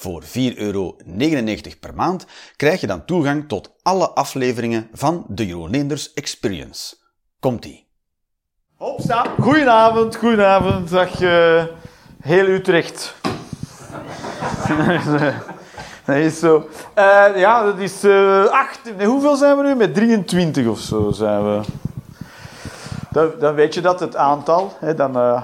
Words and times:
Voor 0.00 0.22
4,99 0.22 0.28
euro 0.56 0.96
per 1.80 1.94
maand 1.94 2.26
krijg 2.56 2.80
je 2.80 2.86
dan 2.86 3.04
toegang 3.04 3.48
tot 3.48 3.72
alle 3.82 4.10
afleveringen 4.10 4.88
van 4.92 5.24
de 5.28 5.46
Jeroen 5.46 5.90
Experience. 6.14 6.96
Komt-ie. 7.40 7.88
Opsta. 8.76 9.26
Goedenavond, 9.40 10.16
goedenavond. 10.16 10.90
Dag 10.90 11.20
uh, 11.20 11.64
heel 12.20 12.46
Utrecht. 12.46 13.14
dat 16.04 16.16
is 16.16 16.38
zo. 16.38 16.68
Uh, 16.98 17.26
ja, 17.36 17.64
dat 17.64 17.78
is 17.78 18.04
uh, 18.04 18.44
acht. 18.44 18.80
Hoeveel 19.04 19.36
zijn 19.36 19.56
we 19.56 19.62
nu? 19.62 19.74
Met 19.74 19.94
23 19.94 20.66
of 20.66 20.80
zo 20.80 21.10
zijn 21.10 21.44
we. 21.44 21.60
Dan, 23.10 23.30
dan 23.38 23.54
weet 23.54 23.74
je 23.74 23.80
dat, 23.80 24.00
het 24.00 24.16
aantal. 24.16 24.76
Hè, 24.80 24.94
dan 24.94 25.42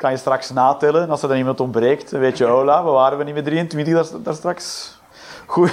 kan 0.00 0.10
je 0.10 0.16
straks 0.16 0.50
natellen. 0.50 1.02
En 1.02 1.10
als 1.10 1.22
er 1.22 1.28
dan 1.28 1.36
iemand 1.36 1.60
ontbreekt, 1.60 2.10
dan 2.10 2.20
weet 2.20 2.38
je, 2.38 2.44
hola, 2.44 2.84
we 2.84 2.90
waren 2.90 3.18
we 3.18 3.24
niet 3.24 3.34
met 3.34 3.44
23 3.44 3.94
daar, 3.94 4.22
daar 4.22 4.34
straks. 4.34 4.96
Goed. 5.46 5.72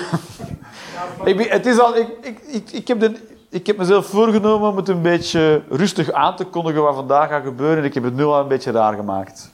ik, 1.24 1.40
het 1.40 1.66
is 1.66 1.80
al, 1.80 1.96
ik, 1.96 2.08
ik, 2.22 2.40
ik, 2.48 2.72
ik, 2.72 2.88
heb 2.88 3.00
de, 3.00 3.14
ik 3.50 3.68
heb 3.68 3.78
mezelf 3.78 4.06
voorgenomen 4.06 4.70
om 4.70 4.78
het 4.78 4.88
een 4.88 5.02
beetje 5.02 5.62
rustig 5.70 6.12
aan 6.12 6.36
te 6.36 6.46
kondigen 6.46 6.82
wat 6.82 6.96
vandaag 6.96 7.30
gaat 7.30 7.44
gebeuren. 7.44 7.78
En 7.78 7.84
ik 7.84 7.94
heb 7.94 8.04
het 8.04 8.16
nu 8.16 8.24
al 8.24 8.40
een 8.40 8.48
beetje 8.48 8.72
raar 8.72 8.94
gemaakt. 8.94 9.52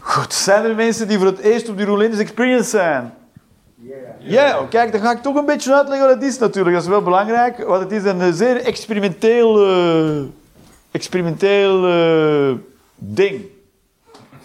Goed, 0.00 0.34
zijn 0.34 0.64
er 0.64 0.74
mensen 0.74 1.08
die 1.08 1.18
voor 1.18 1.26
het 1.26 1.38
eerst 1.38 1.68
op 1.68 1.76
die 1.76 1.86
Roulines 1.86 2.18
Experience 2.18 2.68
zijn? 2.68 3.14
Ja, 3.82 3.96
yeah, 4.18 4.68
kijk, 4.68 4.92
dan 4.92 5.00
ga 5.00 5.10
ik 5.10 5.22
toch 5.22 5.36
een 5.36 5.46
beetje 5.46 5.74
uitleggen 5.74 6.06
wat 6.06 6.14
het 6.14 6.24
is 6.24 6.38
natuurlijk. 6.38 6.74
Dat 6.74 6.84
is 6.84 6.90
wel 6.90 7.02
belangrijk. 7.02 7.66
Want 7.66 7.82
het 7.82 7.92
is 7.92 8.04
een 8.04 8.34
zeer 8.34 8.56
experimenteel, 8.56 9.68
uh, 9.68 10.22
experimenteel 10.90 11.88
uh, 11.88 12.58
ding. 12.96 13.44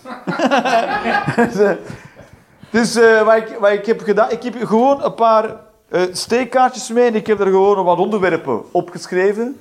dus 2.72 2.98
uh, 2.98 3.22
wat, 3.22 3.36
ik, 3.36 3.58
wat 3.60 3.72
ik 3.72 3.86
heb 3.86 4.02
gedaan, 4.02 4.32
ik 4.32 4.44
heb 4.44 4.56
gewoon 4.60 5.04
een 5.04 5.16
paar 5.16 5.56
uh, 5.90 6.02
steekkaartjes 6.12 6.90
mee 6.90 7.08
en 7.08 7.16
ik 7.16 7.28
heb 7.28 7.40
er 7.40 7.46
gewoon 7.46 7.84
wat 7.84 7.98
onderwerpen 7.98 8.74
opgeschreven. 8.74 9.60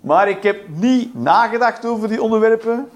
Maar 0.00 0.28
ik 0.28 0.42
heb 0.42 0.68
niet 0.68 1.14
nagedacht 1.14 1.86
over 1.86 2.08
die 2.08 2.22
onderwerpen. 2.22 2.90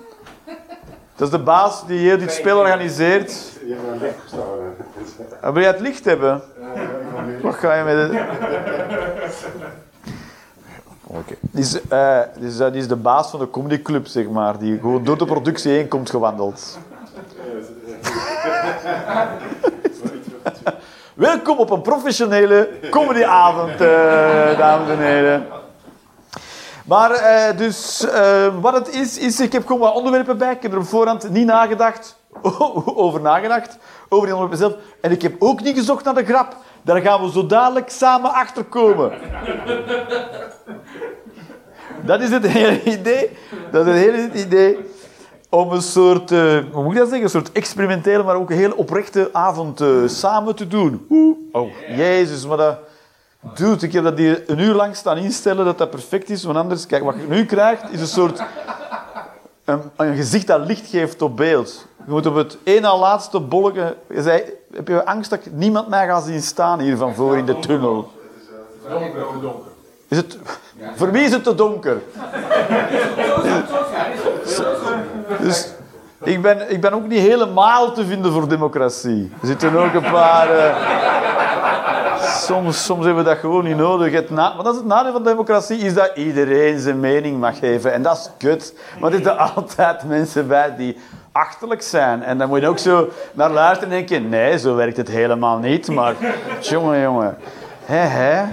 Dat 1.16 1.26
is 1.26 1.30
de 1.30 1.42
baas 1.42 1.86
die 1.86 1.98
heel 1.98 2.18
dit 2.18 2.32
spel 2.32 2.58
organiseert. 2.58 3.58
Gestolen. 4.22 4.76
Wil 5.40 5.58
je 5.58 5.66
het 5.66 5.80
licht 5.80 6.04
hebben? 6.04 6.42
Wat 7.42 7.54
ga 7.54 7.74
je 7.74 7.84
met 7.84 7.96
het... 7.96 8.26
Is, 11.52 11.80
uh, 11.92 12.20
uh, 12.38 12.70
die 12.72 12.80
is 12.80 12.88
de 12.88 12.96
baas 12.96 13.30
van 13.30 13.40
de 13.40 13.50
comedyclub, 13.50 14.06
zeg 14.06 14.28
maar, 14.28 14.58
die 14.58 14.78
gewoon 14.78 15.04
door 15.04 15.18
de 15.18 15.24
productie 15.24 15.72
heen 15.72 15.88
komt 15.88 16.10
gewandeld. 16.10 16.78
Welkom 21.14 21.58
op 21.58 21.70
een 21.70 21.82
professionele 21.82 22.68
comedyavond, 22.90 23.80
uh, 23.80 24.58
dames 24.58 24.88
en 24.88 24.98
heren. 24.98 25.46
Maar 26.84 27.10
uh, 27.10 27.58
dus, 27.58 28.04
uh, 28.04 28.54
wat 28.60 28.74
het 28.74 28.94
is, 28.94 29.18
is, 29.18 29.40
ik 29.40 29.52
heb 29.52 29.66
gewoon 29.66 29.80
wat 29.80 29.94
onderwerpen 29.94 30.38
bij. 30.38 30.52
Ik 30.52 30.62
heb 30.62 30.72
er 30.72 30.78
op 30.78 30.86
voorhand 30.86 31.30
niet 31.30 31.46
nagedacht, 31.46 32.16
over 32.94 33.20
nagedacht, 33.20 33.78
over 34.08 34.26
die 34.26 34.36
onderwerpen 34.36 34.58
zelf. 34.58 34.74
En 35.00 35.10
ik 35.10 35.22
heb 35.22 35.34
ook 35.38 35.62
niet 35.62 35.76
gezocht 35.78 36.04
naar 36.04 36.14
de 36.14 36.24
grap. 36.24 36.56
Daar 36.86 37.00
gaan 37.00 37.22
we 37.22 37.30
zo 37.30 37.46
dadelijk 37.46 37.90
samen 37.90 38.32
achter 38.32 38.64
komen. 38.64 39.12
Dat 42.04 42.20
is 42.20 42.30
het 42.30 42.46
hele 42.46 42.82
idee. 42.82 43.30
Dat 43.70 43.86
is 43.86 43.92
het 43.92 44.02
hele 44.02 44.32
idee 44.32 44.78
om 45.48 45.72
een 45.72 45.82
soort, 45.82 46.30
uh, 46.30 46.58
hoe 46.72 46.82
moet 46.82 46.92
ik 46.92 46.98
dat 46.98 47.08
zeggen, 47.08 47.24
een 47.24 47.30
soort 47.30 47.52
experimentele, 47.52 48.22
maar 48.22 48.36
ook 48.36 48.50
een 48.50 48.56
heel 48.56 48.72
oprechte 48.72 49.28
avond 49.32 49.80
uh, 49.80 50.08
samen 50.08 50.54
te 50.54 50.66
doen. 50.66 51.06
Oh, 51.52 51.70
jezus, 51.88 52.46
maar 52.46 52.56
dat... 52.56 52.78
Dude, 53.54 53.86
ik 53.86 53.92
heb 53.92 54.04
dat 54.04 54.18
hier 54.18 54.42
een 54.46 54.58
uur 54.58 54.74
lang 54.74 54.96
staan 54.96 55.16
instellen 55.16 55.64
dat 55.64 55.78
dat 55.78 55.90
perfect 55.90 56.30
is, 56.30 56.44
want 56.44 56.58
anders, 56.58 56.86
kijk, 56.86 57.04
wat 57.04 57.14
je 57.14 57.26
nu 57.28 57.46
krijgt, 57.46 57.92
is 57.92 58.00
een 58.00 58.06
soort... 58.06 58.42
Een 59.96 60.16
gezicht 60.16 60.46
dat 60.46 60.66
licht 60.66 60.86
geeft 60.86 61.22
op 61.22 61.36
beeld. 61.36 61.86
Je 62.06 62.12
moet 62.12 62.26
op 62.26 62.34
het 62.34 62.58
één 62.62 62.82
na 62.82 62.98
laatste 62.98 63.40
bolletje... 63.40 63.96
Je 64.08 64.22
zei, 64.22 64.42
heb 64.74 64.88
je 64.88 65.04
angst 65.04 65.30
dat 65.30 65.40
niemand 65.52 65.88
mij 65.88 66.06
gaat 66.06 66.24
zien 66.24 66.42
staan 66.42 66.80
hier 66.80 66.96
van 66.96 67.14
voor 67.14 67.36
in 67.36 67.46
de 67.46 67.58
tunnel? 67.58 68.10
Is 70.08 70.16
het... 70.16 70.38
Voor 70.94 71.10
wie 71.10 71.24
is 71.24 71.32
het 71.32 71.44
te 71.44 71.54
donker? 71.54 72.02
Dus 75.40 75.68
ik 76.22 76.42
ben, 76.42 76.70
ik 76.70 76.80
ben 76.80 76.92
ook 76.92 77.06
niet 77.06 77.20
helemaal 77.20 77.92
te 77.92 78.06
vinden 78.06 78.32
voor 78.32 78.48
democratie. 78.48 79.32
Er 79.40 79.46
zitten 79.46 79.76
ook 79.76 79.94
een 79.94 80.10
paar... 80.10 80.56
Uh, 80.56 80.76
soms, 82.22 82.84
soms 82.84 83.04
hebben 83.04 83.24
we 83.24 83.30
dat 83.30 83.38
gewoon 83.38 83.64
niet 83.64 83.76
nodig. 83.76 84.12
Het 84.12 84.30
maar 84.30 84.56
dat 84.56 84.72
is 84.72 84.76
het 84.78 84.86
nadeel 84.86 85.12
van 85.12 85.24
democratie, 85.24 85.78
is 85.78 85.94
dat 85.94 86.10
iedereen 86.14 86.78
zijn 86.78 87.00
mening 87.00 87.40
mag 87.40 87.58
geven. 87.58 87.92
En 87.92 88.02
dat 88.02 88.16
is 88.16 88.30
kut. 88.38 88.74
Maar 89.00 89.10
er 89.10 89.16
zitten 89.16 89.38
altijd 89.54 90.04
mensen 90.04 90.48
bij 90.48 90.76
die 90.76 90.96
achterlijk 91.36 91.82
zijn. 91.82 92.22
En 92.22 92.38
dan 92.38 92.48
moet 92.48 92.60
je 92.60 92.68
ook 92.68 92.78
zo 92.78 93.08
naar 93.32 93.50
luisteren 93.50 93.92
en 93.92 94.06
denken... 94.06 94.28
Nee, 94.28 94.58
zo 94.58 94.74
werkt 94.74 94.96
het 94.96 95.08
helemaal 95.08 95.58
niet. 95.58 95.88
Maar 95.88 96.14
jongen, 96.60 97.00
jongen. 97.00 97.38
Hé, 97.84 97.96
hé. 97.96 98.44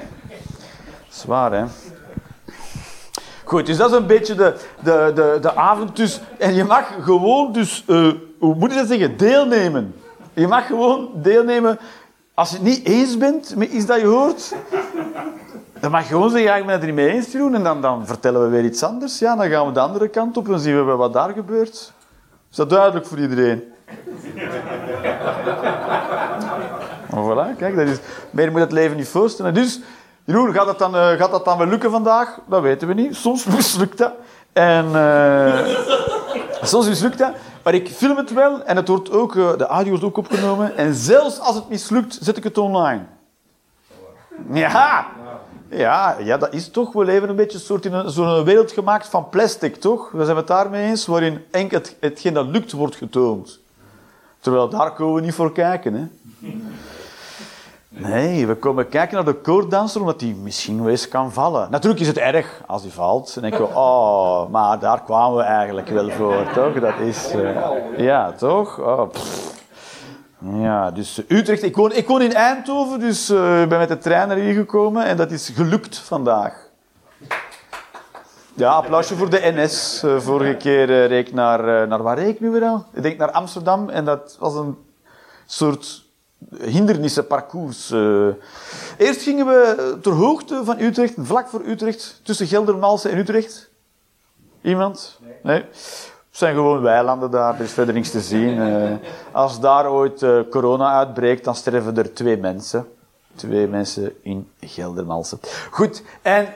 Zwaar, 1.10 1.52
hè? 1.52 1.64
Goed, 3.44 3.66
dus 3.66 3.78
dat 3.78 3.92
is 3.92 3.98
een 3.98 4.08
beetje 4.08 4.36
de, 4.36 4.56
de, 4.80 5.12
de, 5.16 5.38
de 5.42 5.56
avond. 5.56 5.96
Dus, 5.96 6.22
en 6.38 6.54
je 6.54 6.64
mag 6.64 6.94
gewoon, 7.02 7.52
dus, 7.52 7.84
uh, 7.88 8.12
hoe 8.40 8.56
moet 8.56 8.72
je 8.72 8.78
dat 8.78 8.88
zeggen, 8.88 9.18
deelnemen. 9.18 9.96
Je 10.34 10.48
mag 10.48 10.68
gewoon 10.68 11.10
deelnemen. 11.14 11.80
Als 12.34 12.50
je 12.50 12.56
het 12.56 12.66
niet 12.66 12.86
eens 12.86 13.18
bent 13.18 13.56
met 13.56 13.70
iets 13.70 13.86
dat 13.86 14.00
je 14.00 14.06
hoort, 14.06 14.54
dan 15.80 15.92
mag 15.92 16.02
je 16.02 16.08
gewoon 16.08 16.30
zeggen, 16.30 16.50
ja, 16.50 16.56
ik 16.56 16.66
ben 16.66 16.74
het 16.74 16.82
er 16.82 16.88
niet 16.88 16.96
mee 16.96 17.10
eens 17.10 17.32
te 17.32 17.38
doen. 17.38 17.56
En 17.56 17.64
dan, 17.64 17.82
dan 17.82 18.06
vertellen 18.06 18.42
we 18.42 18.48
weer 18.48 18.64
iets 18.64 18.84
anders. 18.84 19.20
Ja, 19.20 19.36
dan 19.36 19.50
gaan 19.50 19.68
we 19.68 19.72
de 19.72 19.80
andere 19.80 20.08
kant 20.08 20.38
op 20.38 20.50
en 20.50 20.60
zien 20.60 20.86
we 20.86 20.96
wat 20.96 21.14
daar 21.14 21.30
gebeurt. 21.30 21.94
Is 22.54 22.60
dat 22.60 22.70
duidelijk 22.70 23.06
voor 23.06 23.20
iedereen? 23.20 23.64
voilà, 27.10 27.58
kijk, 27.58 27.76
dat 27.76 27.88
is, 27.88 27.98
meer 28.30 28.52
moet 28.52 28.60
het 28.60 28.72
leven 28.72 28.98
niet 28.98 29.08
voorstellen. 29.08 29.54
Dus 29.54 29.80
Jeroen, 30.24 30.54
gaat 30.54 30.66
dat, 30.66 30.80
dan, 30.80 30.96
uh, 30.96 31.10
gaat 31.10 31.32
dat 31.32 31.46
dan 31.46 31.58
wel 31.58 31.68
lukken 31.68 31.92
vandaag? 31.92 32.40
Dat 32.46 32.62
weten 32.62 32.88
we 32.88 32.94
niet. 32.94 33.16
Soms 33.16 33.46
mislukt 33.56 33.98
dat. 33.98 34.14
En 34.52 34.86
uh, 34.86 35.68
soms 36.62 36.88
mislukt 36.88 37.18
dat. 37.18 37.34
Maar 37.64 37.74
ik 37.74 37.90
film 37.90 38.18
het 38.18 38.34
wel 38.34 38.64
en 38.64 38.76
het 38.76 38.88
wordt 38.88 39.12
ook, 39.12 39.36
uh, 39.36 39.58
de 39.58 39.66
audio 39.66 39.90
wordt 39.90 40.06
ook 40.06 40.18
opgenomen. 40.18 40.78
En 40.78 40.94
zelfs 40.94 41.40
als 41.40 41.56
het 41.56 41.70
mislukt, 41.70 42.18
zet 42.22 42.38
ik 42.38 42.44
het 42.44 42.58
online. 42.58 43.02
Ja, 44.52 45.06
ja, 45.76 46.16
ja 46.20 46.38
dat 46.38 46.54
is 46.54 46.70
toch. 46.70 46.94
We 46.94 47.06
leven 47.06 47.30
een 47.30 47.36
beetje 47.36 47.60
soort 47.60 47.86
in 47.86 48.10
zo'n 48.10 48.44
wereld 48.44 48.72
gemaakt 48.72 49.08
van 49.08 49.30
plastic, 49.30 49.76
toch? 49.76 50.12
We 50.12 50.26
zijn 50.26 50.38
het 50.38 50.48
daarmee 50.48 50.90
eens, 50.90 51.06
waarin 51.06 51.44
enkel 51.52 51.78
het, 51.78 51.96
hetgeen 52.00 52.34
dat 52.34 52.48
lukt 52.48 52.72
wordt 52.72 52.96
getoond. 52.96 53.60
Terwijl 54.40 54.70
daar 54.70 54.94
komen 54.94 55.16
we 55.16 55.22
niet 55.22 55.34
voor 55.34 55.52
kijken, 55.52 55.94
hè. 55.94 56.08
Nee, 57.96 58.48
we 58.48 58.56
komen 58.56 58.90
kijken 58.90 59.16
naar 59.16 59.26
de 59.26 59.34
koorddanser 59.34 60.02
omdat 60.02 60.20
die 60.20 60.36
misschien 60.36 60.82
wel 60.82 60.90
eens 60.90 61.08
kan 61.08 61.32
vallen. 61.32 61.72
Natuurlijk 61.72 62.02
is 62.02 62.08
het 62.08 62.18
erg 62.18 62.62
als 62.68 62.82
hij 62.82 62.92
valt. 62.92 63.34
Dan 63.34 63.44
denken 63.44 63.62
we, 63.62 63.76
oh, 63.76 64.50
maar 64.50 64.80
daar 64.80 65.04
kwamen 65.04 65.38
we 65.38 65.44
eigenlijk 65.44 65.88
wel 65.88 66.10
voor, 66.10 66.52
toch? 66.54 66.80
Dat 66.80 67.00
is... 67.00 67.36
Uh, 67.36 67.58
ja, 67.98 68.32
toch? 68.32 68.80
Oh, 68.80 69.10
ja, 70.52 70.92
dus 70.92 71.22
Utrecht. 71.28 71.64
Ik 71.64 71.76
woon, 71.76 71.92
ik 71.92 72.08
woon 72.08 72.22
in 72.22 72.34
Eindhoven, 72.34 73.00
dus 73.00 73.30
uh, 73.30 73.62
ik 73.62 73.70
ben 73.70 73.80
met 73.80 73.88
de 73.88 73.98
trein 73.98 74.28
naar 74.28 74.38
hier 74.38 74.54
gekomen 74.54 75.06
en 75.06 75.18
dat 75.18 75.32
is 75.32 75.50
gelukt 75.50 75.98
vandaag. 75.98 76.70
Ja, 78.54 78.72
applausje 78.72 79.16
voor 79.16 79.30
de 79.30 79.52
NS. 79.56 80.02
Uh, 80.06 80.20
vorige 80.20 80.56
keer 80.56 81.08
reek 81.08 81.28
ik 81.28 81.34
naar, 81.34 81.88
naar 81.88 82.04
waar 82.04 82.18
reek 82.18 82.34
ik 82.34 82.40
nu 82.40 82.50
weer 82.50 82.64
al? 82.64 82.86
Ik 82.94 83.02
denk 83.04 83.18
naar 83.18 83.32
Amsterdam 83.32 83.90
en 83.90 84.06
dat 84.06 84.38
was 84.40 84.56
een 84.56 84.78
soort 85.46 86.06
hindernissenparcours. 86.60 87.92
Eerst 88.98 89.22
gingen 89.22 89.46
we 89.46 89.98
ter 90.02 90.12
hoogte 90.12 90.62
van 90.64 90.80
Utrecht, 90.80 91.14
vlak 91.18 91.48
voor 91.48 91.62
Utrecht, 91.66 92.20
tussen 92.24 92.48
Geldermalsen 92.48 93.12
en 93.12 93.18
Utrecht. 93.18 93.70
Iemand? 94.62 95.20
Nee. 95.22 95.34
nee. 95.44 95.66
Het 96.34 96.42
zijn 96.42 96.56
gewoon 96.56 96.82
weilanden 96.82 97.32
daar, 97.32 97.56
er 97.56 97.62
is 97.62 97.72
verder 97.72 97.94
niks 97.94 98.10
te 98.10 98.22
zien. 98.22 98.58
Uh, 98.58 98.92
als 99.32 99.60
daar 99.60 99.92
ooit 99.92 100.22
uh, 100.22 100.40
corona 100.50 100.98
uitbreekt, 100.98 101.44
dan 101.44 101.56
sterven 101.56 101.98
er 101.98 102.14
twee 102.14 102.38
mensen. 102.38 102.88
Twee 103.36 103.68
mensen 103.68 104.24
in 104.24 104.50
Geldermalsen. 104.60 105.40
Goed, 105.70 106.04
en 106.22 106.48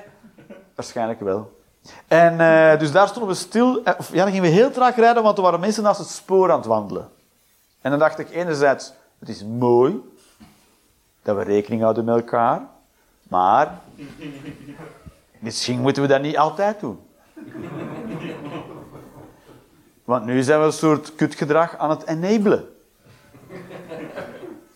waarschijnlijk 0.75 1.19
wel. 1.19 1.59
En 2.07 2.33
uh, 2.33 2.79
dus 2.79 2.91
daar 2.91 3.07
stonden 3.07 3.31
we 3.31 3.37
stil. 3.37 3.83
Eh, 3.83 3.93
of, 3.97 4.13
ja, 4.13 4.23
dan 4.23 4.33
gingen 4.33 4.49
we 4.49 4.55
heel 4.55 4.71
traag 4.71 4.95
rijden, 4.95 5.23
want 5.23 5.37
er 5.37 5.43
waren 5.43 5.59
mensen 5.59 5.83
naast 5.83 5.99
het 5.99 6.09
spoor 6.09 6.51
aan 6.51 6.57
het 6.57 6.67
wandelen. 6.67 7.09
En 7.81 7.89
dan 7.89 7.99
dacht 7.99 8.19
ik 8.19 8.29
enerzijds, 8.29 8.93
het 9.19 9.29
is 9.29 9.43
mooi 9.43 10.01
dat 11.21 11.35
we 11.35 11.43
rekening 11.43 11.81
houden 11.81 12.05
met 12.05 12.15
elkaar, 12.15 12.61
maar 13.27 13.79
misschien 15.39 15.79
moeten 15.79 16.01
we 16.01 16.07
dat 16.07 16.21
niet 16.21 16.37
altijd 16.37 16.79
doen. 16.79 16.99
Want 20.07 20.25
nu 20.25 20.41
zijn 20.41 20.59
we 20.59 20.65
een 20.65 20.71
soort 20.71 21.15
kutgedrag 21.15 21.77
aan 21.77 21.89
het 21.89 22.07
enabelen. 22.07 22.69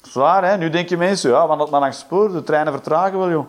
Zwaar, 0.01 0.45
hè? 0.45 0.57
Nu 0.57 0.69
denken 0.69 0.97
mensen, 0.97 1.29
ja, 1.29 1.47
wandelt 1.47 1.69
maar 1.69 1.79
langs 1.79 1.99
spoor, 1.99 2.31
de 2.31 2.43
treinen 2.43 2.73
vertragen 2.73 3.17
wel, 3.17 3.29
joh. 3.29 3.45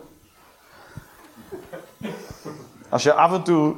Als 2.89 3.03
je 3.03 3.13
af 3.13 3.33
en 3.33 3.43
toe 3.43 3.77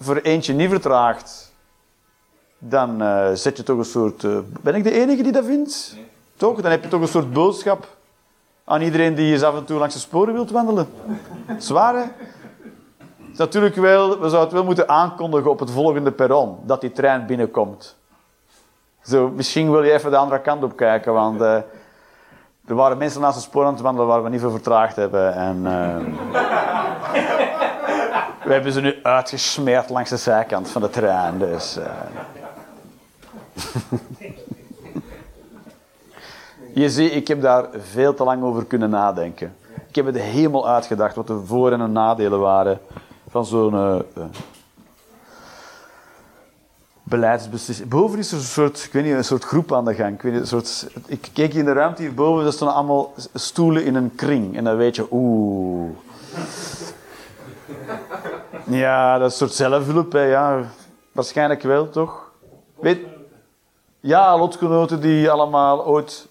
voor 0.00 0.16
eentje 0.16 0.52
niet 0.52 0.70
vertraagt, 0.70 1.52
dan 2.58 3.02
uh, 3.02 3.32
zet 3.34 3.56
je 3.56 3.62
toch 3.62 3.78
een 3.78 3.84
soort... 3.84 4.22
Uh, 4.22 4.38
ben 4.60 4.74
ik 4.74 4.84
de 4.84 4.92
enige 4.92 5.22
die 5.22 5.32
dat 5.32 5.44
vindt? 5.44 5.92
Nee. 5.94 6.06
Toch? 6.36 6.60
Dan 6.60 6.70
heb 6.70 6.82
je 6.82 6.88
toch 6.88 7.00
een 7.00 7.08
soort 7.08 7.32
boodschap 7.32 7.96
aan 8.64 8.80
iedereen 8.80 9.14
die 9.14 9.32
eens 9.32 9.42
af 9.42 9.56
en 9.56 9.64
toe 9.64 9.78
langs 9.78 9.94
de 9.94 10.00
sporen 10.00 10.34
wilt 10.34 10.50
wandelen. 10.50 10.88
Zwaar, 11.58 11.94
hè? 11.94 12.04
Natuurlijk 13.36 13.74
wel, 13.74 14.08
we 14.08 14.14
zouden 14.28 14.40
het 14.40 14.52
wel 14.52 14.64
moeten 14.64 14.88
aankondigen 14.88 15.50
op 15.50 15.58
het 15.58 15.70
volgende 15.70 16.12
perron, 16.12 16.58
dat 16.62 16.80
die 16.80 16.92
trein 16.92 17.26
binnenkomt. 17.26 17.96
Zo, 19.02 19.28
misschien 19.28 19.70
wil 19.70 19.82
je 19.82 19.92
even 19.92 20.10
de 20.10 20.16
andere 20.16 20.40
kant 20.40 20.62
op 20.62 20.76
kijken, 20.76 21.12
want 21.12 21.40
uh, 21.40 21.54
er 22.66 22.74
waren 22.74 22.98
mensen 22.98 23.20
naast 23.20 23.36
de 23.36 23.42
spoor 23.42 23.64
aan 23.64 23.72
het 23.72 23.82
wandelen 23.82 24.08
waar 24.08 24.22
we 24.22 24.28
niet 24.28 24.40
veel 24.40 24.50
vertraagd 24.50 24.96
hebben. 24.96 25.34
En, 25.34 25.62
we 28.44 28.52
hebben 28.52 28.72
ze 28.72 28.80
nu 28.80 28.98
uitgesmeerd 29.02 29.90
langs 29.90 30.10
de 30.10 30.16
zijkant 30.16 30.70
van 30.70 30.82
de 30.82 30.90
trein. 30.90 31.38
Dus, 31.38 31.78
uh... 31.78 31.84
Je 36.74 36.90
ziet, 36.90 37.12
ik 37.12 37.28
heb 37.28 37.40
daar 37.40 37.66
veel 37.78 38.14
te 38.14 38.24
lang 38.24 38.42
over 38.42 38.64
kunnen 38.64 38.90
nadenken. 38.90 39.56
Ik 39.88 39.94
heb 39.94 40.06
het 40.06 40.18
helemaal 40.18 40.68
uitgedacht 40.68 41.14
wat 41.14 41.26
de 41.26 41.40
voor- 41.44 41.72
en 41.72 41.78
de 41.78 41.86
nadelen 41.86 42.40
waren 42.40 42.80
van 43.34 43.46
zo'n 43.46 43.74
uh, 43.74 44.24
beleidsbeslissing. 47.02 47.88
Boven 47.88 48.18
is 48.18 48.30
er 48.30 48.38
een 48.38 48.44
soort, 48.44 48.84
ik 48.84 48.92
weet 48.92 49.04
niet, 49.04 49.14
een 49.14 49.24
soort 49.24 49.44
groep 49.44 49.72
aan 49.72 49.84
de 49.84 49.94
gang. 49.94 50.14
Ik, 50.14 50.22
weet 50.22 50.34
een 50.34 50.46
soort, 50.46 50.86
ik 51.06 51.30
keek 51.32 51.54
in 51.54 51.64
de 51.64 51.72
ruimte 51.72 52.02
hierboven, 52.02 52.46
er 52.46 52.52
stonden 52.52 52.76
allemaal 52.76 53.12
stoelen 53.34 53.84
in 53.84 53.94
een 53.94 54.14
kring. 54.14 54.56
En 54.56 54.64
dan 54.64 54.76
weet 54.76 54.96
je, 54.96 55.06
oeh. 55.10 55.90
Ja, 58.64 59.18
dat 59.18 59.32
is 59.32 59.40
een 59.40 59.48
soort 59.48 59.72
zelfhulp, 59.72 60.12
hè, 60.12 60.22
ja. 60.22 60.70
Waarschijnlijk 61.12 61.62
wel, 61.62 61.90
toch? 61.90 62.30
Weet... 62.80 62.98
Ja, 64.00 64.38
lotgenoten 64.38 65.00
die 65.00 65.30
allemaal 65.30 65.86
ooit 65.86 66.26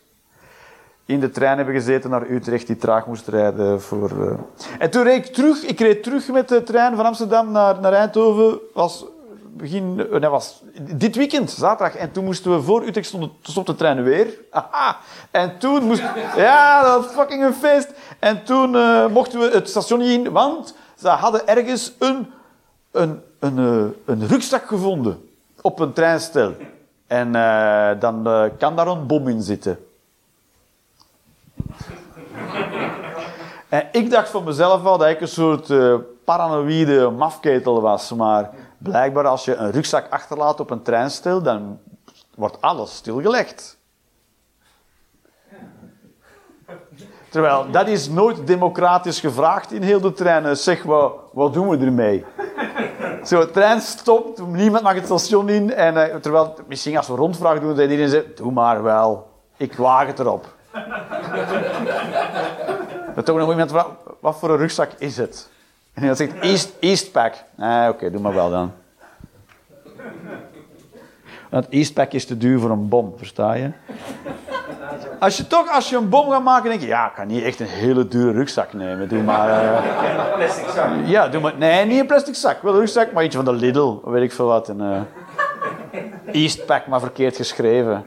in 1.06 1.20
de 1.20 1.32
trein 1.32 1.58
hebben 1.58 1.76
gezeten 1.76 2.10
naar 2.10 2.30
Utrecht, 2.30 2.68
die 2.68 2.78
traag 2.78 3.06
moest 3.06 3.28
rijden. 3.28 3.82
Voor, 3.82 4.12
uh... 4.12 4.34
En 4.80 4.90
toen 4.90 5.04
reed 5.04 5.28
ik 5.28 5.34
terug. 5.34 5.64
Ik 5.64 5.80
reed 5.80 6.04
terug 6.04 6.28
met 6.28 6.50
de 6.50 6.64
trein 6.64 6.96
van 6.96 7.06
Amsterdam 7.06 7.52
naar, 7.52 7.80
naar 7.80 7.94
Eindhoven. 7.94 8.60
Was 8.74 9.06
begin, 9.54 10.08
uh, 10.12 10.20
nee, 10.20 10.30
was 10.30 10.62
dit 10.82 11.16
weekend, 11.16 11.52
zaterdag. 11.52 11.96
En 11.96 12.12
toen 12.12 12.24
moesten 12.24 12.56
we 12.56 12.62
voor 12.62 12.84
Utrecht 12.84 13.08
stonden, 13.08 13.32
stond 13.42 13.68
de 13.68 13.76
trein 13.76 14.04
weer. 14.04 14.28
Aha. 14.52 14.98
En 15.32 15.58
toen 15.60 15.84
moest... 15.84 16.04
Ja, 16.36 16.84
dat 16.84 17.06
was 17.06 17.14
fucking 17.14 17.44
een 17.44 17.54
feest. 17.54 17.92
En 18.20 18.44
toen 18.44 18.74
uh, 18.74 19.08
mochten 19.08 19.40
we 19.40 19.50
het 19.54 19.70
station 19.70 20.00
niet 20.00 20.26
in, 20.26 20.32
want 20.32 20.76
ze 20.96 21.08
hadden 21.08 21.48
ergens 21.48 21.94
een, 22.00 22.28
een, 22.92 23.22
een, 23.40 23.58
een, 23.58 23.96
een 24.06 24.28
rugzak 24.28 24.66
gevonden 24.66 25.30
op 25.62 25.80
een 25.80 25.94
treinstel. 25.94 26.54
En 27.08 27.32
dan 28.00 28.28
kan 28.58 28.76
daar 28.76 28.88
een 28.88 29.08
bom 29.08 29.28
in 29.28 29.42
zitten. 29.42 29.78
En 33.74 33.88
ik 33.92 34.10
dacht 34.10 34.30
van 34.30 34.44
mezelf 34.44 34.82
wel 34.82 34.98
dat 34.98 35.08
ik 35.08 35.22
een 35.22 35.28
soort 35.28 35.70
uh, 35.70 35.96
paranoïde 36.26 37.10
mafketel 37.10 37.82
was. 37.82 38.14
Maar 38.14 38.50
blijkbaar 38.78 39.28
als 39.28 39.46
je 39.46 39.56
een 39.56 39.72
rugzak 39.72 40.06
achterlaat 40.10 40.60
op 40.60 40.70
een 40.70 40.82
treinstel, 40.82 41.42
dan 41.42 41.80
wordt 42.36 42.62
alles 42.62 42.96
stilgelegd. 42.96 43.78
Terwijl, 47.30 47.72
dat 47.72 47.88
is 47.88 48.10
nooit 48.10 48.48
democratisch 48.48 49.20
gevraagd 49.20 49.72
in 49.72 49.82
heel 49.82 50.02
de 50.02 50.14
treinen. 50.14 50.58
Zeg, 50.58 50.84
wat, 50.84 51.14
wat 51.32 51.54
doen 51.54 51.70
we 51.70 51.86
ermee? 51.86 52.26
Zo, 53.24 53.40
de 53.40 53.52
trein 53.52 53.82
stopt, 53.82 54.48
niemand 54.48 54.84
mag 54.84 54.94
het 54.94 55.06
station 55.06 55.50
in. 55.50 55.74
En, 55.74 55.96
uh, 55.96 56.16
terwijl, 56.16 56.54
misschien 56.68 56.98
als 56.98 57.08
we 57.08 57.16
rondvraag 57.16 57.60
doen, 57.60 57.76
dan 57.76 57.84
iedereen 57.84 58.10
zegt, 58.10 58.38
doe 58.38 58.52
maar 58.52 58.84
wel. 58.84 59.28
Ik 59.58 59.74
waag 59.74 60.08
het 60.08 60.20
erop. 60.20 60.46
Dat 63.16 63.28
nog 63.28 63.50
iemand 63.50 63.72
wat 64.20 64.40
voor 64.40 64.50
een 64.50 64.58
rugzak 64.58 64.90
is 64.98 65.18
het? 65.18 65.50
En 65.94 66.04
hij 66.04 66.16
zegt, 66.16 66.40
East, 66.40 66.72
Eastpack. 66.80 67.34
Ah, 67.58 67.90
oké, 67.90 68.12
doe 68.12 68.22
maar 68.22 68.34
wel 68.34 68.50
dan. 68.50 68.72
Want 71.50 71.70
Eastpack 71.70 72.12
is 72.12 72.26
te 72.26 72.38
duur 72.38 72.60
voor 72.60 72.70
een 72.70 72.90
bom, 72.90 73.14
versta 73.18 73.54
je? 73.54 73.72
Als 75.20 75.38
je 75.38 75.48
toch, 75.48 75.70
als 75.70 75.90
je 75.90 75.98
een 75.98 76.10
bom 76.10 76.30
gaat 76.30 76.44
maken, 76.44 76.70
denk 76.70 76.82
je, 76.82 76.88
ja, 76.88 77.08
ik 77.08 77.14
kan 77.16 77.28
niet 77.28 77.44
echt 77.44 77.60
een 77.60 77.68
hele 77.68 78.08
dure 78.08 78.32
rugzak 78.32 78.74
nemen. 78.74 79.10
Doe 79.10 79.24
maar... 79.24 79.64
Uh... 79.64 79.72
Een 80.32 80.36
plastic 80.36 80.68
zak. 80.68 80.90
Ja, 81.06 81.28
doe 81.28 81.42
maar... 81.42 81.54
Nee, 81.58 81.86
niet 81.86 82.00
een 82.00 82.06
plastic 82.08 82.36
zak. 82.36 82.62
Wel 82.62 82.74
een 82.74 82.80
rugzak, 82.80 83.12
maar 83.12 83.24
eentje 83.24 83.44
van 83.44 83.54
de 83.54 83.60
Lidl, 83.60 84.00
weet 84.04 84.24
ik 84.24 84.32
veel 84.32 84.46
wat. 84.46 84.70
En, 84.70 84.80
uh... 84.82 85.02
Eastpack, 86.34 86.88
maar 86.88 87.00
verkeerd 87.00 87.36
geschreven. 87.36 88.06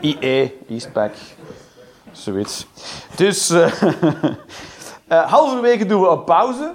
IE, 0.00 0.58
Eastpack. 0.68 1.12
Zoiets. 2.12 2.66
Dus 3.16 3.50
uh, 3.50 3.82
uh, 5.08 5.30
halverwege 5.32 5.86
doen 5.86 6.00
we 6.00 6.08
een 6.08 6.24
pauze. 6.24 6.72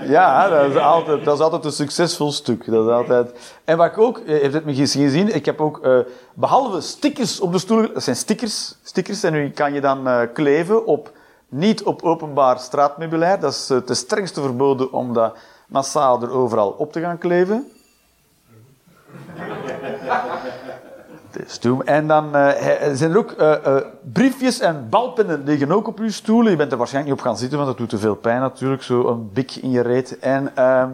Ja, 0.00 0.48
dat 0.48 0.70
is, 0.70 0.76
altijd, 0.76 1.24
dat 1.24 1.34
is 1.34 1.40
altijd 1.40 1.64
een 1.64 1.72
succesvol 1.72 2.32
stuk. 2.32 2.70
Dat 2.70 2.86
is 2.86 2.92
altijd... 2.92 3.54
En 3.64 3.76
wat 3.76 3.86
ik 3.86 3.98
ook, 3.98 4.22
je 4.26 4.32
hebt 4.32 4.52
het 4.52 4.64
misschien 4.64 5.04
gezien, 5.04 5.34
ik 5.34 5.44
heb 5.44 5.60
ook, 5.60 5.88
behalve 6.34 6.80
stickers 6.80 7.40
op 7.40 7.52
de 7.52 7.58
stoel, 7.58 7.92
dat 7.92 8.02
zijn 8.02 8.16
stickers, 8.16 8.74
stickers 8.82 9.22
en 9.22 9.32
die 9.32 9.50
kan 9.50 9.72
je 9.72 9.80
dan 9.80 10.28
kleven 10.32 10.86
op, 10.86 11.12
niet 11.48 11.82
op 11.82 12.02
openbaar 12.02 12.58
straatmeubilair. 12.58 13.40
Dat 13.40 13.52
is 13.52 13.68
het 13.68 13.96
strengste 13.96 14.40
verboden 14.40 14.92
om 14.92 15.12
dat 15.14 15.36
massaal 15.66 16.22
er 16.22 16.30
overal 16.30 16.70
op 16.70 16.92
te 16.92 17.00
gaan 17.00 17.18
kleven. 17.18 17.70
En 21.84 22.06
dan 22.06 22.36
uh, 22.36 22.50
zijn 22.92 23.10
er 23.10 23.18
ook 23.18 23.34
uh, 23.40 23.54
uh, 23.66 23.76
briefjes 24.12 24.60
en 24.60 24.88
balpennen 24.88 25.44
liggen 25.44 25.72
ook 25.72 25.86
op 25.86 25.98
uw 25.98 26.10
stoel. 26.10 26.48
Je 26.48 26.56
bent 26.56 26.72
er 26.72 26.78
waarschijnlijk 26.78 27.14
niet 27.14 27.24
op 27.24 27.30
gaan 27.30 27.38
zitten, 27.38 27.58
want 27.58 27.70
dat 27.70 27.78
doet 27.78 27.88
te 27.88 27.98
veel 27.98 28.14
pijn 28.14 28.40
natuurlijk. 28.40 28.82
Zo 28.82 29.06
een 29.06 29.32
bik 29.32 29.56
in 29.56 29.70
je 29.70 29.80
reet. 29.80 30.18
En 30.18 30.52
uh, 30.58 30.86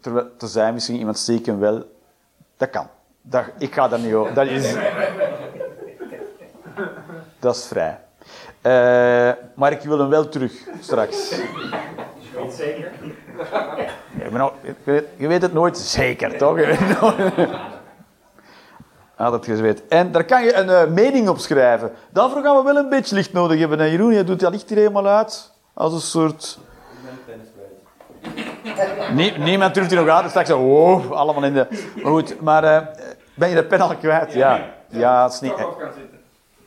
terwijl, 0.00 0.26
zei 0.38 0.72
misschien 0.72 0.96
iemand 0.96 1.18
steken 1.18 1.58
wel. 1.58 1.84
Dat 2.56 2.70
kan. 2.70 2.86
Dat, 3.22 3.44
ik 3.58 3.74
ga 3.74 3.88
daar 3.88 3.98
niet 3.98 4.14
over. 4.14 4.34
Dat 4.34 4.46
is... 4.46 4.74
Dat 7.38 7.56
is 7.56 7.66
vrij. 7.66 7.98
maar 9.54 9.72
ik 9.72 9.80
wil 9.80 9.98
hem 9.98 10.08
wel 10.08 10.28
terug, 10.28 10.52
straks. 10.80 11.28
Zeker? 12.50 12.90
Ja, 14.30 14.52
je 15.16 15.26
weet 15.26 15.42
het 15.42 15.52
nooit 15.52 15.78
zeker, 15.78 16.36
toch? 16.38 16.58
Je 16.58 16.66
weet 16.66 16.78
het 16.78 17.00
nooit. 17.00 17.50
Had 19.22 19.32
het 19.32 19.44
gezweet. 19.44 19.86
En 19.88 20.12
daar 20.12 20.24
kan 20.24 20.44
je 20.44 20.54
een 20.54 20.68
uh, 20.68 20.86
mening 20.86 21.28
op 21.28 21.38
schrijven. 21.38 21.92
Daarvoor 22.10 22.42
gaan 22.42 22.56
we 22.56 22.62
wel 22.62 22.76
een 22.76 22.88
beetje 22.88 23.14
licht 23.14 23.32
nodig 23.32 23.58
hebben. 23.58 23.80
En 23.80 23.90
Jeroen, 23.90 24.12
je 24.12 24.24
doet 24.24 24.40
dat 24.40 24.52
licht 24.52 24.68
hier 24.68 24.78
helemaal 24.78 25.06
uit. 25.06 25.50
Als 25.74 25.92
een 25.92 26.00
soort... 26.00 26.58
Nie, 29.12 29.38
niemand 29.38 29.74
durft 29.74 29.90
hier 29.90 30.04
nog 30.04 30.08
uit. 30.08 30.30
Straks 30.30 30.48
zo, 30.48 30.58
wow, 30.58 31.12
allemaal 31.12 31.44
in 31.44 31.52
de... 31.52 31.66
Maar 32.02 32.12
goed, 32.12 32.40
maar 32.40 32.64
uh, 32.64 32.78
ben 33.34 33.48
je 33.48 33.54
de 33.54 33.64
pen 33.64 33.80
al 33.80 33.96
kwijt? 33.96 34.32
Ja. 34.32 34.64
Ja, 34.88 35.24
het 35.24 35.32
is 35.32 35.40
niet... 35.40 35.54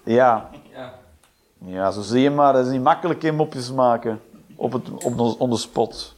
Ja. 0.04 0.50
Ja, 1.58 1.92
zo 1.92 2.02
zie 2.02 2.22
je 2.22 2.32
maar. 2.32 2.54
Het 2.54 2.66
is 2.66 2.72
niet 2.72 2.84
makkelijk 2.84 3.24
in 3.24 3.36
mopjes 3.36 3.72
maken. 3.72 4.22
Op 4.56 4.72
het, 4.72 4.90
op 4.90 5.18
de, 5.18 5.36
on 5.38 5.50
the 5.50 5.58
spot. 5.58 6.16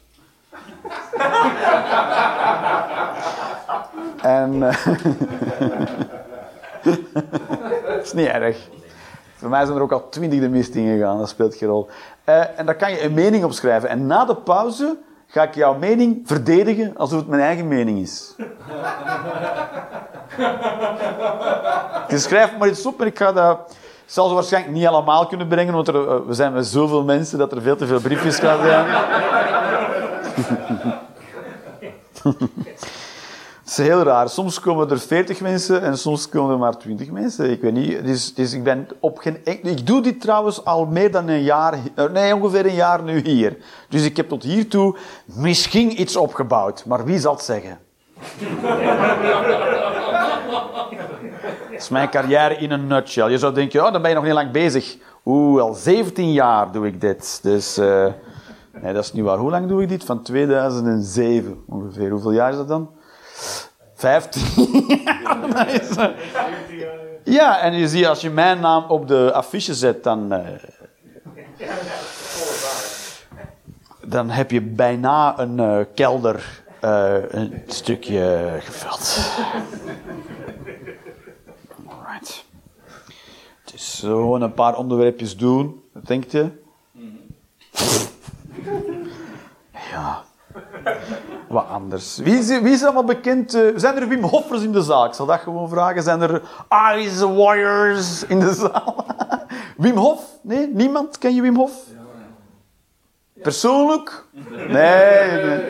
en... 4.21 4.53
Uh, 4.53 4.87
dat 6.87 8.03
is 8.03 8.13
niet 8.13 8.27
erg. 8.27 8.57
Voor 9.35 9.49
mij 9.49 9.65
zijn 9.65 9.77
er 9.77 9.83
ook 9.83 9.91
al 9.91 10.09
twintig 10.09 10.39
de 10.39 10.49
mist 10.49 10.75
ingegaan, 10.75 11.17
dat 11.17 11.29
speelt 11.29 11.55
geen 11.55 11.69
rol. 11.69 11.89
Uh, 12.25 12.59
en 12.59 12.65
daar 12.65 12.75
kan 12.75 12.91
je 12.91 13.03
een 13.03 13.13
mening 13.13 13.43
op 13.43 13.51
schrijven. 13.51 13.89
En 13.89 14.05
na 14.05 14.25
de 14.25 14.35
pauze 14.35 14.97
ga 15.27 15.43
ik 15.43 15.55
jouw 15.55 15.77
mening 15.77 16.21
verdedigen 16.25 16.97
alsof 16.97 17.19
het 17.19 17.27
mijn 17.27 17.41
eigen 17.41 17.67
mening 17.67 17.99
is. 17.99 18.35
Je 22.07 22.17
schrijft 22.17 22.57
maar 22.57 22.67
iets 22.67 22.85
op 22.85 23.01
en 23.01 23.07
ik 23.07 23.17
ga 23.17 23.31
dat... 23.31 23.75
Ik 24.05 24.13
zal 24.13 24.27
ze 24.27 24.33
waarschijnlijk 24.33 24.73
niet 24.73 24.87
allemaal 24.87 25.27
kunnen 25.27 25.47
brengen, 25.47 25.73
want 25.73 25.89
eh, 25.89 25.95
we 26.27 26.33
zijn 26.33 26.53
met 26.53 26.67
zoveel 26.67 27.03
mensen 27.03 27.37
dat 27.37 27.51
er 27.51 27.61
veel 27.61 27.75
te 27.75 27.85
veel 27.87 27.99
briefjes 27.99 28.39
gaan 28.39 28.59
zijn. 28.61 28.85
Het 33.67 33.77
is 33.77 33.85
heel 33.85 34.03
raar. 34.03 34.29
Soms 34.29 34.59
komen 34.59 34.89
er 34.89 34.99
40 34.99 35.41
mensen 35.41 35.81
en 35.81 35.97
soms 35.97 36.29
komen 36.29 36.51
er 36.51 36.57
maar 36.59 36.77
20 36.77 37.11
mensen. 37.11 37.49
Ik 37.51 37.61
weet 37.61 37.73
niet. 37.73 38.05
Dus, 38.05 38.33
dus 38.33 38.53
ik 38.53 38.63
ben 38.63 38.87
op 38.99 39.17
geen. 39.17 39.37
Ik, 39.43 39.87
doe 39.87 40.01
dit 40.01 40.21
trouwens 40.21 40.65
al 40.65 40.85
meer 40.85 41.11
dan 41.11 41.27
een 41.27 41.43
jaar. 41.43 41.73
eh, 41.95 42.05
Nee, 42.09 42.35
ongeveer 42.35 42.65
een 42.65 42.73
jaar 42.73 43.03
nu 43.03 43.19
hier. 43.19 43.57
Dus 43.89 44.05
ik 44.05 44.17
heb 44.17 44.29
tot 44.29 44.43
hiertoe 44.43 44.95
misschien 45.25 46.01
iets 46.01 46.15
opgebouwd. 46.15 46.85
Maar 46.85 47.05
wie 47.05 47.19
zal 47.19 47.33
het 47.33 47.43
zeggen? 47.43 47.79
Dat 51.71 51.81
is 51.81 51.89
mijn 51.89 52.09
carrière 52.09 52.55
in 52.57 52.71
een 52.71 52.87
nutshell. 52.87 53.29
Je 53.31 53.37
zou 53.37 53.53
denken, 53.53 53.85
oh, 53.85 53.91
dan 53.91 54.01
ben 54.01 54.09
je 54.09 54.15
nog 54.15 54.25
niet 54.25 54.33
lang 54.33 54.51
bezig. 54.51 54.97
Oeh, 55.25 55.61
al 55.61 55.73
17 55.73 56.31
jaar 56.31 56.71
doe 56.71 56.87
ik 56.87 57.01
dit. 57.01 57.39
Dus, 57.41 57.77
eh, 57.77 58.05
nee, 58.81 58.93
dat 58.93 59.03
is 59.03 59.13
niet 59.13 59.23
waar. 59.23 59.37
Hoe 59.37 59.49
lang 59.49 59.67
doe 59.67 59.81
ik 59.81 59.89
dit? 59.89 60.03
Van 60.03 60.21
2007 60.21 61.63
ongeveer. 61.67 62.09
Hoeveel 62.09 62.31
jaar 62.31 62.49
is 62.51 62.57
dat 62.57 62.67
dan? 62.67 62.89
15. 63.95 64.41
Dat 65.53 65.67
is, 65.67 65.95
eh, 65.95 66.07
ja, 67.23 67.59
en 67.59 67.73
je 67.73 67.87
ziet 67.87 68.05
als 68.07 68.21
je 68.21 68.29
mijn 68.29 68.59
naam 68.59 68.83
op 68.87 69.07
de 69.07 69.31
affiche 69.33 69.73
zet, 69.73 70.03
dan. 70.03 70.31
eh, 70.31 70.45
dan 74.05 74.29
heb 74.29 74.51
je 74.51 74.61
bijna 74.61 75.39
een 75.39 75.59
eh, 75.59 75.79
kelder 75.95 76.63
eh, 76.79 77.15
een 77.29 77.63
stukje 77.67 78.47
gevuld. 78.59 79.29
Alright. 81.87 82.45
Het 83.65 83.73
is 83.73 83.97
gewoon 83.99 84.41
een 84.41 84.53
paar 84.53 84.75
onderwerpjes 84.77 85.37
doen, 85.37 85.83
wat 85.93 86.05
denk 86.05 86.23
je? 86.31 86.49
Ja. 89.91 90.23
Wat 91.47 91.67
anders. 91.67 92.17
Wie 92.17 92.37
is, 92.37 92.47
wie 92.47 92.73
is 92.73 92.83
allemaal 92.83 93.03
bekend? 93.03 93.53
eh, 93.53 93.61
zijn 93.75 93.95
er 93.97 94.07
Wim 94.07 94.23
Hoffers 94.23 94.61
in 94.63 94.71
de 94.71 94.81
zaal? 94.81 95.05
Ik 95.05 95.13
zal 95.13 95.25
dat 95.25 95.39
gewoon 95.39 95.69
vragen. 95.69 96.03
Zijn 96.03 96.21
er 96.21 96.41
Ice 96.95 97.33
Warriors 97.33 98.23
in 98.25 98.39
de 98.39 98.53
zaal? 98.53 99.05
Wim 99.77 99.95
Hof? 99.97 100.21
Nee? 100.41 100.67
Niemand? 100.67 101.17
Ken 101.17 101.35
je 101.35 101.41
Wim 101.41 101.55
Hof? 101.55 101.71
Persoonlijk? 103.41 104.25
Nee, 104.67 105.41
nee. 105.43 105.65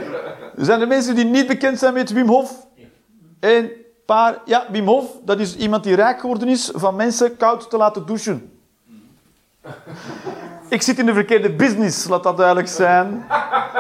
Zijn 0.56 0.82
er 0.82 0.88
mensen 0.88 1.16
die 1.16 1.26
niet 1.26 1.48
bekend 1.48 1.80
zijn 1.80 1.94
met 1.94 2.12
Wim 2.12 2.28
Hof? 2.28 2.68
Een 3.40 3.72
paar. 4.06 4.42
Ja, 4.46 4.66
Wim 4.72 4.86
Hof, 4.88 5.06
dat 5.24 5.40
is 5.40 5.56
iemand 5.56 5.84
die 5.84 5.96
rijk 5.96 6.20
geworden 6.20 6.48
is 6.48 6.72
van 6.74 6.96
mensen 6.96 7.38
koud 7.38 7.70
te 7.70 7.78
laten 7.78 8.06
douchen. 8.06 8.52
Ik 10.70 10.82
zit 10.82 11.00
in 11.00 11.06
de 11.06 11.14
verkeerde 11.14 11.52
business, 11.52 12.08
laat 12.08 12.24
dat 12.24 12.38
duidelijk 12.38 12.68
zijn. 12.68 13.26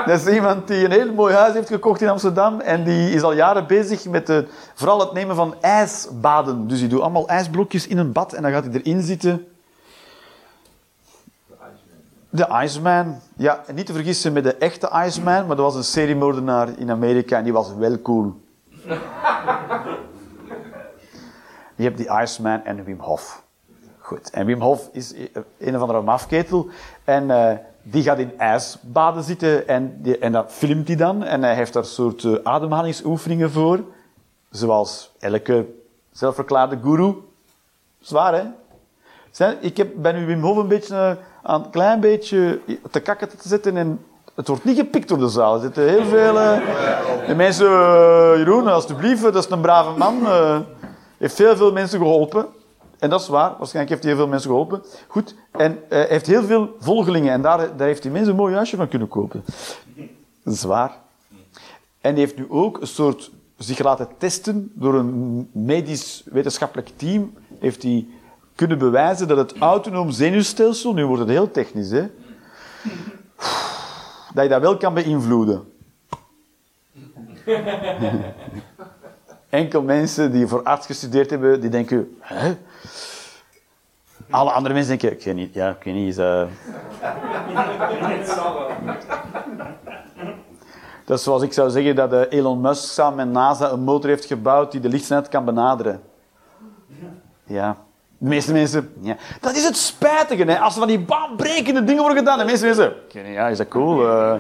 Dat 0.06 0.28
is 0.28 0.34
iemand 0.34 0.68
die 0.68 0.86
een 0.86 0.92
heel 0.92 1.14
mooi 1.14 1.34
huis 1.34 1.54
heeft 1.54 1.68
gekocht 1.68 2.02
in 2.02 2.10
Amsterdam 2.10 2.60
en 2.60 2.84
die 2.84 3.12
is 3.12 3.22
al 3.22 3.34
jaren 3.34 3.68
bezig 3.68 4.06
met 4.06 4.44
vooral 4.74 5.00
het 5.00 5.14
nemen 5.14 5.36
van 5.36 5.56
ijsbaden. 5.62 6.68
Dus 6.68 6.80
die 6.80 6.88
doet 6.88 7.02
allemaal 7.02 7.28
ijsblokjes 7.28 7.88
in 7.88 7.98
een 7.98 8.12
bad 8.12 8.34
en 8.34 8.42
dan 8.42 8.52
gaat 8.52 8.64
hij 8.64 8.74
erin 8.74 9.02
zitten. 9.02 9.48
De 12.30 12.48
Iceman. 12.64 13.20
Ja, 13.36 13.64
niet 13.74 13.86
te 13.86 13.94
vergissen 13.94 14.34
met 14.34 14.44
de 14.44 14.56
echte 14.56 14.92
Iceman, 15.06 15.48
maar 15.48 15.56
dat 15.56 15.66
was 15.66 15.76
een 15.76 15.84
seriemoordenaar 15.84 16.70
in 16.78 16.92
Amerika 16.92 17.38
en 17.38 17.44
die 17.44 17.54
was 17.54 17.74
wel 17.76 18.02
cool. 18.02 18.42
Je 21.76 21.84
hebt 21.84 21.98
die 21.98 22.22
Iceman 22.22 22.64
en 22.64 22.84
Wim 22.84 23.00
Hof. 23.00 23.46
Goed. 24.08 24.30
En 24.30 24.46
Wim 24.46 24.62
Hof 24.62 24.90
is 24.92 25.14
een 25.60 25.76
of 25.76 25.82
andere 25.82 26.02
mafketel. 26.02 26.68
En 27.04 27.32
eh, 27.32 27.58
die 27.82 28.04
gaat 28.04 28.18
in 28.18 28.38
ijsbaden 28.38 29.24
zitten 29.24 29.68
en, 29.68 29.98
die, 30.02 30.18
en 30.18 30.32
dat 30.32 30.52
filmt 30.52 30.88
hij 30.88 30.96
dan. 30.98 31.24
En 31.24 31.44
hij 31.44 31.56
heeft 31.56 31.74
daar 31.74 31.86
soort 31.86 32.24
eh, 32.24 32.34
ademhalingsoefeningen 32.44 33.52
voor. 33.52 33.80
Zoals 34.50 35.12
elke 35.20 35.66
zelfverklaarde 36.12 36.78
guru. 36.84 37.16
Zwaar, 38.00 38.34
hè? 38.34 38.44
Ik 39.60 39.78
heb, 39.78 39.90
ben 39.96 40.16
nu 40.16 40.26
Wim 40.26 40.42
Hof 40.42 40.58
een 40.58 40.68
beetje 40.68 40.96
eh, 40.96 41.12
aan 41.44 41.64
een 41.64 41.70
klein 41.70 42.00
beetje 42.00 42.60
te 42.92 43.00
kakken 43.00 43.30
te 43.30 43.48
zetten 43.48 43.78
en 43.78 44.06
het 44.36 44.48
wordt 44.48 44.64
niet 44.64 44.78
gepikt 44.78 45.08
door 45.08 45.18
de 45.20 45.30
zaal. 45.30 45.54
Er 45.56 45.62
zitten 45.62 45.90
heel 45.90 46.06
veel... 46.06 46.40
eh, 46.40 47.28
de 47.28 47.36
mensen... 47.36 47.68
eh, 47.68 48.38
Jeroen, 48.38 48.68
alstublieft, 48.68 49.22
dat 49.22 49.36
is 49.36 49.50
een 49.50 49.62
brave 49.62 49.98
man. 49.98 50.26
eh, 50.26 50.60
heeft 51.18 51.36
veel, 51.36 51.56
veel 51.56 51.72
mensen 51.72 52.00
geholpen. 52.00 52.48
En 53.00 53.10
dat 53.10 53.22
is 53.22 53.28
waar. 53.28 53.56
Waarschijnlijk 53.58 53.90
heeft 53.90 54.04
hij 54.04 54.12
heel 54.12 54.22
veel 54.22 54.30
mensen 54.30 54.50
geholpen. 54.50 54.84
Goed. 55.08 55.36
En 55.52 55.90
eh, 55.90 56.04
heeft 56.04 56.28
heel 56.28 56.44
veel 56.44 56.76
volgelingen. 56.80 57.34
En 57.34 57.42
daar, 57.42 57.78
daar 57.78 57.88
heeft 57.88 58.04
hij 58.04 58.12
mensen 58.12 58.32
een 58.32 58.38
mooi 58.38 58.56
huisje 58.56 58.76
van 58.76 58.88
kunnen 58.88 59.08
kopen. 59.08 59.44
Dat 60.44 60.54
is 60.54 60.64
waar. 60.64 60.98
En 62.02 62.12
hij 62.12 62.20
heeft 62.20 62.38
nu 62.38 62.46
ook 62.50 62.82
een 62.82 62.88
soort... 62.88 63.32
zich 63.58 63.80
laten 63.80 64.08
testen 64.18 64.72
door 64.74 64.96
een 64.96 65.50
medisch-wetenschappelijk 65.52 66.90
team. 66.96 67.34
Heeft 67.60 67.84
hij 67.84 68.08
kunnen 68.56 68.78
bewijzen 68.78 69.28
dat 69.28 69.38
het 69.38 69.58
autonoom 69.58 70.12
zenuwstelsel... 70.12 70.94
Nu 70.94 71.06
wordt 71.06 71.22
het 71.22 71.32
heel 71.32 71.52
technisch, 71.52 71.90
hè. 71.90 72.08
Dat 74.34 74.44
je 74.44 74.50
dat 74.50 74.62
wel 74.62 74.78
kan 74.78 74.94
beïnvloeden. 74.94 75.72
Enkel 79.50 79.82
mensen 79.82 80.32
die 80.32 80.48
voor 80.48 80.64
arts 80.64 80.86
gestudeerd 80.86 81.30
hebben, 81.30 81.62
die 81.62 81.70
denken... 81.70 82.18
Hè? 82.20 82.56
Alle 84.30 84.52
andere 84.52 84.74
mensen 84.74 84.98
denken... 84.98 85.18
Ik 85.18 85.26
weet 85.26 85.36
niet, 85.36 85.54
ja, 85.54 85.70
ik 85.70 85.84
weet 85.84 85.94
niet... 85.94 86.08
Is, 86.08 86.18
eh, 86.18 86.44
Dat 91.06 91.18
is 91.18 91.24
zoals 91.24 91.42
ik 91.42 91.54
zou 91.54 91.70
zeggen 91.70 91.96
dat 91.96 92.14
eh, 92.14 92.38
Elon 92.40 92.62
Musk 92.62 92.92
samen 92.92 93.16
met 93.16 93.28
NASA 93.28 93.72
een 93.72 93.80
motor 93.84 94.10
heeft 94.10 94.26
gebouwd 94.26 94.72
die 94.72 94.82
de 94.82 94.90
lichtsnelheid 94.90 95.30
kan 95.30 95.46
benaderen. 95.46 96.02
Ja. 97.44 97.78
De 98.18 98.28
meeste 98.28 98.54
mensen... 98.54 98.94
Ja. 99.02 99.16
Dat 99.42 99.56
is 99.56 99.64
het 99.64 99.78
spijtige, 99.78 100.44
hè. 100.44 100.60
Als 100.60 100.74
er 100.74 100.80
van 100.80 100.88
die 100.88 101.00
baanbrekende 101.00 101.84
dingen 101.84 102.02
worden 102.02 102.18
gedaan, 102.18 102.38
de 102.38 102.46
meeste 102.46 102.66
mensen... 102.66 102.94
Ja, 103.12 103.48
is 103.48 103.58
dat 103.58 103.68
cool? 103.68 104.08
Eh, 104.08 104.36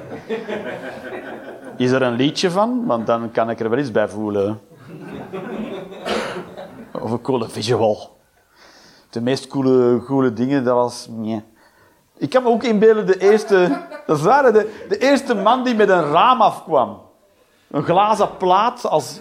is 1.77 1.92
er 1.92 2.01
een 2.01 2.16
liedje 2.16 2.51
van? 2.51 2.86
Want 2.86 3.06
dan 3.06 3.32
kan 3.32 3.50
ik 3.50 3.60
er 3.60 3.70
wel 3.70 3.80
iets 3.80 3.92
bij 3.92 4.08
voelen. 4.08 4.60
Of 6.92 7.12
een 7.12 7.22
coole 7.22 7.50
visual. 7.50 8.17
De 9.10 9.22
meest 9.22 9.48
coole, 9.48 10.04
coole 10.04 10.34
dingen, 10.34 10.64
dat 10.64 10.76
was... 10.76 11.10
Ik 12.18 12.30
kan 12.30 12.44
me 12.44 12.50
ook 12.50 12.64
inbeelden, 12.64 13.06
de 13.06 13.20
eerste... 13.20 13.70
Dat 14.06 14.22
hè, 14.22 14.52
de, 14.52 14.86
de 14.90 14.98
eerste 14.98 15.36
man 15.36 15.64
die 15.64 15.76
met 15.76 15.90
een 15.90 16.12
raam 16.12 16.42
afkwam. 16.42 17.02
Een 17.72 17.84
glazen 17.84 18.38
plaat 18.38 18.86
als... 18.86 19.20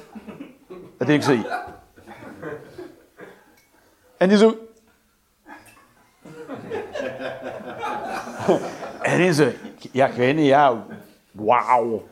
Dat 0.99 1.07
denk 1.07 1.25
ik 1.25 1.29
zo... 1.29 1.49
En 4.17 4.29
die 4.29 4.39
zo... 4.39 4.57
En 9.03 9.19
die 9.19 9.33
zo... 9.33 9.49
Ja, 9.93 10.07
ik 10.07 10.15
weet 10.15 10.37
niet, 10.37 10.47
ja... 10.47 10.85
Wauw. 11.33 12.03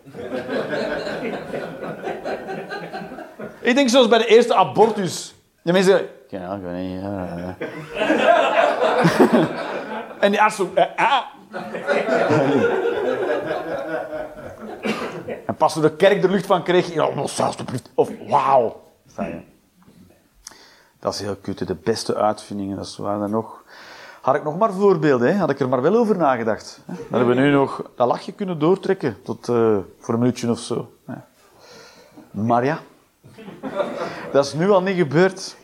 Ik 3.61 3.75
denk 3.75 3.89
zoals 3.89 4.09
bij 4.09 4.19
de 4.19 4.27
eerste 4.27 4.55
abortus. 4.55 5.35
De 5.63 5.73
mensen... 5.73 6.09
Ja, 6.29 6.55
ik 6.55 6.63
weet 6.63 6.83
niet, 6.83 7.01
ja... 7.03 7.57
En 10.21 10.31
die 10.31 10.43
arts 10.43 10.59
eh, 10.75 10.85
ah. 10.97 11.23
En 15.47 15.55
pas 15.57 15.73
toen 15.73 15.83
de 15.83 15.97
kerk 15.97 16.23
er 16.25 16.31
lucht 16.31 16.47
van 16.47 16.63
kreeg... 16.63 16.95
Ja. 16.95 17.09
Of 17.95 18.11
wauw. 18.29 18.83
Dat 20.99 21.15
is 21.15 21.21
heel 21.21 21.37
kut. 21.37 21.67
De 21.67 21.75
beste 21.75 22.15
uitvindingen, 22.17 22.77
dat 22.77 22.97
waar 22.97 23.19
dan 23.19 23.31
nog. 23.31 23.63
Had 24.21 24.35
ik 24.35 24.45
nog 24.45 24.59
maar 24.59 24.73
voorbeelden, 24.73 25.29
hè? 25.33 25.39
had 25.39 25.51
ik 25.51 25.61
er 25.61 25.69
maar 25.69 25.83
wel 25.83 25.97
over 25.97 26.17
nagedacht. 26.17 26.81
Hè? 26.87 26.95
Dan 26.95 27.19
hebben 27.19 27.37
we 27.37 27.43
nu 27.43 27.51
nog 27.51 27.83
dat 27.97 28.09
lachje 28.09 28.33
kunnen 28.33 28.59
doortrekken 28.59 29.23
tot 29.23 29.49
eh, 29.49 29.77
voor 29.99 30.15
een 30.15 30.21
minuutje 30.21 30.51
of 30.51 30.59
zo. 30.59 30.93
hè. 31.07 31.15
Maar 32.31 32.65
ja, 32.65 32.79
dat 34.33 34.45
is 34.45 34.53
nu 34.53 34.71
al 34.71 34.83
niet 34.83 34.97
gebeurd. 34.97 35.57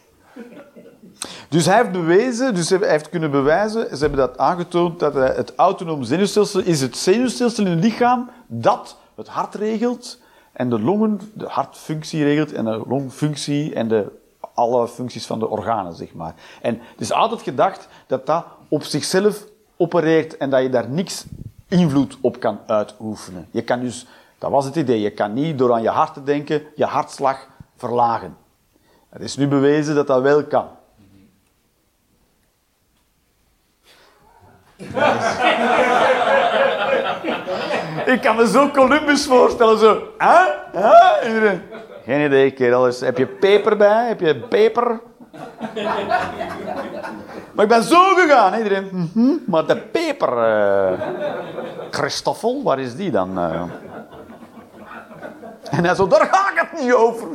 Dus 1.51 1.67
hij 1.67 1.77
heeft 1.77 1.93
bewezen, 1.93 2.55
dus 2.55 2.71
hij 2.71 2.79
heeft 2.89 3.09
kunnen 3.09 3.31
bewijzen, 3.31 3.97
ze 3.97 4.01
hebben 4.01 4.19
dat 4.19 4.39
aangetoond, 4.39 4.99
dat 4.99 5.15
het 5.15 5.53
autonoom 5.57 6.03
zenuwstelsel 6.03 6.61
is 6.61 6.81
het 6.81 6.97
zenuwstelsel 6.97 7.65
in 7.65 7.71
het 7.71 7.85
lichaam 7.85 8.31
dat 8.47 8.97
het 9.15 9.29
hart 9.29 9.55
regelt 9.55 10.19
en 10.53 10.71
de 10.71 10.81
longen, 10.81 11.21
de 11.35 11.47
hartfunctie 11.47 12.25
regelt 12.25 12.53
en 12.53 12.65
de 12.65 12.83
longfunctie 12.87 13.75
en 13.75 13.89
de, 13.89 14.07
alle 14.55 14.89
functies 14.89 15.27
van 15.27 15.39
de 15.39 15.49
organen, 15.49 15.95
zeg 15.95 16.15
maar. 16.15 16.35
En 16.63 16.79
het 16.91 17.01
is 17.01 17.13
altijd 17.13 17.43
gedacht 17.43 17.89
dat 18.07 18.27
dat 18.27 18.45
op 18.69 18.83
zichzelf 18.83 19.45
opereert 19.77 20.37
en 20.37 20.51
dat 20.51 20.63
je 20.63 20.69
daar 20.69 20.89
niks 20.89 21.25
invloed 21.69 22.19
op 22.21 22.41
kan 22.41 22.59
uitoefenen. 22.67 23.49
Je 23.51 23.63
kan 23.63 23.81
dus, 23.81 24.07
dat 24.39 24.51
was 24.51 24.65
het 24.65 24.77
idee, 24.77 25.01
je 25.01 25.11
kan 25.11 25.33
niet 25.33 25.59
door 25.59 25.73
aan 25.73 25.83
je 25.83 25.89
hart 25.89 26.15
te 26.15 26.23
denken 26.23 26.63
je 26.75 26.85
hartslag 26.85 27.49
verlagen. 27.77 28.37
Het 29.09 29.23
is 29.23 29.37
nu 29.37 29.49
bewezen 29.49 29.95
dat 29.95 30.07
dat 30.07 30.23
wel 30.23 30.45
kan. 30.45 30.67
Ik 38.07 38.21
kan 38.21 38.37
me 38.37 38.47
zo 38.49 38.69
Columbus 38.71 39.27
voorstellen, 39.27 39.79
zo. 39.79 40.03
Huh? 40.19 40.45
Huh? 40.73 41.29
Iedereen. 41.29 41.63
Geen 42.05 42.25
idee, 42.25 42.51
kerel. 42.51 42.83
Dus 42.83 43.01
heb 43.01 43.19
je 43.19 43.27
peper 43.27 43.77
bij? 43.77 44.09
Heb 44.09 44.21
je 44.21 44.37
peper? 44.37 45.01
Maar 47.53 47.65
ik 47.65 47.69
ben 47.69 47.83
zo 47.83 48.15
gegaan. 48.15 48.55
Iedereen. 48.55 48.89
Mhm. 49.15 49.33
Maar 49.47 49.67
de 49.67 49.77
peper... 49.77 50.39
eh 50.39 51.01
Christoffel, 51.91 52.63
waar 52.63 52.79
is 52.79 52.97
die 52.97 53.11
dan? 53.11 53.39
eh? 53.39 53.63
En 55.71 55.85
hij 55.85 55.95
zo, 55.95 56.07
daar 56.07 56.29
ga 56.33 56.51
ik 56.51 56.67
het 56.71 56.81
niet 56.83 56.93
over. 56.93 57.29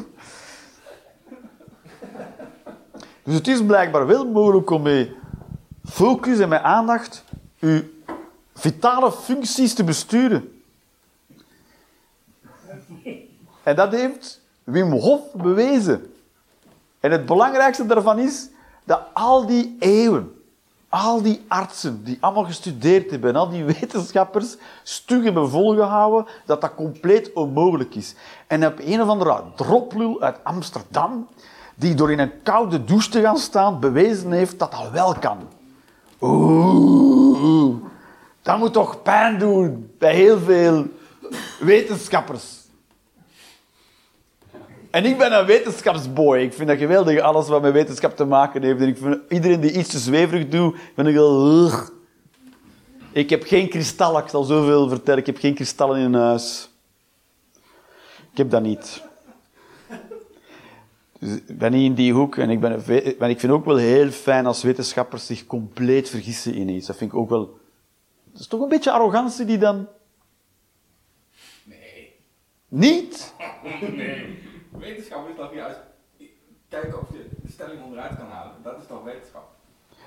Dus 3.24 3.36
het 3.36 3.48
is 3.48 3.66
blijkbaar 3.66 4.08
wel 4.08 4.25
mogelijk 4.25 4.70
om 4.70 4.82
met 4.82 5.10
focus 5.86 6.39
en 6.39 6.50
met 6.50 6.62
aandacht 6.62 7.24
uw 7.60 7.82
vitale 8.54 9.12
functies 9.12 9.74
te 9.74 9.84
besturen. 9.84 10.62
En 13.63 13.75
dat 13.75 13.92
heeft 13.92 14.42
Wim 14.63 14.92
Hof 14.92 15.34
bewezen. 15.34 16.13
En 17.00 17.12
het 17.12 17.25
belangrijkste 17.25 17.86
daarvan 17.86 18.20
is 18.20 18.50
dat 18.84 19.01
al 19.13 19.46
die 19.46 19.75
eeuwen, 19.80 20.42
al 20.89 21.22
die 21.22 21.46
artsen 21.48 22.04
die 22.04 22.18
allemaal 22.20 22.46
gestudeerd 22.46 23.12
hebben 23.12 23.30
en 23.30 23.36
al 23.36 23.50
die 23.50 23.63
wetenschappers 23.63 24.56
stug 24.84 25.24
hebben 25.24 25.50
volgehouden 25.50 26.25
dat 26.46 26.62
dat 26.62 26.75
compleet 26.75 27.34
onmogelijk 27.34 27.96
is. 27.96 28.15
En 28.48 28.65
op 28.65 28.80
een 28.80 29.01
of 29.01 29.08
andere 29.08 29.44
droplul 29.56 30.22
uit 30.22 30.44
Amsterdam, 30.44 31.27
die 31.75 31.96
door 31.96 32.12
in 32.12 32.20
een 32.20 32.42
koude 32.44 32.84
douche 32.84 33.10
te 33.10 33.22
gaan 33.22 33.38
staan, 33.38 33.80
bewezen 33.80 34.32
heeft 34.32 34.60
dat 34.60 34.72
dat 34.72 34.92
wel 34.92 35.15
kan. 35.20 35.38
Oeh, 36.25 37.75
dat 38.41 38.58
moet 38.58 38.74
toch 38.74 39.01
pijn 39.01 39.39
doen 39.39 39.91
bij 39.98 40.15
heel 40.15 40.39
veel 40.39 40.86
wetenschappers. 41.60 42.63
En 44.91 45.05
ik 45.05 45.17
ben 45.17 45.39
een 45.39 45.46
wetenschapsboy. 45.46 46.38
Ik 46.38 46.53
vind 46.53 46.67
dat 46.67 46.77
geweldig, 46.77 47.20
alles 47.20 47.48
wat 47.48 47.62
met 47.62 47.74
wetenschap 47.74 48.15
te 48.15 48.25
maken 48.25 48.63
heeft. 48.63 48.79
En 48.79 48.88
ik 48.88 48.98
vind 48.98 49.17
iedereen 49.29 49.60
die 49.60 49.72
iets 49.72 49.89
te 49.89 50.00
zweverig 50.00 50.48
doet, 50.48 50.77
vind 50.96 51.08
ik 51.08 51.15
ugh. 51.15 51.89
Ik 53.12 53.29
heb 53.29 53.44
geen 53.44 53.70
kristallen, 53.70 54.24
ik 54.24 54.29
zal 54.29 54.44
zoveel 54.44 54.89
vertellen. 54.89 55.20
Ik 55.20 55.25
heb 55.25 55.38
geen 55.38 55.53
kristallen 55.53 56.00
in 56.00 56.13
huis. 56.13 56.70
Ik 58.32 58.38
heb 58.38 58.50
dat 58.50 58.62
niet. 58.62 59.03
Dus 61.25 61.36
ik 61.36 61.58
ben 61.58 61.72
niet 61.72 61.89
in 61.89 61.94
die 61.94 62.13
hoek. 62.13 62.38
En 62.38 62.50
ik, 62.50 62.60
ben, 62.60 62.84
maar 63.20 63.29
ik 63.29 63.39
vind 63.39 63.51
ook 63.51 63.65
wel 63.65 63.75
heel 63.75 64.10
fijn 64.10 64.46
als 64.46 64.63
wetenschappers 64.63 65.25
zich 65.25 65.46
compleet 65.46 66.10
vergissen 66.10 66.53
in 66.53 66.70
iets. 66.70 66.88
Dat 66.88 66.96
vind 66.96 67.12
ik 67.12 67.17
ook 67.17 67.29
wel... 67.29 67.58
Dat 68.32 68.39
is 68.39 68.48
toch 68.48 68.62
een 68.62 68.70
beetje 68.70 68.91
arrogantie 68.91 69.46
die 69.46 69.58
dan... 69.58 69.88
Nee. 71.63 72.15
Niet? 72.67 73.34
Nee. 73.96 74.44
Wetenschap 74.77 75.29
is 75.29 75.36
toch 75.36 75.53
juist 75.53 75.79
kijken 76.70 77.01
of 77.01 77.08
je 77.12 77.29
de 77.41 77.51
stelling 77.51 77.84
onderuit 77.84 78.15
kan 78.17 78.27
halen. 78.27 78.51
Dat 78.63 78.77
is 78.82 78.88
toch 78.88 79.03
wetenschap? 79.03 79.44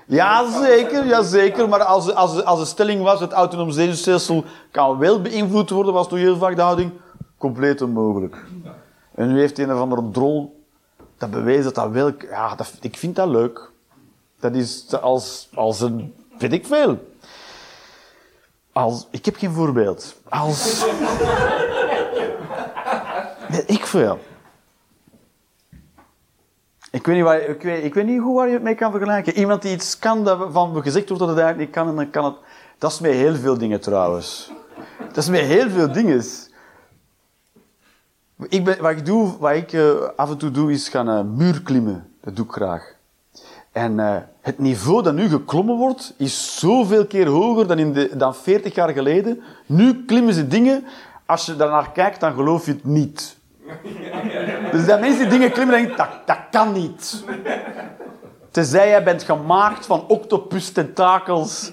Ja, 0.05 0.61
zeker, 0.61 1.05
ja, 1.05 1.21
zeker. 1.21 1.69
Maar 1.69 1.83
als, 1.83 2.13
als, 2.13 2.43
als 2.43 2.59
de 2.59 2.65
stelling 2.65 3.01
was, 3.01 3.19
het 3.19 3.31
autonoom 3.31 3.71
zenuwstelsel 3.71 4.43
kan 4.71 4.97
wel 4.97 5.21
beïnvloed 5.21 5.69
worden, 5.69 5.93
was 5.93 6.07
toch 6.07 6.19
heel 6.19 6.37
vaak 6.37 6.55
de 6.55 6.61
houding, 6.61 6.91
compleet 7.37 7.81
onmogelijk. 7.81 8.45
En 9.15 9.27
nu 9.27 9.39
heeft 9.39 9.59
een 9.59 9.73
of 9.73 9.79
andere 9.79 10.09
drol 10.11 10.58
dat 11.19 11.31
bewezen 11.31 11.63
dat 11.63 11.75
dat 11.75 11.91
wel... 11.91 12.11
Ja, 12.29 12.55
dat, 12.55 12.73
ik 12.81 12.97
vind 12.97 13.15
dat 13.15 13.27
leuk. 13.27 13.71
Dat 14.39 14.55
is 14.55 14.93
als, 15.01 15.49
als 15.53 15.81
een... 15.81 16.13
Weet 16.37 16.53
ik 16.53 16.65
veel. 16.65 17.13
Als... 18.71 19.07
Ik 19.11 19.25
heb 19.25 19.35
geen 19.35 19.51
voorbeeld. 19.51 20.15
Als... 20.29 20.85
Weet 23.49 23.69
ik 23.69 23.85
veel. 23.85 24.19
Ik 26.91 27.05
weet, 27.05 27.15
niet 27.15 27.23
waar, 27.23 27.41
ik, 27.41 27.61
weet, 27.61 27.83
ik 27.83 27.93
weet 27.93 28.05
niet 28.05 28.21
hoe 28.21 28.35
waar 28.35 28.47
je 28.47 28.53
het 28.53 28.63
mee 28.63 28.75
kan 28.75 28.91
vergelijken. 28.91 29.37
Iemand 29.37 29.61
die 29.61 29.73
iets 29.73 29.99
kan 29.99 30.23
dat 30.23 30.47
van 30.51 30.81
gezegd 30.81 31.09
wordt 31.09 31.23
dat 31.23 31.29
het 31.29 31.39
eigenlijk 31.39 31.57
niet 31.57 31.77
kan, 31.77 31.89
en 31.89 31.95
dan 31.95 32.09
kan 32.09 32.25
het... 32.25 32.35
Dat 32.77 32.91
is 32.91 32.99
met 32.99 33.11
heel 33.11 33.35
veel 33.35 33.57
dingen 33.57 33.81
trouwens. 33.81 34.51
Dat 35.07 35.17
is 35.17 35.29
met 35.29 35.41
heel 35.41 35.69
veel 35.69 35.91
dingen. 35.91 36.23
Ik 38.47 38.65
ben, 38.65 38.81
wat 38.81 38.91
ik, 38.91 39.05
doe, 39.05 39.37
wat 39.39 39.53
ik 39.53 39.73
eh, 39.73 39.91
af 40.15 40.29
en 40.29 40.37
toe 40.37 40.51
doe, 40.51 40.71
is 40.71 40.89
gaan 40.89 41.09
eh, 41.09 41.21
muurklimmen. 41.23 42.07
Dat 42.21 42.35
doe 42.35 42.45
ik 42.45 42.51
graag. 42.51 42.93
En 43.71 43.99
eh, 43.99 44.15
het 44.41 44.59
niveau 44.59 45.03
dat 45.03 45.13
nu 45.13 45.29
geklommen 45.29 45.75
wordt, 45.75 46.13
is 46.17 46.59
zoveel 46.59 47.05
keer 47.05 47.27
hoger 47.27 47.67
dan, 47.67 47.79
in 47.79 47.93
de, 47.93 48.17
dan 48.17 48.35
40 48.35 48.75
jaar 48.75 48.89
geleden. 48.89 49.41
Nu 49.65 50.05
klimmen 50.05 50.33
ze 50.33 50.47
dingen, 50.47 50.83
als 51.25 51.45
je 51.45 51.55
daarnaar 51.55 51.91
kijkt, 51.91 52.19
dan 52.19 52.33
geloof 52.33 52.65
je 52.65 52.71
het 52.71 52.85
niet. 52.85 53.37
Dus 54.71 54.85
dat 54.85 54.99
mensen 54.99 55.19
die 55.19 55.29
dingen 55.29 55.51
klimmen, 55.51 55.75
denken, 55.75 55.97
dat, 55.97 56.09
dat 56.25 56.39
kan 56.51 56.73
niet. 56.73 57.23
Tenzij 58.51 58.87
jij 58.87 59.03
bent 59.03 59.23
gemaakt 59.23 59.85
van 59.85 60.07
octopus-tentakels. 60.07 61.71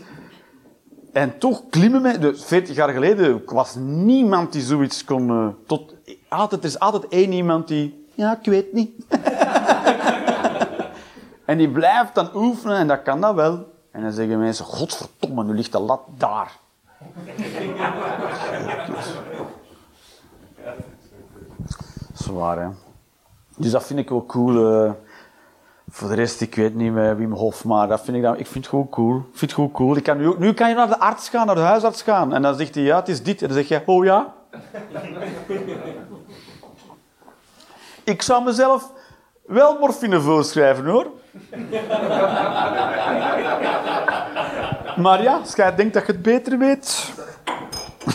En 1.13 1.39
toch 1.39 1.63
klimmen 1.71 2.03
met... 2.03 2.21
Dus 2.21 2.45
40 2.45 2.77
jaar 2.77 2.89
geleden 2.89 3.43
was 3.47 3.75
niemand 3.79 4.53
die 4.53 4.63
zoiets 4.63 5.05
kon... 5.05 5.57
tot, 5.67 5.95
altijd, 6.29 6.61
er 6.61 6.67
is 6.69 6.79
altijd 6.79 7.09
één 7.09 7.33
iemand 7.33 7.69
die... 7.69 8.07
Ja, 8.15 8.39
ik 8.41 8.45
weet 8.51 8.73
niet. 8.73 8.91
en 11.45 11.59
die 11.59 11.71
blijft 11.71 12.15
dan 12.15 12.31
oefenen 12.35 12.77
en 12.77 12.87
dat 12.87 13.03
kan 13.03 13.21
dat 13.21 13.35
wel. 13.35 13.75
En 13.91 14.03
dan 14.03 14.13
zeggen 14.13 14.39
mensen, 14.39 14.65
godverdomme, 14.65 15.45
nu 15.45 15.55
ligt 15.55 15.73
de 15.73 15.81
lat 15.81 16.01
daar. 16.17 16.57
Zwaar, 22.15 22.59
hè. 22.59 22.69
Dus 23.57 23.71
dat 23.71 23.87
vind 23.87 23.99
ik 23.99 24.09
wel 24.09 24.27
cool. 24.27 24.85
eh. 24.85 24.91
voor 25.91 26.09
de 26.09 26.15
rest, 26.15 26.41
ik 26.41 26.55
weet 26.55 26.75
niet 26.75 26.93
met 26.93 27.17
Wim 27.17 27.33
Hof, 27.33 27.65
maar 27.65 27.89
dat 27.89 28.01
vind 28.01 28.17
ik, 28.17 28.23
dan, 28.23 28.33
ik 28.39 28.47
vind 28.47 28.65
het 28.65 28.67
gewoon 28.67 28.89
cool. 28.89 29.17
Ik 29.17 29.23
vind 29.25 29.41
het 29.41 29.53
gewoon 29.53 29.73
cool. 29.73 29.97
Ik 29.97 30.03
kan 30.03 30.19
nu, 30.19 30.35
nu 30.39 30.53
kan 30.55 30.69
je 30.69 30.75
naar 30.75 30.89
de 30.89 30.99
arts 30.99 31.29
gaan, 31.29 31.47
naar 31.47 31.55
de 31.55 31.61
huisarts 31.61 32.03
gaan. 32.03 32.35
En 32.35 32.43
dan 32.43 32.55
zegt 32.55 32.75
hij, 32.75 32.85
ja, 32.85 32.97
het 32.97 33.09
is 33.09 33.23
dit. 33.23 33.41
En 33.43 33.49
dan 33.49 33.57
zeg 33.57 33.69
je, 33.69 33.83
oh 33.87 34.05
ja? 34.05 34.35
ik 38.13 38.23
zou 38.23 38.45
mezelf 38.45 38.93
wel 39.47 39.79
morfine 39.79 40.21
voorschrijven, 40.21 40.85
hoor. 40.85 41.07
maar 45.03 45.23
ja, 45.23 45.37
als 45.37 45.55
jij 45.55 45.75
denkt 45.75 45.95
dat 45.95 46.07
je 46.07 46.13
het 46.13 46.23
beter 46.23 46.59
weet... 46.59 47.13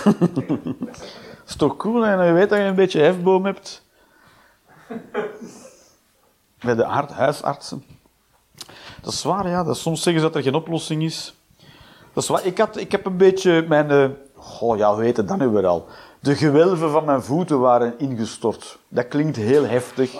is 1.47 1.55
toch 1.55 1.77
cool? 1.77 2.05
En 2.05 2.25
je 2.25 2.31
weet 2.31 2.49
dat 2.49 2.57
je 2.57 2.63
een 2.63 2.75
beetje 2.75 3.01
hefboom 3.01 3.45
hebt. 3.45 3.85
Bij 6.59 6.75
de 6.75 6.83
huisartsen. 7.13 7.83
Dat 9.01 9.13
is 9.13 9.23
waar, 9.23 9.47
ja. 9.47 9.63
Dat 9.63 9.77
soms 9.77 10.01
zeggen 10.01 10.21
ze 10.21 10.27
dat 10.27 10.37
er 10.37 10.43
geen 10.43 10.55
oplossing 10.55 11.03
is. 11.03 11.35
Dat 12.13 12.23
is 12.23 12.29
waar. 12.29 12.45
Ik, 12.45 12.57
had, 12.57 12.77
ik 12.77 12.91
heb 12.91 13.05
een 13.05 13.17
beetje 13.17 13.65
mijn... 13.67 13.89
eh, 13.89 14.09
oh 14.59 14.77
ja, 14.77 14.93
hoe 14.93 15.03
heet 15.03 15.27
dan 15.27 15.37
nu 15.37 15.65
al? 15.65 15.87
De 16.21 16.35
gewelven 16.35 16.91
van 16.91 17.05
mijn 17.05 17.21
voeten 17.21 17.59
waren 17.59 17.99
ingestort. 17.99 18.79
Dat 18.87 19.07
klinkt 19.07 19.35
heel 19.35 19.65
heftig. 19.65 20.13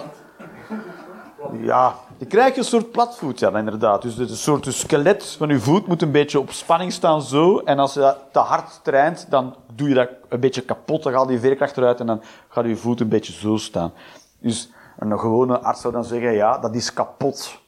Ja, 1.60 1.96
je 2.18 2.26
krijgt 2.26 2.58
een 2.58 2.64
soort 2.64 2.92
platvoet, 2.92 3.40
ja, 3.40 3.58
inderdaad. 3.58 4.02
Dus 4.02 4.18
een 4.18 4.30
soort 4.30 4.74
skelet 4.74 5.36
van 5.38 5.50
je 5.50 5.60
voet 5.60 5.88
moet 5.88 6.02
een 6.02 6.12
beetje 6.12 6.40
op 6.40 6.52
spanning 6.52 6.92
staan, 6.92 7.22
zo. 7.22 7.60
En 7.60 7.80
als 7.80 7.94
je 7.94 8.00
dat 8.00 8.18
te 8.32 8.40
hard 8.40 8.80
traint, 8.84 9.26
dan 9.30 9.56
doe 9.76 9.90
je 9.90 9.94
dat 9.94 10.10
een 10.30 10.40
beetje 10.40 10.62
kapot. 10.62 11.04
Dan 11.04 11.14
gaat 11.14 11.28
die 11.28 11.40
veerkracht 11.40 11.78
eruit 11.78 12.00
en 12.00 12.06
dan 12.06 12.22
gaat 12.50 12.66
je 12.66 12.76
voet 12.76 13.00
een 13.00 13.10
beetje 13.10 13.34
zo 13.34 13.58
staan. 13.58 13.94
Dus 14.40 14.72
een 14.98 15.20
gewone 15.20 15.60
arts 15.60 15.82
zou 15.82 15.94
dan 15.94 16.06
zeggen, 16.06 16.32
ja, 16.32 16.58
dat 16.58 16.76
is 16.76 16.94
kapot. 16.94 17.60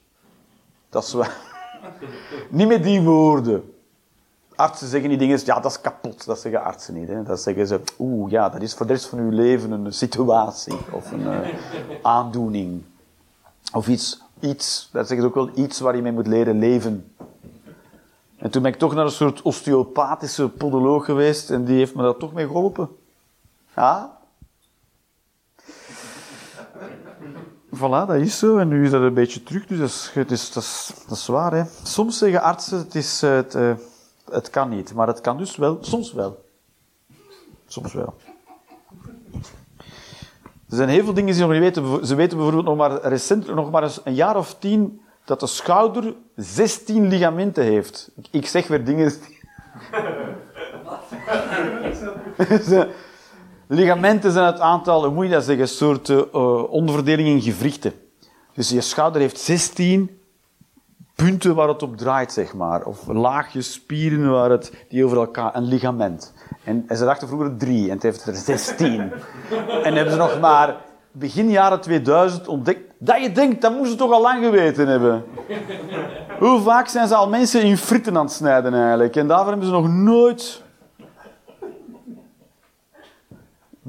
Dat 0.89 1.03
is 1.03 1.15
niet 2.49 2.67
met 2.67 2.83
die 2.83 3.01
woorden. 3.01 3.72
Artsen 4.63 4.87
zeggen 4.87 5.09
die 5.09 5.17
dingen, 5.17 5.39
ja, 5.45 5.59
dat 5.59 5.71
is 5.71 5.81
kapot. 5.81 6.25
Dat 6.25 6.39
zeggen 6.39 6.63
artsen 6.63 6.93
niet. 6.93 7.25
Dat 7.25 7.41
zeggen 7.41 7.67
ze, 7.67 7.81
oeh, 7.99 8.31
ja, 8.31 8.49
dat 8.49 8.61
is 8.61 8.73
voor 8.73 8.85
de 8.85 8.93
rest 8.93 9.05
van 9.05 9.19
uw 9.19 9.29
leven 9.29 9.71
een 9.71 9.93
situatie 9.93 10.77
of 10.91 11.11
een 11.11 11.27
eh, 11.27 11.49
aandoening. 12.01 12.83
Of 13.73 13.87
iets, 13.87 14.21
iets, 14.39 14.89
dat 14.91 15.07
zeggen 15.07 15.31
ze 15.31 15.37
ook 15.37 15.45
wel, 15.45 15.63
iets 15.63 15.79
waar 15.79 15.95
je 15.95 16.01
mee 16.01 16.11
moet 16.11 16.27
leren 16.27 16.59
leven. 16.59 17.13
En 18.37 18.49
toen 18.49 18.61
ben 18.61 18.71
ik 18.71 18.77
toch 18.77 18.93
naar 18.93 19.05
een 19.05 19.11
soort 19.11 19.41
osteopathische 19.41 20.49
podoloog 20.49 21.05
geweest 21.05 21.49
en 21.51 21.65
die 21.65 21.77
heeft 21.77 21.95
me 21.95 22.03
daar 22.03 22.17
toch 22.17 22.33
mee 22.33 22.45
geholpen. 22.45 22.89
Ja. 23.75 24.17
Voilà, 27.75 28.07
dat 28.07 28.15
is 28.15 28.37
zo. 28.37 28.57
En 28.57 28.67
nu 28.67 28.83
is 28.83 28.91
dat 28.91 29.01
een 29.01 29.13
beetje 29.13 29.43
terug, 29.43 29.65
dus 29.65 29.79
dat 29.79 29.89
is, 29.89 30.11
het 30.13 30.31
is, 30.31 30.51
dat 30.51 30.63
is, 30.63 30.91
dat 31.07 31.25
waar. 31.25 31.53
Hè. 31.53 31.63
Soms 31.83 32.17
zeggen 32.17 32.41
artsen, 32.41 32.77
het, 32.77 32.95
is, 32.95 33.23
eh, 33.23 33.33
het, 33.33 33.55
eh, 33.55 33.73
het 34.31 34.49
kan 34.49 34.69
niet. 34.69 34.93
Maar 34.93 35.07
het 35.07 35.21
kan 35.21 35.37
dus 35.37 35.55
wel, 35.55 35.77
soms 35.81 36.13
wel. 36.13 36.45
Soms 37.67 37.93
wel. 37.93 38.13
Er 40.69 40.79
zijn 40.79 40.89
heel 40.89 41.03
veel 41.03 41.13
dingen 41.13 41.29
die 41.29 41.39
ze 41.39 41.47
nog 41.47 41.51
niet 41.51 41.59
weten. 41.59 42.05
Ze 42.05 42.15
weten 42.15 42.37
bijvoorbeeld 42.37 42.65
nog 42.65 42.77
maar 42.77 43.01
recent, 43.01 43.55
nog 43.55 43.71
maar 43.71 43.97
een 44.03 44.13
jaar 44.13 44.37
of 44.37 44.55
tien, 44.59 45.01
dat 45.25 45.39
de 45.39 45.47
schouder 45.47 46.13
16 46.35 47.07
ligamenten 47.07 47.63
heeft. 47.63 48.11
Ik, 48.31 48.47
zeg 48.47 48.67
weer 48.67 48.85
dingen. 48.85 49.13
Ligamenten 53.67 54.31
zijn 54.31 54.45
het 54.45 54.59
aantal, 54.59 55.03
hoe 55.03 55.13
moet 55.13 55.25
je 55.25 55.31
dat 55.31 55.43
zeggen, 55.43 55.63
een 55.63 55.69
soort 55.69 56.09
eh, 56.09 56.71
onderverdeling 56.71 57.27
in 57.27 57.41
gewrichten. 57.41 57.93
Dus 58.53 58.69
je 58.69 58.81
schouder 58.81 59.21
heeft 59.21 59.39
16 59.39 60.21
punten 61.15 61.55
waar 61.55 61.67
het 61.67 61.83
op 61.83 61.97
draait, 61.97 62.31
zeg 62.31 62.53
maar. 62.53 62.85
Of 62.85 63.07
laagjes 63.07 63.73
spieren 63.73 64.31
waar 64.31 64.49
het, 64.49 64.85
die 64.89 65.05
over 65.05 65.17
elkaar... 65.17 65.55
Een 65.55 65.63
ligament. 65.63 66.33
En, 66.63 66.83
en 66.87 66.97
ze 66.97 67.05
dachten 67.05 67.27
vroeger 67.27 67.57
drie, 67.57 67.87
en 67.87 67.93
het 67.93 68.03
heeft 68.03 68.25
er 68.25 68.35
16. 68.35 69.01
en 69.83 69.93
hebben 69.93 70.11
ze 70.11 70.17
nog 70.17 70.39
maar 70.39 70.75
begin 71.11 71.49
jaren 71.49 71.81
2000 71.81 72.47
ontdekt... 72.47 72.91
Dat 72.97 73.21
je 73.21 73.31
denkt, 73.31 73.61
dat 73.61 73.71
moesten 73.71 73.91
ze 73.91 73.97
toch 73.97 74.11
al 74.11 74.21
lang 74.21 74.43
geweten 74.43 74.87
hebben. 74.87 75.25
Hoe 76.39 76.61
vaak 76.61 76.87
zijn 76.87 77.07
ze 77.07 77.15
al 77.15 77.29
mensen 77.29 77.61
in 77.61 77.77
fritten 77.77 78.17
aan 78.17 78.25
het 78.25 78.33
snijden, 78.33 78.73
eigenlijk? 78.73 79.15
En 79.15 79.27
daarvoor 79.27 79.49
hebben 79.49 79.67
ze 79.67 79.73
nog 79.73 79.89
nooit... 79.89 80.61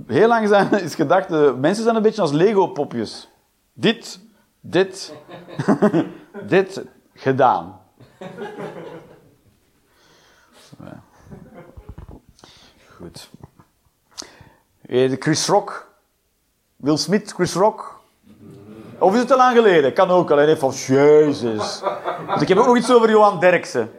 Heel 0.06 0.28
lang 0.28 0.48
zijn, 0.48 0.72
is 0.82 0.94
gedacht, 0.94 1.30
eh, 1.32 1.54
mensen 1.54 1.84
zijn 1.84 1.96
een 1.96 2.02
beetje 2.02 2.20
als 2.20 2.32
Lego-popjes. 2.32 3.30
Dit, 3.72 4.20
dit, 4.60 5.14
dit, 6.46 6.84
gedaan. 7.24 7.80
Goed. 12.96 13.30
Eh, 14.86 15.12
Chris 15.18 15.48
Rock. 15.48 15.92
Will 16.76 16.96
Smith, 16.96 17.32
Chris 17.32 17.54
Rock. 17.54 18.00
Of 18.98 19.12
is 19.12 19.18
het 19.18 19.28
te 19.28 19.36
lang 19.36 19.56
geleden? 19.56 19.92
Kan 19.92 20.10
ook, 20.10 20.30
alleen 20.30 20.48
even 20.48 20.58
van, 20.58 20.70
jezus. 20.70 21.82
Want 22.26 22.40
ik 22.40 22.48
heb 22.48 22.58
ook 22.58 22.66
nog 22.66 22.76
iets 22.76 22.92
over 22.92 23.10
Johan 23.10 23.40
Derksen. 23.40 23.90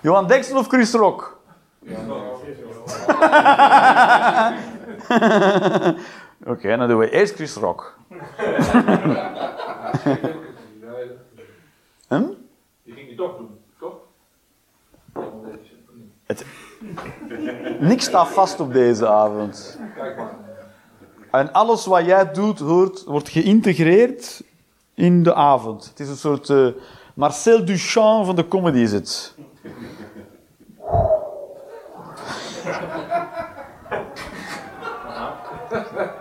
Johan 0.00 0.26
Derksen 0.26 0.56
of 0.56 0.66
Chris 0.66 0.92
Rock? 0.92 1.38
Oké, 6.44 6.76
dan 6.76 6.88
doen 6.88 6.98
we 6.98 7.10
eerst 7.10 7.34
Chris 7.34 7.54
Rock. 7.54 7.98
Hm? 12.08 12.22
Die 12.82 12.94
ging 12.94 13.08
je 13.08 13.14
toch 13.14 13.36
doen, 13.36 13.58
toch? 13.78 13.94
Het... 16.26 16.44
Niks 17.88 18.04
staat 18.04 18.28
vast 18.28 18.60
op 18.60 18.72
deze 18.72 19.08
avond. 19.08 19.78
Kijk 19.94 20.16
maar. 20.16 20.34
En 21.30 21.52
alles 21.52 21.86
wat 21.86 22.04
jij 22.04 22.32
doet, 22.32 22.58
hoort, 22.58 23.04
wordt 23.04 23.28
geïntegreerd 23.28 24.42
in 24.94 25.22
de 25.22 25.34
avond. 25.34 25.88
Het 25.88 26.00
is 26.00 26.08
een 26.08 26.16
soort 26.16 26.50
eh, 26.50 26.66
Marcel 27.14 27.64
Duchamp 27.64 28.26
van 28.26 28.36
de 28.36 28.48
comedy 28.48 28.78
is 28.78 28.92
het. 28.92 29.34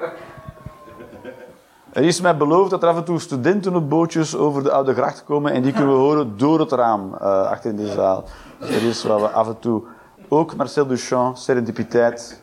Er 1.94 2.04
is 2.04 2.22
mij 2.22 2.38
beloofd 2.38 2.70
dat 2.70 2.84
er 2.84 2.90
af 2.90 2.96
en 2.98 3.04
toe 3.04 3.20
studenten 3.20 3.76
op 3.76 3.90
bootjes 3.90 4.36
over 4.36 4.64
de 4.64 4.72
Oude 4.72 4.94
Gracht 4.94 5.24
komen 5.24 5.52
en 5.52 5.62
die 5.62 5.74
kunnen 5.74 5.94
we 5.94 6.00
horen 6.08 6.38
door 6.38 6.60
het 6.60 6.72
raam 6.72 7.14
eh, 7.14 7.22
achter 7.50 7.70
in 7.70 7.76
de 7.76 7.88
zaal. 7.92 8.24
Dat 8.60 8.70
is 8.70 9.04
wat 9.04 9.22
we 9.22 9.28
af 9.30 9.48
en 9.48 9.60
toe... 9.60 9.84
Ook 10.32 10.56
Marcel 10.56 10.88
Duchamp, 10.88 11.38
serendipiteit. 11.38 12.42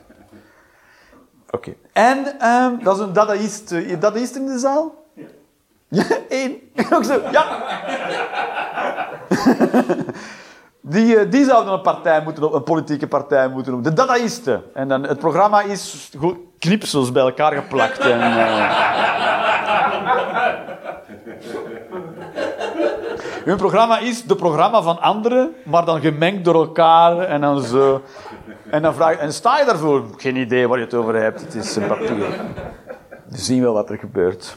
Oké. 1.50 1.74
En 1.92 2.38
ehm, 2.40 2.82
dat 2.82 2.96
is 2.96 3.02
een 3.02 3.12
dadaïst. 3.12 3.72
eh, 3.72 4.00
Dadaïst 4.00 4.36
in 4.36 4.46
de 4.46 4.58
zaal? 4.58 5.04
Ja. 5.88 6.04
één. 6.28 6.56
Ook 6.94 7.04
zo, 7.04 7.20
ja. 7.30 7.62
Die, 10.88 11.16
eh, 11.16 11.30
die 11.30 11.44
zouden 11.44 11.72
een 11.72 11.80
partij 11.80 12.22
moeten 12.22 12.54
een 12.54 12.62
politieke 12.62 13.06
partij 13.06 13.48
moeten 13.48 13.72
noemen. 13.72 13.90
De 13.90 13.96
Dadaïsten. 13.96 14.62
En 14.74 14.88
dan, 14.88 15.02
het 15.02 15.18
programma 15.18 15.62
is 15.62 16.10
gewoon 16.12 16.38
knipsels 16.58 17.12
bij 17.12 17.22
elkaar 17.22 17.52
geplakt. 17.52 17.98
En, 17.98 18.20
eh, 18.20 18.94
Hun 23.44 23.56
programma 23.56 23.98
is 23.98 24.22
de 24.24 24.36
programma 24.36 24.82
van 24.82 25.00
anderen, 25.00 25.54
maar 25.64 25.84
dan 25.84 26.00
gemengd 26.00 26.44
door 26.44 26.54
elkaar 26.54 27.18
en 27.18 27.40
dan 27.40 27.62
zo. 27.62 28.02
En 28.70 28.82
dan 28.82 28.94
vraag 28.94 29.10
je, 29.10 29.18
en 29.18 29.32
sta 29.32 29.58
je 29.58 29.64
daarvoor? 29.64 30.04
Geen 30.16 30.36
idee 30.36 30.68
waar 30.68 30.78
je 30.78 30.84
het 30.84 30.94
over 30.94 31.14
hebt. 31.14 31.40
Het 31.40 31.54
is 31.54 31.76
een 31.76 31.86
papier. 31.86 32.26
We 33.28 33.38
zien 33.38 33.62
wel 33.62 33.72
wat 33.72 33.90
er 33.90 33.98
gebeurt. 33.98 34.56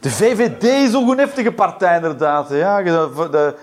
De 0.00 0.10
VVD. 0.10 0.62
Is 0.62 0.94
ook 0.96 1.10
een 1.10 1.18
heftige 1.18 1.52
partij, 1.52 1.96
inderdaad. 1.96 2.50
Ja, 2.50 2.82
de, 2.82 3.54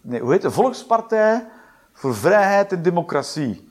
nee, 0.00 0.20
hoe 0.20 0.32
heet 0.32 0.42
het? 0.42 0.52
Volkspartij 0.52 1.46
voor 1.92 2.14
Vrijheid 2.14 2.72
en 2.72 2.82
Democratie. 2.82 3.68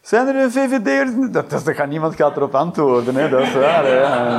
Zijn 0.00 0.28
er 0.28 0.56
een? 0.56 1.32
Dat, 1.32 1.50
dat, 1.50 1.62
gaat 1.64 1.88
niemand 1.88 2.14
gaat 2.14 2.36
erop 2.36 2.54
antwoorden. 2.54 3.14
Hè. 3.14 3.28
Dat 3.28 3.40
is 3.40 3.54
waar. 3.54 3.82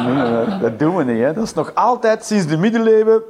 Nee, 0.04 0.60
Dat 0.60 0.80
doen 0.80 0.96
we 0.96 1.04
niet. 1.04 1.24
Hè. 1.24 1.34
Dat 1.34 1.44
is 1.44 1.54
nog 1.54 1.76
altijd 1.76 2.26
sinds 2.26 2.48
de 2.48 2.58
middeleeuwen. 2.58 3.24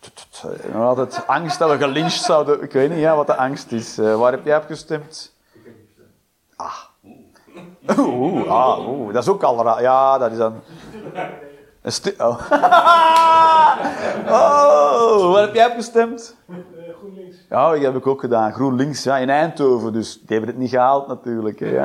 Tut. 0.00 0.72
Nog 0.72 0.82
altijd 0.82 1.26
angst 1.26 1.58
dat 1.58 1.70
we 1.70 1.76
gelyncht 1.76 2.22
zouden. 2.22 2.62
Ik 2.62 2.72
weet 2.72 2.90
niet 2.90 2.98
ja, 2.98 3.16
wat 3.16 3.26
de 3.26 3.36
angst 3.36 3.72
is. 3.72 3.98
Eh, 3.98 4.18
waar 4.18 4.32
heb 4.32 4.44
jij 4.44 4.56
op 4.56 4.64
gestemd? 4.66 5.32
Ah. 6.56 6.74
Oeh, 7.98 8.50
ah, 8.50 8.88
oeh, 8.88 9.12
dat 9.12 9.22
is 9.22 9.28
ook 9.28 9.42
al 9.42 9.64
raar. 9.64 9.82
Ja, 9.82 10.18
dat 10.18 10.30
is 10.30 10.36
dan. 10.36 10.62
Een 11.84 11.92
stu- 11.92 12.14
oh. 12.18 12.28
oh, 14.40 15.32
waar 15.32 15.42
heb 15.42 15.54
jij 15.54 15.66
op 15.66 15.74
gestemd? 15.74 16.36
Eh, 16.48 16.54
GroenLinks. 16.98 17.36
Ja, 17.50 17.70
dat 17.70 17.82
heb 17.82 17.96
ik 17.96 18.06
ook 18.06 18.20
gedaan. 18.20 18.52
GroenLinks, 18.52 19.02
ja, 19.02 19.16
in 19.16 19.30
Eindhoven. 19.30 19.92
Dus 19.92 20.12
die 20.12 20.24
hebben 20.26 20.48
het 20.48 20.58
niet 20.58 20.70
gehaald 20.70 21.08
natuurlijk. 21.08 21.58
Hè, 21.60 21.66
ja. 21.66 21.84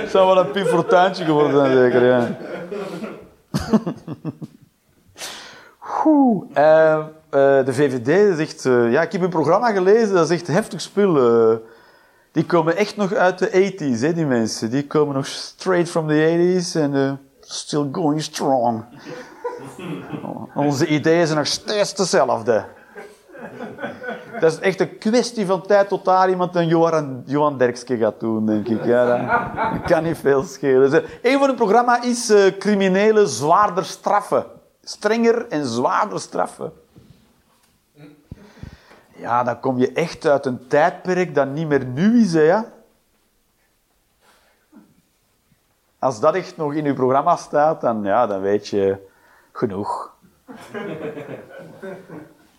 Het 0.00 0.10
zou 0.14 0.26
wel 0.26 0.38
een 0.38 0.50
Pim 0.50 0.66
Fortuintje 0.66 1.24
geworden 1.24 1.56
zijn, 1.56 1.72
zeker. 1.76 2.04
Ja. 2.04 2.28
Oeh, 6.04 6.44
eh, 6.52 6.92
eh, 6.98 7.04
de 7.66 7.72
VVD 7.72 8.36
zegt... 8.36 8.62
ja, 8.92 9.02
ik 9.02 9.12
heb 9.12 9.22
een 9.22 9.28
programma 9.28 9.72
gelezen, 9.72 10.14
dat 10.14 10.30
is 10.30 10.36
echt 10.40 10.46
heftig 10.46 10.80
spul. 10.80 11.16
Die 12.32 12.46
komen 12.46 12.76
echt 12.76 12.96
nog 12.96 13.12
uit 13.12 13.38
de 13.38 13.72
80s, 13.72 14.00
hè, 14.00 14.12
die 14.12 14.26
mensen. 14.26 14.70
Die 14.70 14.86
komen 14.86 15.14
nog 15.14 15.26
straight 15.26 15.90
from 15.90 16.08
the 16.08 16.62
80s 16.64 16.80
en 16.80 16.94
eh, 16.94 17.12
still 17.40 17.88
going 17.92 18.22
strong. 18.22 18.84
Onze 20.54 20.86
ideeën 20.86 21.26
zijn 21.26 21.38
nog 21.38 21.46
steeds 21.46 21.94
dezelfde. 21.94 22.64
Dat 24.40 24.52
is 24.52 24.58
echt 24.58 24.80
een 24.80 24.98
kwestie 24.98 25.46
van 25.46 25.62
tijd 25.62 25.88
tot 25.88 26.04
daar 26.04 26.30
iemand 26.30 26.56
een 26.56 26.66
Johan, 26.66 27.22
Johan 27.26 27.58
Derkske 27.58 27.96
gaat 27.96 28.20
doen, 28.20 28.46
denk 28.46 28.68
ik. 28.68 28.84
Ja, 28.84 29.06
dat, 29.72 29.82
kan 29.82 30.02
niet 30.02 30.18
veel 30.18 30.42
schelen. 30.42 31.04
Een 31.22 31.38
van 31.38 31.48
het 31.48 31.56
programma 31.56 32.02
is 32.02 32.30
eh, 32.30 32.58
criminelen 32.58 33.28
zwaarder 33.28 33.84
straffen. 33.84 34.44
Strenger 34.82 35.46
en 35.48 35.66
zwaarder 35.66 36.20
straffen. 36.20 36.72
Ja, 39.22 39.42
dan 39.42 39.60
kom 39.60 39.78
je 39.78 39.92
echt 39.92 40.26
uit 40.26 40.46
een 40.46 40.66
tijdperk 40.68 41.34
dat 41.34 41.48
niet 41.48 41.68
meer 41.68 41.84
nu 41.84 42.20
is, 42.20 42.32
hè, 42.32 42.40
ja. 42.40 42.64
Als 45.98 46.20
dat 46.20 46.34
echt 46.34 46.56
nog 46.56 46.74
in 46.74 46.86
uw 46.86 46.94
programma 46.94 47.36
staat, 47.36 47.80
dan, 47.80 48.04
ja, 48.04 48.26
dan 48.26 48.40
weet 48.40 48.68
je 48.68 48.96
genoeg. 49.52 50.14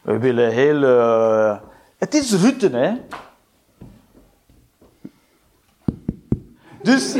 We 0.01 0.17
willen 0.19 0.51
heel... 0.51 0.83
eh, 0.83 1.59
Het 1.97 2.13
is 2.13 2.41
Rutte, 2.41 2.69
hè. 2.69 3.01
Dus... 6.81 7.13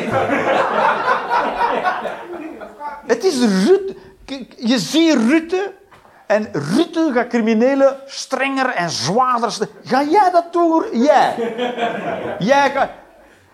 Het 3.13 3.23
is 3.23 3.65
Rutte. 3.65 3.95
Je 4.58 4.79
ziet 4.79 5.13
Rutte... 5.13 5.73
En 6.34 6.48
Rutte 6.52 7.12
gaat 7.13 7.28
criminelen 7.28 7.96
strenger 8.06 8.69
en 8.69 8.89
zwaarder... 8.89 9.58
Ga 9.84 10.04
jij 10.04 10.30
dat 10.32 10.54
doen? 10.54 10.84
Jij. 10.91 11.36
Jij 12.39 12.72
gaat... 12.72 12.89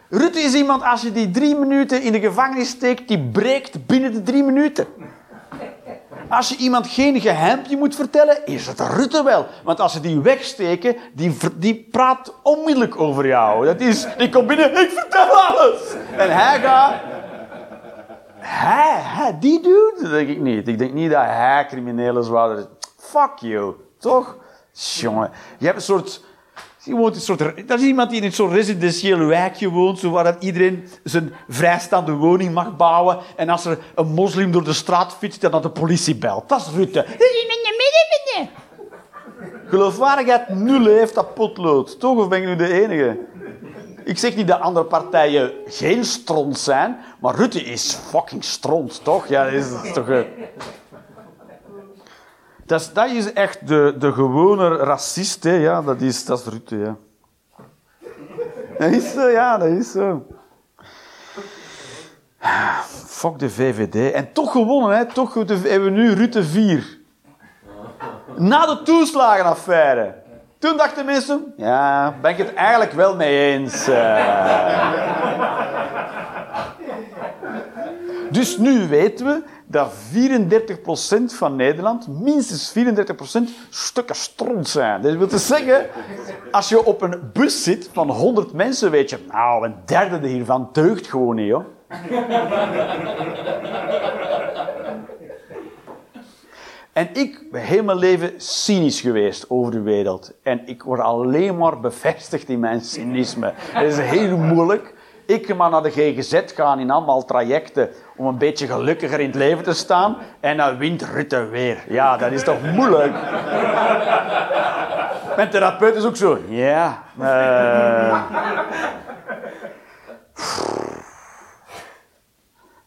Rutte 0.10 0.40
is 0.40 0.54
iemand, 0.54 0.84
als 0.84 1.02
je 1.02 1.12
die 1.12 1.32
drie 1.32 1.56
minuten 1.56 2.02
in 2.02 2.12
de 2.12 2.20
gevangenis 2.20 2.70
steekt, 2.70 3.08
die 3.08 3.20
breekt 3.20 3.86
binnen 3.86 4.14
de 4.14 4.24
drie 4.24 4.44
minuten. 4.44 4.88
Als 6.30 6.50
je 6.50 6.56
iemand 6.56 6.88
geen 6.88 7.22
geheimpje 7.22 7.78
moet 7.78 7.96
vertellen, 7.96 8.46
is 8.46 8.68
het 8.68 8.80
Rutte 8.80 9.24
wel. 9.24 9.48
Want 9.64 9.80
als 9.80 9.94
ze 9.94 10.00
die 10.00 10.20
wegsteken, 10.20 10.96
die, 11.14 11.38
die 11.56 11.88
praat 11.92 12.34
onmiddellijk 12.44 13.00
over 13.00 13.28
jou. 13.28 13.66
Dat 13.66 13.82
is, 13.82 14.08
die 14.18 14.30
komt 14.30 14.48
binnen, 14.48 14.72
ik 14.72 14.92
vertel 14.92 15.28
alles. 15.28 15.80
En 16.18 16.36
hij 16.36 16.60
gaat... 16.60 16.94
Hij, 18.50 19.00
hij, 19.02 19.40
die 19.40 19.62
dude? 19.62 19.98
Dat 20.02 20.12
denk 20.12 20.30
ik 20.30 20.40
niet. 20.40 20.68
Ik 20.68 20.78
denk 20.78 20.94
niet 20.94 21.12
dat 21.12 21.24
hij 21.24 21.66
criminelen 21.68 22.22
is. 22.22 22.66
Fuck 22.98 23.32
you. 23.40 23.76
Toch? 24.00 24.38
Jongen, 24.72 25.32
je 25.58 25.66
hebt 25.66 25.78
een 25.78 25.84
soort... 25.84 26.24
Je 26.84 26.96
woont 26.96 27.10
in 27.10 27.16
een 27.16 27.22
soort, 27.22 27.68
dat 27.68 27.80
is 27.80 27.86
iemand 27.86 28.10
die 28.10 28.20
in 28.20 28.26
een 28.26 28.34
soort 28.34 28.54
residentieel 28.54 29.26
wijkje 29.26 29.70
woont, 29.70 30.00
zo 30.00 30.10
waar 30.10 30.24
dat 30.24 30.44
iedereen 30.44 30.88
zijn 31.04 31.34
vrijstaande 31.48 32.12
woning 32.12 32.54
mag 32.54 32.76
bouwen. 32.76 33.18
En 33.36 33.50
als 33.50 33.66
er 33.66 33.80
een 33.96 34.08
moslim 34.08 34.52
door 34.52 34.64
de 34.64 34.74
straat 34.74 35.14
fietst, 35.14 35.42
dan 35.42 35.52
dat 35.52 35.64
de 35.64 35.70
politie 35.70 36.16
belt. 36.16 36.50
Dat 36.50 36.60
is 36.60 36.76
Rutte. 36.76 37.06
Geloofwaardigheid 39.66 40.50
nul 40.50 40.86
heeft 40.86 41.16
dat 41.16 41.34
potlood. 41.34 42.00
Toch? 42.00 42.18
Of 42.18 42.28
ben 42.28 42.42
ik 42.42 42.48
nu 42.48 42.56
de 42.56 42.82
enige? 42.82 43.18
Ik 44.04 44.18
zeg 44.18 44.36
niet 44.36 44.48
dat 44.48 44.60
andere 44.60 44.86
partijen 44.86 45.52
geen 45.66 46.06
stront 46.06 46.58
zijn, 46.58 46.98
maar 47.20 47.36
Rutte 47.36 47.64
is 47.64 47.94
fucking 47.94 48.44
stront, 48.44 49.04
toch? 49.04 49.28
Ja, 49.28 49.44
dat 49.44 49.54
is, 49.54 49.94
toch... 49.94 50.08
Dat 52.66 52.80
is, 52.82 52.94
dat 52.94 53.10
is 53.10 53.34
echt 53.34 53.68
de, 53.68 53.96
de 54.00 54.12
gewone 54.12 54.76
racist, 54.76 55.44
hè. 55.44 55.54
Ja, 55.54 55.82
dat 55.82 56.02
is, 56.02 56.26
dat 56.26 56.40
is 56.40 56.46
Rutte, 56.46 56.78
ja. 56.78 56.96
Dat 58.78 58.92
is 58.92 59.14
zo, 59.14 59.28
ja, 59.28 59.58
dat 59.58 59.68
is 59.68 59.92
zo. 59.92 60.26
Fuck 63.06 63.40
de 63.40 63.50
VVD. 63.50 64.12
En 64.14 64.34
toch 64.34 64.52
gewonnen, 64.52 64.98
hè. 64.98 65.06
Toch 65.06 65.34
hebben 65.34 65.84
we 65.84 65.90
nu 65.90 66.14
Rutte 66.14 66.44
4. 66.44 66.98
Na 68.38 68.66
de 68.66 68.82
toeslagenaffaire. 68.84 70.16
Toen 70.60 70.78
dachten 70.78 71.06
mensen, 71.06 71.54
ja, 71.58 72.16
ben 72.22 72.32
ik 72.32 72.38
het 72.38 72.54
eigenlijk 72.54 72.92
wel 72.92 73.16
mee 73.16 73.52
eens. 73.54 73.88
eh. 73.88 75.29
Dus 78.32 78.58
nu 78.58 78.88
weten 78.88 79.26
we 79.26 79.44
dat 79.66 79.92
34% 79.94 81.24
van 81.26 81.56
Nederland, 81.56 82.08
minstens 82.08 82.74
34%, 82.78 83.42
stukken 83.70 84.16
stront 84.16 84.68
zijn. 84.68 85.02
Dat 85.02 85.16
wil 85.16 85.28
te 85.28 85.38
zeggen, 85.38 85.86
als 86.52 86.70
je 86.70 86.86
op 86.86 87.02
een 87.02 87.30
bus 87.34 87.64
zit 87.64 87.90
van 87.94 88.10
100 88.10 88.54
mensen, 88.54 88.92
weet 88.92 89.10
je, 89.10 89.18
nou, 89.32 89.66
een 89.66 89.76
derde 89.86 90.28
hiervan 90.28 90.70
deugt 90.72 91.08
gewoon 91.08 91.36
niet, 91.36 91.52
hoor. 91.52 91.66
En 96.94 97.10
ik 97.14 97.52
ben 97.52 97.62
heel 97.62 97.84
mijn 97.84 97.98
leven 97.98 98.34
cynisch 98.38 99.02
geweest 99.02 99.50
over 99.50 99.72
de 99.72 99.82
wereld. 99.82 100.34
En 100.44 100.62
ik 100.66 100.84
word 100.84 101.00
alleen 101.00 101.58
maar 101.58 101.80
bevestigd 101.80 102.50
in 102.50 102.60
mijn 102.60 102.82
cynisme. 102.82 103.54
Het 103.56 103.92
is 103.92 103.98
heel 103.98 104.38
moeilijk. 104.38 104.94
Ik 105.26 105.46
ga 105.46 105.54
maar 105.54 105.70
naar 105.70 105.84
de 105.84 105.92
GGZ 105.92 106.42
gaan 106.56 106.80
in 106.80 106.92
allemaal 106.92 107.26
trajecten 107.26 107.90
om 108.20 108.26
een 108.28 108.38
beetje 108.38 108.68
gelukkiger 108.68 109.20
in 109.20 109.26
het 109.26 109.36
leven 109.36 109.64
te 109.64 109.74
staan. 109.74 110.18
En 110.40 110.58
dan 110.58 110.78
wint 110.78 111.02
Rutte 111.02 111.46
weer. 111.46 111.84
Ja, 111.88 112.18
dat 112.18 112.32
is 112.32 112.44
toch 112.44 112.62
moeilijk? 112.62 113.12
Mijn 115.36 115.50
therapeut 115.50 115.96
is 115.96 116.06
ook 116.06 116.16
zo. 116.16 116.40
Ja. 116.48 117.04
eh. 117.20 118.22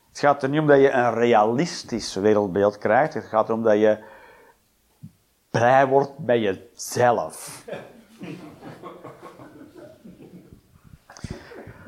Het 0.09 0.21
gaat 0.21 0.43
er 0.43 0.49
niet 0.49 0.61
om 0.61 0.67
dat 0.67 0.81
je 0.81 0.91
een 0.91 1.15
realistisch 1.15 2.15
wereldbeeld 2.15 2.79
krijgt. 2.79 3.15
Het 3.15 3.25
gaat 3.25 3.49
erom 3.49 3.63
dat 3.63 3.79
je 3.79 3.99
blij 5.51 5.87
wordt 5.87 6.19
bij 6.19 6.41
jezelf. 6.41 7.65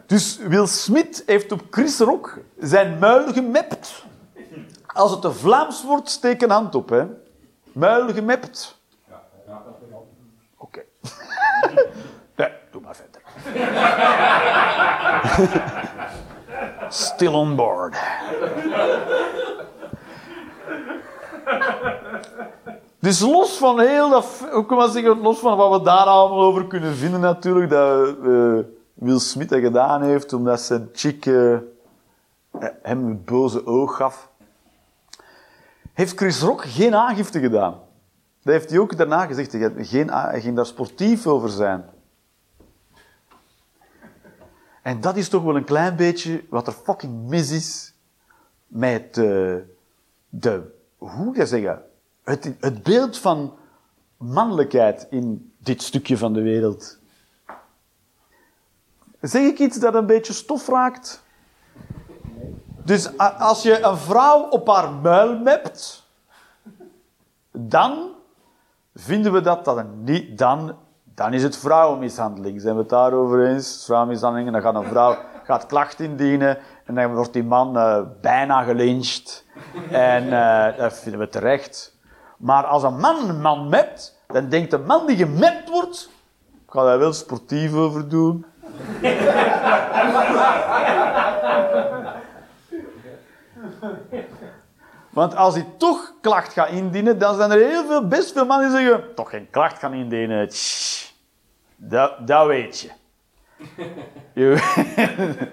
Dus 0.07 0.37
Will 0.37 0.67
Smith 0.67 1.23
heeft 1.27 1.53
op 1.53 1.61
Chris 1.71 1.99
Rock 1.99 2.39
zijn 2.59 2.99
muil 2.99 3.33
gemapt. 3.33 4.05
Als 4.87 5.11
het 5.11 5.21
te 5.21 5.33
Vlaams 5.33 5.85
wordt, 5.85 6.11
steek 6.11 6.43
een 6.43 6.51
hand 6.51 6.75
op. 6.75 6.89
Hè. 6.89 7.07
Muil 7.73 8.13
gemapt. 8.13 8.79
Oké. 10.57 10.83
nee, 12.37 12.49
doe 12.71 12.81
maar 12.81 12.97
verder. 12.97 13.23
Still 16.89 17.35
on 17.35 17.57
board. 17.57 17.97
Dus 22.99 23.21
los 23.21 23.57
van 23.57 23.81
heel 23.81 24.11
dat, 24.11 24.27
hoe 24.53 24.67
kan 24.67 24.91
zeggen, 24.91 25.21
los 25.21 25.39
van 25.39 25.57
wat 25.57 25.79
we 25.79 25.85
daar 25.85 26.07
allemaal 26.07 26.41
over 26.41 26.67
kunnen 26.67 26.95
vinden 26.95 27.21
natuurlijk, 27.21 27.71
dat 27.71 28.09
eh, 28.25 28.59
Will 28.95 29.19
Smith 29.19 29.49
dat 29.49 29.61
gedaan 29.61 30.03
heeft, 30.03 30.33
omdat 30.33 30.61
zijn 30.61 30.89
chick 30.93 31.27
eh, 31.27 31.59
hem 32.83 33.09
het 33.09 33.25
boze 33.25 33.67
oog 33.67 33.97
gaf, 33.97 34.31
heeft 35.93 36.17
Chris 36.17 36.41
Rock 36.41 36.65
geen 36.65 36.95
aangifte 36.95 37.41
gedaan. 37.41 37.73
Dat 38.43 38.53
heeft 38.53 38.71
hij 38.71 38.79
ook 38.79 38.97
daarna 38.97 39.27
gezegd. 39.27 39.53
Hij, 39.53 40.41
ging 40.41 40.57
daar 40.57 40.67
sportief 40.67 41.27
over 41.27 41.49
zijn. 41.49 41.85
En 44.83 45.01
dat 45.01 45.17
is 45.17 45.29
toch 45.29 45.43
wel 45.43 45.57
een 45.57 45.65
klein 45.65 45.97
beetje 45.97 46.45
wat 46.49 46.67
er 46.67 46.73
fucking 46.73 47.29
mis 47.29 47.51
is 47.51 47.95
met 48.67 49.19
eh, 49.19 49.55
de, 50.29 50.63
hoe 50.97 51.25
moet 51.25 51.49
zeggen, 51.49 51.83
het, 52.25 52.55
het 52.61 52.83
beeld 52.83 53.19
van 53.19 53.55
mannelijkheid 54.17 55.07
in 55.11 55.53
dit 55.59 55.83
stukje 55.83 56.19
van 56.19 56.33
de 56.33 56.43
wereld. 56.43 56.99
Zeg 59.25 59.43
ik 59.43 59.59
iets 59.59 59.79
dat 59.79 59.95
een 59.95 60.07
beetje 60.07 60.33
stof 60.33 60.69
raakt? 60.69 61.23
Dus 62.85 63.19
als 63.19 63.63
je 63.63 63.83
een 63.83 63.97
vrouw 63.97 64.49
op 64.49 64.69
haar 64.69 64.93
muil 64.93 65.39
mept, 65.39 66.07
dan 67.53 68.09
vinden 68.95 69.33
we 69.33 69.41
dat 69.41 69.65
dat 69.65 69.85
niet, 70.03 70.39
dan, 70.39 70.77
dan 71.05 71.33
is 71.33 71.43
het 71.43 71.57
vrouwenmishandeling. 71.57 72.61
Zijn 72.61 72.75
we 72.75 72.81
het 72.81 72.91
daarover 72.91 73.47
eens? 73.47 73.83
Vrouwenmishandeling, 73.85 74.53
dan 74.53 74.63
gaat 74.63 74.75
een 74.75 74.91
vrouw 74.91 75.17
gaat 75.45 75.67
klacht 75.67 76.01
indienen 76.01 76.59
en 76.85 76.95
dan 76.95 77.15
wordt 77.15 77.33
die 77.33 77.45
man 77.45 77.77
eh, 77.77 78.01
bijna 78.21 78.63
gelyncht. 78.63 79.45
En 79.91 80.33
eh, 80.33 80.79
dat 80.79 80.99
vinden 80.99 81.21
we 81.21 81.29
terecht. 81.29 81.97
Maar 82.37 82.65
als 82.65 82.83
een 82.83 83.01
man 83.01 83.29
een 83.29 83.41
man 83.41 83.69
mept, 83.69 84.19
dan 84.27 84.49
denkt 84.49 84.71
de 84.71 84.79
man 84.79 85.07
die 85.07 85.17
gemept 85.17 85.71
wordt, 85.71 86.11
ik 86.65 86.71
ga 86.71 86.85
daar 86.85 86.99
wel 86.99 87.13
sportief 87.13 87.75
over 87.75 88.09
doen. 88.09 88.45
Want 95.11 95.37
als 95.37 95.55
hij 95.55 95.67
toch 95.79 96.13
klacht 96.21 96.53
gaat 96.53 96.69
indienen, 96.69 97.19
dan 97.19 97.35
zijn 97.37 97.51
er 97.51 97.59
heel 97.69 97.85
veel, 97.87 98.09
best 98.09 98.33
veel 98.33 98.47
mannen 98.47 98.69
die 98.69 98.79
zeggen, 98.79 99.15
toch 99.15 99.31
geen 99.31 99.51
klacht 99.51 99.79
gaan 99.79 99.93
indienen. 99.95 100.49
Dat, 101.77 102.27
dat 102.27 102.47
weet 102.47 102.81
je. 102.81 102.91
Je- 104.41 105.49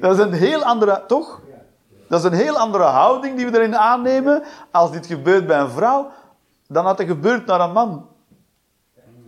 dat 0.00 0.18
is 0.18 0.24
een 0.24 0.32
heel 0.32 0.62
andere, 0.64 1.04
toch? 1.06 1.40
Dat 2.08 2.18
is 2.24 2.26
een 2.30 2.36
heel 2.44 2.58
andere 2.58 2.84
houding 2.84 3.36
die 3.36 3.46
we 3.46 3.58
erin 3.58 3.76
aannemen. 3.76 4.42
Als 4.70 4.90
dit 4.92 5.06
gebeurt 5.06 5.46
bij 5.46 5.58
een 5.58 5.70
vrouw, 5.70 6.10
dan 6.68 6.84
had 6.84 6.98
het 6.98 7.06
gebeurd 7.06 7.46
naar 7.46 7.60
een 7.60 7.72
man. 7.72 8.08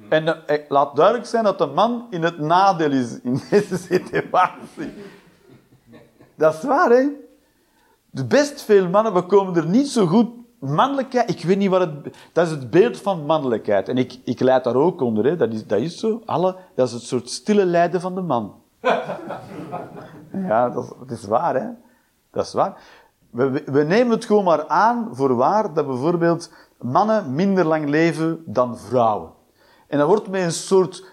En 0.09 0.47
eh, 0.47 0.59
laat 0.69 0.97
duidelijk 0.97 1.27
zijn 1.27 1.45
dat 1.45 1.59
de 1.59 1.67
man 1.67 2.07
in 2.11 2.23
het 2.23 2.39
nadeel 2.39 2.91
is 2.91 3.21
in 3.21 3.41
deze 3.51 3.77
situatie. 3.77 4.93
Dat 6.35 6.55
is 6.55 6.63
waar, 6.63 6.91
hè? 6.91 7.07
De 8.11 8.25
best 8.25 8.63
veel 8.63 8.89
mannen, 8.89 9.15
we 9.15 9.23
komen 9.23 9.57
er 9.57 9.67
niet 9.67 9.89
zo 9.89 10.07
goed. 10.07 10.29
Mannelijkheid, 10.59 11.31
ik 11.31 11.43
weet 11.45 11.59
niet 11.59 11.71
wat 11.71 11.81
het... 11.81 12.17
Dat 12.33 12.47
is 12.47 12.51
het 12.53 12.71
beeld 12.71 13.01
van 13.01 13.27
mannelijkheid. 13.27 13.89
En 13.89 13.97
ik, 13.99 14.19
ik 14.25 14.41
leid 14.41 14.65
daar 14.65 14.75
ook 14.75 15.01
onder, 15.01 15.25
hè. 15.25 15.37
Dat, 15.37 15.53
is, 15.53 15.67
dat 15.67 15.79
is 15.81 15.99
zo. 15.99 16.23
Alle, 16.25 16.57
dat 16.75 16.87
is 16.87 16.93
het 16.93 17.03
soort 17.03 17.31
stille 17.31 17.65
lijden 17.65 18.01
van 18.01 18.15
de 18.15 18.21
man. 18.21 18.55
Ja, 20.33 20.71
dat 20.71 20.85
is, 20.85 20.91
dat 20.99 21.11
is 21.19 21.25
waar, 21.25 21.55
hè. 21.55 21.67
Dat 22.31 22.47
is 22.47 22.53
waar. 22.53 22.77
We, 23.31 23.51
we- 23.51 23.65
we 23.73 23.83
nemen 23.83 24.11
het 24.13 24.25
gewoon 24.25 24.45
maar 24.45 24.67
aan 24.69 25.09
voor 25.13 25.35
waar 25.35 25.75
dat 25.75 25.87
bijvoorbeeld 25.87 26.53
mannen 26.81 27.35
minder 27.35 27.65
lang 27.65 27.89
leven 27.89 28.43
dan 28.47 28.79
vrouwen. 28.79 29.31
En 29.95 30.01
dat 30.01 30.09
wordt 30.09 30.29
met 30.29 30.43
een 30.43 30.53
soort... 30.53 31.05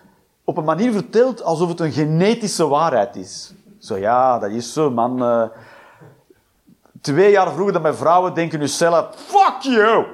Op 0.43 0.57
een 0.57 0.63
manier 0.63 0.91
verteld 0.91 1.43
alsof 1.43 1.69
het 1.69 1.79
een 1.79 1.91
genetische 1.91 2.67
waarheid 2.67 3.15
is. 3.15 3.53
Zo, 3.79 3.97
ja, 3.97 4.39
dat 4.39 4.51
is 4.51 4.73
zo, 4.73 4.91
man. 4.91 5.23
eh, 5.23 5.43
twee 7.01 7.31
jaar 7.31 7.51
vroeger 7.51 7.73
dan 7.73 7.81
bij 7.81 7.93
vrouwen 7.93 8.33
denken 8.33 8.59
nu 8.59 8.67
zelf... 8.67 9.15
Fuck 9.15 9.57
you! 9.59 10.05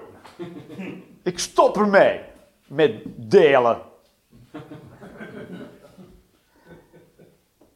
Ik 1.23 1.39
stop 1.39 1.77
ermee. 1.77 2.21
Met 2.67 2.93
delen. 3.05 3.77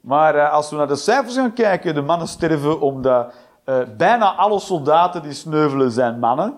Maar 0.02 0.36
eh, 0.36 0.52
als 0.52 0.70
we 0.70 0.76
naar 0.76 0.88
de 0.88 0.96
cijfers 0.96 1.36
gaan 1.36 1.54
kijken, 1.54 1.94
de 1.94 2.02
mannen 2.02 2.28
sterven 2.28 2.82
omdat 2.82 3.34
eh, 3.64 3.80
bijna 3.98 4.36
alle 4.36 4.60
soldaten 4.60 5.22
die 5.22 5.34
sneuvelen 5.34 5.92
zijn 5.92 6.20
mannen. 6.20 6.58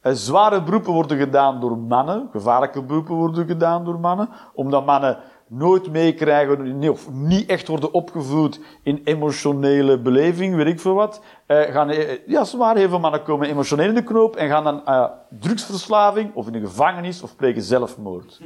Eh, 0.00 0.12
zware 0.12 0.62
beroepen 0.62 0.92
worden 0.92 1.18
gedaan 1.18 1.60
door 1.60 1.78
mannen, 1.78 2.28
gevaarlijke 2.32 2.82
beroepen 2.82 3.14
worden 3.14 3.46
gedaan 3.46 3.84
door 3.84 4.00
mannen, 4.00 4.28
omdat 4.54 4.86
mannen 4.86 5.18
nooit 5.48 5.90
meekrijgen, 5.90 6.88
of 6.90 7.10
niet 7.10 7.48
echt 7.48 7.68
worden 7.68 7.92
opgevoed 7.92 8.60
in 8.82 9.00
emotionele 9.04 9.98
beleving, 9.98 10.54
weet 10.54 10.66
ik 10.66 10.80
veel 10.80 10.94
wat. 10.94 11.20
Eh, 11.46 11.60
gaan, 11.60 11.90
eh, 11.90 12.18
ja, 12.26 12.44
zwaar, 12.44 12.76
heel 12.76 12.88
veel 12.88 12.98
mannen 12.98 13.22
komen 13.22 13.48
emotioneel 13.48 13.88
in 13.88 13.94
de 13.94 14.02
knoop 14.02 14.36
en 14.36 14.48
gaan 14.48 14.64
dan 14.64 14.86
eh, 14.86 15.04
drugsverslaving 15.40 16.34
of 16.34 16.46
in 16.46 16.52
de 16.52 16.60
gevangenis 16.60 17.22
of 17.22 17.36
plegen 17.36 17.62
zelfmoord. 17.62 18.40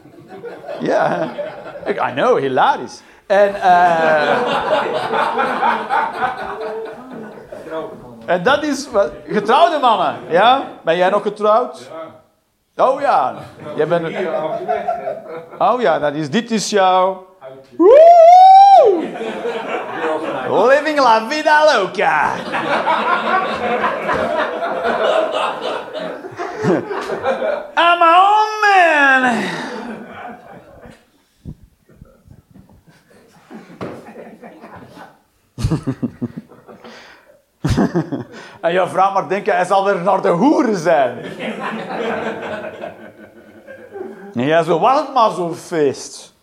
ja, 0.80 1.28
I 1.86 2.12
know, 2.14 2.38
hilarisch. 2.38 3.02
En, 3.26 3.54
eh, 3.54 4.38
en 8.28 8.42
dat 8.42 8.62
is 8.62 8.90
wat, 8.90 9.10
getrouwde 9.26 9.78
mannen, 9.78 10.16
ja? 10.28 10.64
Ben 10.84 10.96
jij 10.96 11.10
nog 11.10 11.22
getrouwd? 11.22 11.90
Oh 12.76 13.00
ja, 13.00 13.34
jij 13.76 13.88
bent. 13.88 14.06
Oh 15.58 15.80
ja, 15.80 15.98
dat 15.98 16.14
is, 16.14 16.30
dit 16.30 16.50
is 16.50 16.70
jouw. 16.70 17.26
Woe! 17.76 19.06
Living 20.68 20.98
la 21.00 21.28
vida 21.28 21.64
loca. 21.64 22.34
I'm 27.76 28.02
own 28.02 28.48
man. 28.60 29.48
En 38.60 38.72
jouw 38.72 38.86
vrouw 38.86 39.12
mag 39.12 39.26
denken, 39.26 39.54
hij 39.54 39.64
zal 39.64 39.84
weer 39.84 40.02
naar 40.02 40.22
de 40.22 40.28
hoeren 40.28 40.76
zijn. 40.76 41.18
En 44.34 44.44
jij 44.44 44.62
zo, 44.62 44.78
was 44.78 44.98
het 45.00 45.14
maar 45.14 45.30
zo'n 45.30 45.54
feest. 45.54 46.36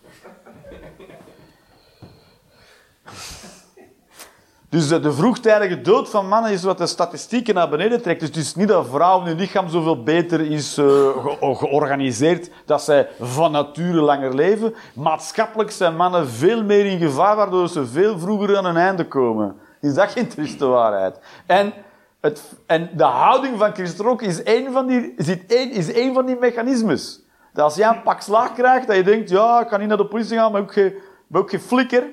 Dus 4.68 4.88
de, 4.88 5.12
vroegtijdige 5.12 5.80
dood 5.80 6.08
van 6.08 6.28
mannen 6.28 6.52
is 6.52 6.62
wat 6.62 6.78
de 6.78 6.86
statistieken 6.86 7.54
naar 7.54 7.68
beneden 7.68 8.02
trekt. 8.02 8.20
Dus 8.20 8.28
het 8.28 8.38
is 8.38 8.54
niet 8.54 8.68
dat 8.68 8.86
vrouwen 8.90 9.26
hun 9.26 9.36
lichaam 9.36 9.68
zoveel 9.68 10.02
beter 10.02 10.40
is 10.40 10.78
eh, 10.78 10.84
ge- 10.84 11.54
georganiseerd 11.54 12.50
dat 12.66 12.82
zij 12.82 13.08
van 13.20 13.52
nature 13.52 14.00
langer 14.00 14.34
leven. 14.34 14.74
Maatschappelijk 14.94 15.70
zijn 15.70 15.96
mannen 15.96 16.28
veel 16.28 16.64
meer 16.64 16.86
in 16.86 16.98
gevaar, 16.98 17.36
waardoor 17.36 17.68
ze 17.68 17.86
veel 17.86 18.18
vroeger 18.18 18.56
aan 18.56 18.64
een 18.64 18.76
einde 18.76 19.04
komen. 19.08 19.56
Is 19.86 19.94
dat 19.94 20.10
geen 20.10 20.28
trieste 20.28 20.66
waarheid? 20.66 21.18
En, 21.46 21.72
het, 22.20 22.52
en 22.66 22.90
de 22.96 23.04
houding 23.04 23.58
van 23.58 23.74
Christrok 23.74 24.22
is 24.22 24.42
één 24.42 24.72
van 24.72 24.86
die, 24.86 25.14
zit 25.16 25.52
één, 25.52 25.70
is 25.70 25.92
één 25.92 26.14
van 26.14 26.26
die 26.26 26.36
mechanismes. 26.36 27.20
Dat 27.52 27.64
als 27.64 27.74
jij 27.74 27.88
een 27.88 28.02
pak 28.02 28.20
slaag 28.20 28.52
krijgt, 28.52 28.86
dat 28.86 28.96
je 28.96 29.02
denkt, 29.02 29.30
ja, 29.30 29.60
ik 29.60 29.68
kan 29.68 29.78
niet 29.78 29.88
naar 29.88 29.96
de 29.96 30.06
politie 30.06 30.36
gaan, 30.36 30.52
maar 30.52 30.60
ook 30.60 30.72
geen, 30.72 30.94
maar 31.26 31.40
ook 31.40 31.50
geen 31.50 31.60
flikker. 31.60 32.04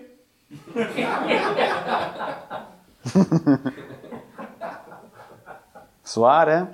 Zwaar, 6.02 6.50
hè? 6.50 6.60
Dat 6.60 6.68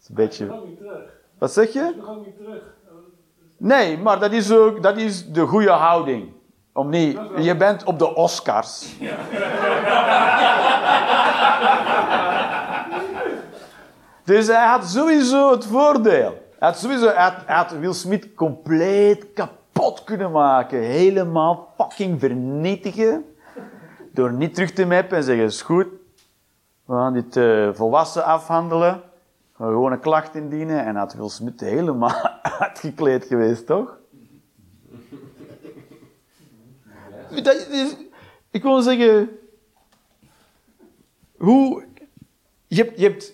is 0.00 0.08
een 0.08 0.14
beetje... 0.14 0.46
nog 0.46 0.66
niet 0.66 0.78
terug. 0.78 1.10
Wat 1.38 1.52
zeg 1.52 1.72
je? 1.72 1.94
Nog 1.96 2.08
ook 2.08 2.26
niet 2.26 2.36
terug. 2.36 2.62
Nee, 3.56 3.98
maar 3.98 4.20
dat 4.20 4.32
is 4.32 4.52
ook 4.52 4.82
dat 4.82 4.96
is 4.96 5.32
de 5.32 5.46
goede 5.46 5.70
houding. 5.70 6.32
Om 6.78 6.88
niet, 6.88 7.18
je 7.38 7.56
bent 7.56 7.84
op 7.84 7.98
de 7.98 8.14
Oscars. 8.14 8.96
Dus 14.24 14.46
hij 14.46 14.66
had 14.66 14.84
sowieso 14.84 15.50
het 15.50 15.66
voordeel. 15.66 16.42
Hij 16.58 16.68
had 16.68 16.78
sowieso, 16.78 17.06
hij 17.06 17.22
had, 17.22 17.34
had 17.46 17.70
Will 17.70 17.92
Smith 17.92 18.34
compleet 18.34 19.32
kapot 19.32 20.04
kunnen 20.04 20.30
maken. 20.30 20.78
Helemaal 20.78 21.74
fucking 21.76 22.20
vernietigen. 22.20 23.24
Door 24.12 24.32
niet 24.32 24.54
terug 24.54 24.72
te 24.72 24.86
mappen 24.86 25.16
en 25.16 25.22
zeggen, 25.22 25.44
is 25.44 25.62
goed. 25.62 25.86
We 26.84 26.94
gaan 26.94 27.12
dit 27.12 27.36
eh, 27.36 27.68
volwassen 27.72 28.24
afhandelen. 28.24 29.02
We 29.56 29.64
gaan 29.64 29.72
gewoon 29.72 29.92
een 29.92 30.00
klacht 30.00 30.34
indienen. 30.34 30.84
En 30.84 30.96
had 30.96 31.14
Will 31.14 31.28
Smith 31.28 31.60
helemaal 31.60 32.40
uitgekleed 32.58 33.24
geweest, 33.24 33.66
toch? 33.66 33.97
Dat 37.42 37.66
ik 38.50 38.62
wil 38.62 38.82
zeggen... 38.82 39.38
Hoe... 41.36 41.84
Je 42.66 42.76
hebt... 42.76 42.98
Je 42.98 43.04
hebt 43.04 43.32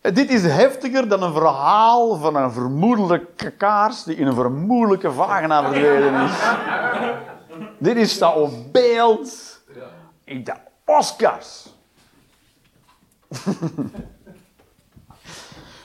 Dit 0.14 0.30
is 0.30 0.42
heftiger 0.42 1.08
dan 1.08 1.22
een 1.22 1.32
verhaal 1.32 2.16
van 2.16 2.36
een 2.36 2.52
vermoedelijke 2.52 3.50
kaars 3.50 4.04
die 4.04 4.16
in 4.16 4.26
een 4.26 4.34
vermoedelijke 4.34 5.12
vagina 5.12 5.72
verdwenen 5.72 6.24
is. 6.24 6.32
Dit 7.78 7.96
is 7.96 8.12
staat 8.12 8.36
op 8.36 8.72
beeld 8.72 9.60
in 10.24 10.44
de 10.44 10.54
Oscars. 10.84 11.66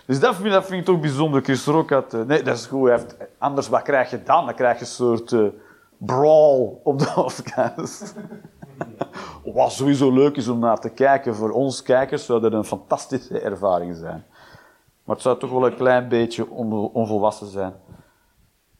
dus 0.09 0.19
dat 0.19 0.35
vind, 0.35 0.51
dat 0.51 0.71
ik 0.71 0.85
toch 0.85 0.99
bijzonder. 0.99 1.41
Chris 1.41 1.65
Rock 1.65 1.89
had... 1.89 2.13
eh, 2.13 2.21
nee, 2.21 2.43
dat 2.43 2.57
is 2.57 2.65
goed. 2.65 3.15
anders, 3.37 3.67
wat 3.67 3.81
krijg 3.81 4.09
je 4.09 4.23
dan? 4.23 4.45
Dan 4.45 4.55
krijg 4.55 4.75
je 4.75 4.81
een 4.81 4.91
soort 4.91 5.31
eh, 5.31 5.45
brawl 5.97 6.79
op 6.83 6.99
de 6.99 7.11
Oscars. 7.25 8.01
Wat 9.53 9.71
sowieso 9.71 10.11
leuk 10.11 10.35
is 10.35 10.47
om 10.47 10.59
naar 10.59 10.79
te 10.79 10.89
kijken. 10.89 11.35
Voor 11.35 11.51
ons 11.51 11.81
kijkers 11.81 12.25
zou 12.25 12.41
dat 12.41 12.53
een 12.53 12.63
fantastische 12.63 13.39
ervaring 13.39 13.95
zijn. 13.95 14.25
Maar 15.03 15.15
het 15.15 15.21
zou 15.21 15.39
toch 15.39 15.51
wel 15.51 15.65
een 15.65 15.75
klein 15.75 16.07
beetje 16.07 16.49
on- 16.49 16.91
onvolwassen 16.93 17.47
zijn. 17.47 17.73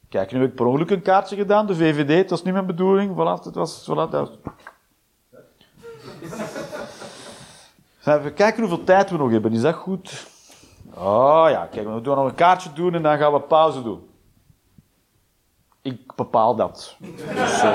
Kijk, 0.10 0.32
nu 0.32 0.40
heb 0.40 0.50
ik 0.50 0.56
per 0.56 0.66
ongeluk 0.66 0.90
een 0.90 1.02
kaartje 1.02 1.36
gedaan, 1.36 1.68
de 1.68 1.76
VVD. 1.76 2.18
Het 2.18 2.30
was 2.30 2.44
niet 2.44 2.54
mijn 2.54 2.66
bedoeling. 2.66 3.14
Voilà, 3.14 3.44
het 3.44 3.56
was... 3.56 3.90
Voilà, 3.92 4.10
dat... 4.10 4.32
Even 8.06 8.34
kijken 8.34 8.60
hoeveel 8.60 8.84
tijd 8.84 9.10
we 9.10 9.18
nog 9.18 9.32
hebben. 9.32 9.54
Is 9.54 9.62
dat 9.62 9.76
goed? 9.76 10.38
Oh 10.96 11.46
ja, 11.50 11.68
kijk, 11.72 11.88
we 11.94 12.02
doen 12.02 12.16
nog 12.16 12.26
een 12.26 12.36
kaartje 12.36 12.74
doen 12.74 12.94
en 12.94 13.02
dan 13.04 13.18
gaan 13.18 13.34
we 13.34 13.40
pauze 13.42 13.84
doen. 13.84 14.08
Ik 15.82 16.16
bepaal 16.16 16.56
dat. 16.56 16.96
Dus, 17.00 17.62
Dat 17.62 17.70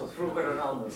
was 0.00 0.10
vroeger 0.16 0.50
een 0.50 0.60
ander. 0.60 0.86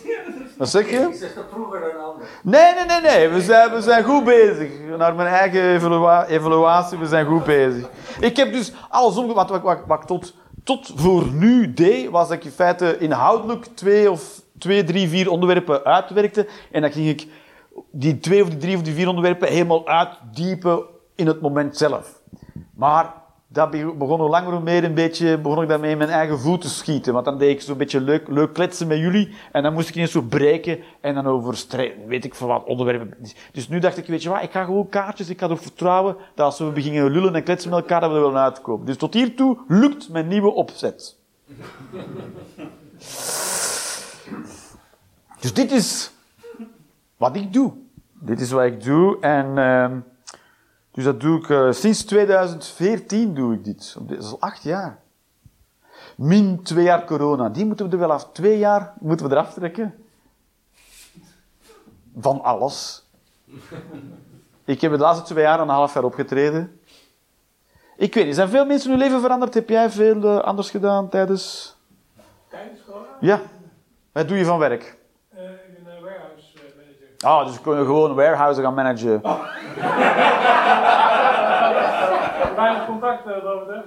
wat 0.59 0.69
zeg 0.69 0.91
je? 0.91 0.97
Ik 0.99 1.15
zeg 1.15 1.35
dat 1.35 1.45
vroeger 1.53 1.95
een 1.95 2.01
ander. 2.01 2.27
Nee, 2.43 2.75
nee, 2.75 2.85
nee, 2.87 3.01
nee. 3.01 3.29
We 3.29 3.41
zijn, 3.41 3.71
we 3.71 3.81
zijn 3.83 4.05
goed 4.05 4.25
bezig. 4.25 4.71
Naar 4.99 5.15
mijn 5.15 5.29
eigen 5.29 5.63
evalua- 5.75 6.27
evaluatie, 6.27 6.99
we 6.99 7.07
zijn 7.07 7.27
goed 7.27 7.45
bezig. 7.45 7.89
Ik 8.21 8.37
heb 8.37 8.53
dus 8.53 8.73
alles 8.89 9.17
omge... 9.17 9.35
Wat, 9.35 9.51
wat, 9.51 9.63
wat, 9.63 9.79
wat 9.87 10.01
ik 10.01 10.07
tot, 10.07 10.35
tot 10.65 10.93
voor 10.97 11.27
nu 11.27 11.73
deed, 11.75 12.11
was 12.11 12.29
dat 12.29 12.37
ik 12.37 12.45
in 12.45 12.51
feite 12.51 12.99
inhoudelijk 12.99 13.67
twee 13.75 14.11
of 14.11 14.41
twee, 14.59 14.85
drie, 14.85 15.09
vier 15.09 15.31
onderwerpen 15.31 15.85
uitwerkte. 15.85 16.47
En 16.71 16.81
dan 16.81 16.93
ging 16.93 17.09
ik 17.09 17.27
die 17.91 18.19
twee 18.19 18.43
of 18.43 18.49
die 18.49 18.59
drie 18.59 18.77
of 18.77 18.83
die 18.83 18.95
vier 18.95 19.09
onderwerpen 19.09 19.49
helemaal 19.49 19.87
uitdiepen 19.89 20.83
in 21.15 21.27
het 21.27 21.41
moment 21.41 21.77
zelf. 21.77 22.21
Maar 22.75 23.13
dat 23.53 23.71
be- 23.71 23.95
begon 23.99 24.21
hoe 24.21 24.29
langer 24.29 24.53
hoe 24.53 24.61
meer 24.61 24.85
een 24.85 24.95
beetje, 24.95 25.39
begon 25.39 25.63
ik 25.63 25.69
daarmee 25.69 25.91
in 25.91 25.99
mijn 25.99 26.11
eigen 26.11 26.39
voet 26.41 26.61
te 26.61 26.69
schieten. 26.69 27.13
Want 27.13 27.25
dan 27.25 27.39
deed 27.39 27.51
ik 27.51 27.61
zo'n 27.61 27.77
beetje 27.77 28.01
leuk, 28.01 28.29
leuk 28.29 28.53
kletsen 28.53 28.87
met 28.87 28.99
jullie. 28.99 29.35
En 29.53 29.63
dan 29.63 29.73
moest 29.73 29.89
ik 29.89 29.95
ineens 29.95 30.11
zo 30.13 30.21
breken 30.23 30.79
en 31.01 31.15
dan 31.15 31.27
over 31.27 31.65
weet 32.07 32.25
ik 32.25 32.35
veel 32.35 32.47
wat 32.47 32.65
onderwerpen. 32.65 33.15
Dus- 33.19 33.35
Dus 33.53 33.69
nu 33.69 33.79
dacht 33.79 33.97
ik, 33.97 34.07
weet 34.07 34.23
je 34.23 34.29
wat, 34.29 34.43
ik 34.43 34.51
ga 34.51 34.65
gewoon 34.65 34.89
kaartjes, 34.89 35.29
ik 35.29 35.39
ga 35.39 35.47
erop 35.47 35.61
vertrouwen 35.63 36.17
dat 36.35 36.47
als 36.47 36.59
we 36.59 36.65
beginnen 36.65 37.11
lullen 37.11 37.35
en 37.35 37.43
kletsen 37.43 37.71
met 37.71 37.79
elkaar, 37.79 38.01
dat 38.01 38.11
we 38.11 38.17
er 38.17 38.23
wel 38.23 38.37
uitkomen. 38.37 38.87
Dus 38.87 38.97
tot 38.97 39.15
hiertoe 39.15 39.59
lukt 39.69 40.09
mijn 40.09 40.29
nieuwe 40.29 40.51
opzet. 40.51 41.17
Dus 45.41 45.55
dit 45.55 45.73
is 45.73 46.11
wat 47.21 47.37
ik 47.37 47.53
doe. 47.53 47.73
Dit 48.13 48.41
is 48.41 48.51
wat 48.51 48.65
ik 48.65 48.83
doe 48.83 49.21
en... 49.21 49.59
ehm, 49.59 49.99
dus 50.91 51.05
dat 51.05 51.21
doe 51.21 51.39
ik 51.39 51.51
eh, 51.51 51.73
sinds 51.73 52.05
2014 52.05 53.35
doe 53.35 53.55
ik 53.55 53.65
dit. 53.65 53.97
Dat 53.99 54.19
is 54.19 54.31
al 54.31 54.41
acht 54.41 54.63
jaar. 54.63 54.99
Min 56.17 56.63
twee 56.63 56.85
jaar 56.85 57.05
corona. 57.05 57.49
Die 57.49 57.65
moeten 57.65 57.87
we 57.87 57.93
er 57.93 57.99
wel 57.99 58.13
af. 58.13 58.33
Twee 58.33 58.59
jaar 58.59 58.93
moeten 59.01 59.29
we 59.29 59.33
eraf 59.33 59.53
trekken. 59.53 59.95
Van 62.19 62.43
alles. 62.43 63.05
Ik 64.65 64.81
heb 64.81 64.93
de 64.93 64.99
laatste 64.99 65.25
twee 65.25 65.45
jaar 65.45 65.57
en 65.61 65.69
een 65.69 65.75
half 65.75 65.95
jaar 65.95 66.05
opgetreden. 66.05 66.81
Ik 67.97 68.15
weet 68.15 68.27
niet, 68.27 68.35
zijn 68.35 68.49
veel 68.49 68.67
mensen 68.67 68.91
hun 68.91 68.99
leven 68.99 69.21
veranderd? 69.21 69.55
Heb 69.55 69.69
jij 69.69 69.91
veel 69.91 70.23
eh, 70.23 70.39
anders 70.39 70.71
gedaan 70.71 71.09
tijdens... 71.09 71.77
Tijdens 72.49 72.81
corona? 72.87 73.17
Ja. 73.21 73.41
Wat 74.13 74.29
doe 74.29 74.37
je 74.37 74.45
van 74.45 74.59
werk? 74.59 74.99
Eh, 75.29 75.51
ik 75.51 75.85
ben 75.85 75.95
een 75.95 76.03
warehouse 76.03 76.51
eh. 77.21 77.29
Ah, 77.31 77.47
dus 77.47 77.55
we 77.57 77.61
kunnen 77.63 77.85
gewoon 77.85 78.15
warehouses 78.15 78.65
gaan 78.65 78.75
managen. 78.75 79.23
Weinig 82.57 82.87
contact 82.87 83.27
eh, 83.27 83.33
betreft. 83.59 83.87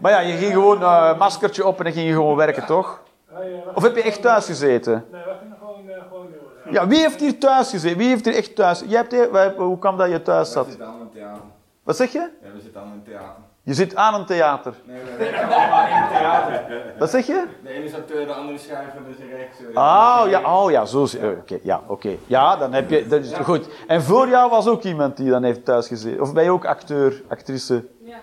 Maar 0.00 0.12
ja, 0.12 0.18
je 0.18 0.32
ging 0.36 0.52
gewoon 0.52 0.82
een 0.82 1.16
maskertje 1.18 1.66
op 1.66 1.78
en 1.78 1.84
dan 1.84 1.92
ging 1.92 2.06
je 2.06 2.12
gewoon 2.12 2.36
werken, 2.36 2.66
toch? 2.66 3.02
Eh, 3.32 3.36
Of 3.74 3.82
heb 3.82 3.96
je 3.96 4.02
echt 4.02 4.22
thuis 4.22 4.46
gezeten? 4.46 5.04
Nee, 5.12 5.22
wij 5.24 5.34
gingen 5.40 5.56
gewoon, 5.58 5.88
eh, 5.88 6.02
gewoon 6.08 6.26
door. 6.64 6.72
Ja, 6.72 6.86
wie 6.86 6.98
heeft 7.00 7.20
hier 7.20 7.38
thuis 7.38 7.70
gezeten? 7.70 7.98
Wie 7.98 8.08
heeft 8.08 8.24
hier 8.24 8.34
echt 8.34 8.56
thuis? 8.56 8.80
Jij 8.86 8.98
hebt 9.00 9.12
hier, 9.12 9.32
wij- 9.32 9.54
hoe 9.56 9.78
kwam 9.78 9.96
dat 9.96 10.10
je 10.10 10.22
thuis 10.22 10.48
We 10.48 10.54
zat? 10.54 10.66
zitten 10.66 10.86
aan 10.86 11.00
een 11.00 11.10
theater. 11.12 11.42
Wat 11.82 11.96
zeg 11.96 12.12
je? 12.12 12.18
Ja, 12.18 12.48
we 12.54 12.60
zitten 12.60 12.80
aan 12.80 12.86
een 12.92 13.02
theater. 13.04 13.28
Je 13.66 13.74
zit 13.74 13.96
aan 13.96 14.14
een 14.14 14.26
theater. 14.26 14.74
Nee, 14.84 15.00
werken 15.18 15.44
allemaal 15.56 15.86
in 15.86 15.96
een 16.02 16.08
theater. 16.08 16.82
Wat 16.98 17.10
zeg 17.10 17.26
je? 17.26 17.46
De 17.62 17.68
ene 17.68 17.84
is 17.84 17.94
acteur, 17.94 18.26
de 18.26 18.32
andere 18.32 18.58
schrijver, 18.58 19.04
dus 19.06 19.18
een 19.18 19.30
regisseur. 19.36 19.68
Oh 19.76 20.22
ja, 20.28 20.40
oh, 20.62 20.70
ja 20.70 20.84
zo. 20.84 21.02
is- 21.02 21.16
eh, 21.16 21.28
Oké, 21.28 21.58
ja, 21.62 21.80
oké. 21.86 22.16
Ja, 22.26 22.56
dan 22.56 22.72
heb 22.72 22.90
je. 22.90 23.06
Dat 23.06 23.24
is 23.24 23.32
goed. 23.42 23.68
En 23.86 24.02
voor 24.02 24.28
jou 24.28 24.50
was 24.50 24.66
ook 24.68 24.82
iemand 24.82 25.16
die 25.16 25.30
dan 25.30 25.42
heeft 25.42 25.64
thuis 25.64 25.86
gezeten. 25.88 26.20
Of 26.22 26.32
ben 26.32 26.44
je 26.44 26.50
ook 26.50 26.64
acteur, 26.64 27.22
actrice? 27.28 27.86
Ja. 28.04 28.16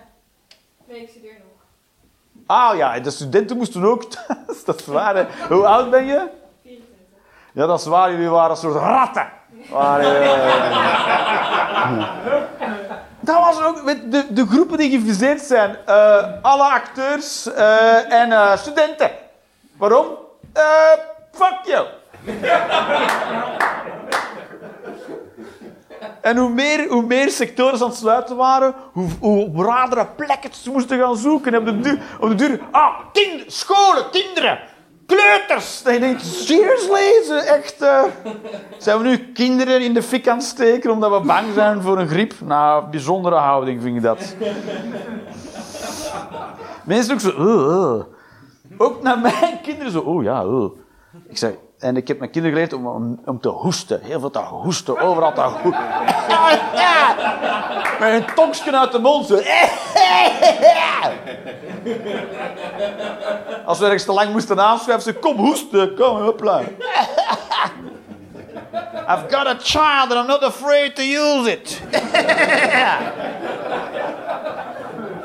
Nee, 0.88 1.00
ik 1.02 1.08
studeer 1.08 1.32
nog. 1.38 1.62
Ah 2.46 2.76
ja, 2.76 3.00
de 3.00 3.10
studenten 3.10 3.56
moesten 3.56 3.84
ook 3.84 4.04
thuis. 4.04 4.64
Dat 4.66 4.80
is 4.80 4.86
waar. 4.86 5.16
Hè. 5.16 5.24
Hoe 5.48 5.66
oud 5.66 5.90
ben 5.90 6.04
je? 6.06 6.28
24. 6.62 6.96
Ja, 7.52 7.66
dat 7.66 7.78
is 7.80 7.86
waar. 7.86 8.10
Jullie 8.10 8.28
waren 8.28 8.50
een 8.50 8.56
soort 8.56 8.74
ratten. 8.74 9.26
Eh, 9.72 9.98
Dat 13.24 13.38
was 13.38 13.62
ook 13.62 13.82
met 13.82 14.12
de, 14.12 14.26
de 14.28 14.46
groepen 14.46 14.78
die 14.78 14.98
gefuseerd 14.98 15.40
zijn. 15.40 15.76
Eh, 15.86 16.24
alle 16.42 16.62
acteurs 16.62 17.52
eh, 17.52 18.12
en 18.12 18.32
eh, 18.32 18.56
studenten. 18.56 19.10
Waarom? 19.76 20.06
Fuck 21.32 21.58
you. 21.64 21.86
En 26.20 26.36
hoe 26.36 26.48
meer, 26.48 26.88
hoe 26.88 27.02
meer 27.02 27.30
sectoren 27.30 27.80
aan 27.80 27.88
het 27.88 27.96
sluiten 27.96 28.36
waren, 28.36 28.74
hoe, 28.92 29.08
hoe 29.20 29.64
radere 29.64 30.06
plekken 30.06 30.50
ze 30.54 30.70
moesten 30.70 30.98
gaan 30.98 31.16
zoeken. 31.16 31.54
En 31.54 31.58
op 31.60 31.66
de 31.66 31.80
duur, 31.80 31.98
de 32.20 32.34
duur 32.34 32.60
ah, 32.70 32.98
kind, 33.12 33.52
scholen, 33.52 34.10
kinderen, 34.10 34.58
kleuters. 35.16 35.82
Dat 35.82 35.92
je 35.92 36.00
denkt, 36.00 36.22
seriously? 36.22 37.38
Echt, 37.46 37.82
eh, 37.82 38.02
zijn 38.78 38.98
we 38.98 39.08
nu 39.08 39.32
kinderen 39.32 39.82
in 39.82 39.94
de 39.94 40.02
fik 40.02 40.28
aan 40.28 40.36
het 40.36 40.46
steken 40.46 40.90
omdat 40.90 41.20
we 41.20 41.26
bang 41.26 41.46
zijn 41.54 41.82
voor 41.82 41.98
een 41.98 42.08
griep? 42.08 42.34
Nou, 42.44 42.86
bijzondere 42.90 43.36
houding 43.36 43.82
vind 43.82 43.96
ik 43.96 44.02
dat. 44.02 44.34
Mensen 46.84 47.14
ook 47.14 47.20
zo, 47.20 47.28
"Oh, 47.28 47.92
oh." 47.96 48.04
Ook 48.78 49.02
naar 49.02 49.18
mijn 49.18 49.60
kinderen 49.62 49.92
zo, 49.92 49.98
oh 50.00 50.22
ja. 50.22 50.44
Ik 51.28 51.38
zeg, 51.38 51.52
en 51.82 51.96
ik 51.96 52.08
heb 52.08 52.18
mijn 52.18 52.30
kinderen 52.30 52.58
geleerd 52.58 52.72
om, 52.72 53.18
om, 53.24 53.40
te 53.40 53.48
hoesten. 53.48 54.00
Heel 54.02 54.20
veel 54.20 54.30
te 54.30 54.38
hoesten, 54.38 55.00
overal 55.00 55.32
te 55.32 55.40
hoesten. 55.40 55.84
Met 58.00 58.12
een 58.12 58.34
tongstje 58.34 58.78
uit 58.78 58.92
de 58.92 58.98
mond. 58.98 59.30
Als 63.66 63.78
we 63.78 63.84
ergens 63.84 64.04
te 64.04 64.12
lang 64.12 64.32
moesten 64.32 64.60
aanschuiven, 64.60 65.12
ze 65.12 65.18
kom 65.18 65.36
hoesten, 65.36 65.94
kom, 65.94 66.22
hopla. 66.22 66.60
I've 69.08 69.26
got 69.28 69.46
a 69.46 69.56
child 69.58 70.10
and 70.10 70.20
I'm 70.20 70.26
not 70.26 70.42
afraid 70.42 70.96
to 70.96 71.02
use 71.02 71.50
it. 71.50 71.82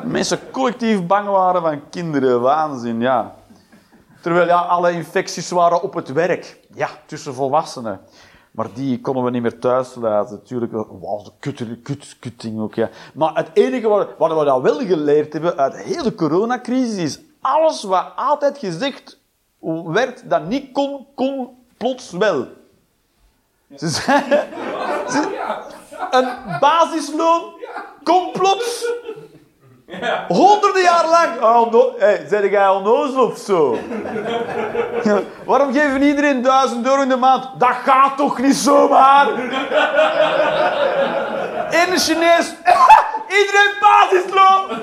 Mensen 0.04 0.40
collectief 0.52 1.06
bang 1.06 1.28
waren 1.28 1.62
van 1.62 1.82
kinderen, 1.90 2.42
waanzin, 2.42 3.02
ja. 3.02 3.37
Terwijl 4.22 4.48
ja, 4.48 4.60
alle 4.62 4.92
infecties 4.92 5.50
waren 5.50 5.82
op 5.82 5.94
het 5.94 6.12
werk. 6.14 6.60
Ja, 6.74 6.90
tussen 7.06 7.34
volwassenen. 7.34 8.02
Maar 8.52 8.68
die 8.74 9.02
konden 9.02 9.24
we 9.24 9.30
niet 9.30 9.42
meer 9.42 9.60
thuis 9.60 9.96
laten. 9.96 10.36
Natuurlijk, 10.36 10.72
wauw, 10.72 11.24
de 11.24 11.32
kut, 11.40 11.82
kut, 11.84 12.16
kutting 12.20 12.60
ook, 12.60 12.76
ja. 12.76 12.90
Maar 13.14 13.36
het 13.36 13.50
enige 13.54 13.88
wat, 13.88 14.08
wat 14.18 14.38
we 14.40 14.46
dan 14.46 14.62
wel 14.62 14.80
geleerd 14.80 15.34
hebben 15.34 15.58
uit 15.58 15.76
heel 15.76 16.04
de 16.04 16.16
coronacrisis 16.16 16.98
is 16.98 17.20
alles 17.42 17.84
wat 17.84 18.06
altijd 18.16 18.58
gezegd 18.58 19.20
werd 19.86 20.30
dat 20.30 20.48
niet 20.48 20.72
kon, 20.72 21.06
kon 21.16 21.50
plots 21.78 22.12
wel. 22.12 22.48
Ze 23.76 23.88
zeiden, 23.88 24.48
ze- 25.10 25.36
een 26.12 26.60
basisloon 26.60 27.42
kon 28.04 28.32
plots 28.32 28.92
honderden 30.28 30.82
jaar 30.82 31.06
lang. 31.10 31.42
Oh, 31.42 31.74
hey, 31.98 32.50
jij 32.50 32.68
onnozel 32.68 33.24
of 33.24 33.38
zo? 33.38 33.78
Waarom 35.46 35.74
geven 35.74 36.02
iedereen 36.02 36.42
duizend 36.42 36.86
euro 36.86 37.02
in 37.02 37.10
de 37.10 37.16
maand? 37.16 37.50
Dat 37.58 37.76
gaat 37.84 38.18
toch 38.18 38.40
niet 38.40 38.56
zomaar? 38.56 39.30
In 41.72 41.92
de 41.92 42.00
Chinees, 42.00 42.54
iedereen 43.40 43.74
basisloon. 43.80 44.80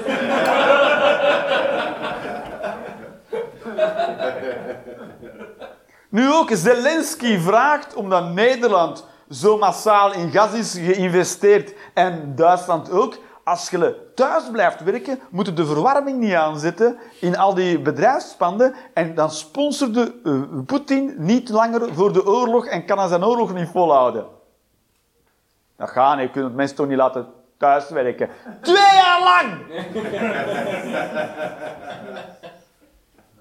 Nu 6.08 6.32
ook, 6.32 6.50
Zelensky 6.52 7.38
vraagt 7.38 7.94
omdat 7.94 8.32
Nederland 8.32 9.06
zo 9.30 9.58
massaal 9.58 10.12
in 10.12 10.30
gas 10.30 10.52
is 10.52 10.72
geïnvesteerd 10.72 11.74
en 11.94 12.32
Duitsland 12.36 12.90
ook. 12.90 13.18
Als 13.44 13.70
je 13.70 14.10
thuis 14.14 14.50
blijft 14.52 14.82
werken, 14.82 15.20
moet 15.30 15.46
je 15.46 15.52
de 15.52 15.66
verwarming 15.66 16.18
niet 16.18 16.34
aanzetten 16.34 16.98
in 17.20 17.36
al 17.36 17.54
die 17.54 17.80
bedrijfspanden 17.80 18.74
en 18.94 19.14
dan 19.14 19.30
sponsorde 19.30 20.14
eh, 20.24 20.40
Poetin 20.66 21.14
niet 21.18 21.48
langer 21.48 21.94
voor 21.94 22.12
de 22.12 22.26
oorlog 22.26 22.66
en 22.66 22.84
kan 22.84 22.98
hij 22.98 23.08
zijn 23.08 23.24
oorlog 23.24 23.54
niet 23.54 23.68
volhouden. 23.68 24.26
Dat 25.76 25.90
gaat 25.90 26.16
niet, 26.16 26.26
je 26.26 26.40
kunt 26.40 26.54
mensen 26.54 26.76
toch 26.76 26.86
niet 26.86 26.96
laten 26.96 27.26
thuiswerken. 27.58 28.28
Twee 28.60 28.94
jaar 28.94 29.22
lang! 29.22 29.52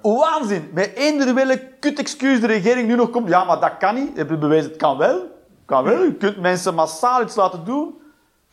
Waanzin. 0.19 0.69
Met 0.73 0.93
eender 0.95 1.33
welke 1.33 1.67
kut 1.79 1.99
excuus 1.99 2.39
de 2.39 2.47
regering 2.47 2.87
nu 2.87 2.95
nog 2.95 3.09
komt. 3.09 3.29
Ja, 3.29 3.43
maar 3.43 3.59
dat 3.59 3.77
kan 3.77 3.95
niet. 3.95 4.17
Heb 4.17 4.29
je 4.29 4.37
bewezen, 4.37 4.69
het 4.69 4.79
kan 4.79 4.97
wel. 4.97 5.31
Kan 5.65 5.83
wel. 5.83 6.03
Je 6.03 6.13
kunt 6.13 6.37
mensen 6.37 6.75
massaal 6.75 7.21
iets 7.21 7.35
laten 7.35 7.65
doen. 7.65 8.01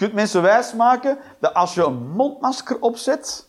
Kunt 0.00 0.12
mensen 0.12 0.42
wijsmaken 0.42 1.18
dat 1.40 1.54
als 1.54 1.74
je 1.74 1.84
een 1.84 2.10
mondmasker 2.10 2.80
opzet, 2.80 3.48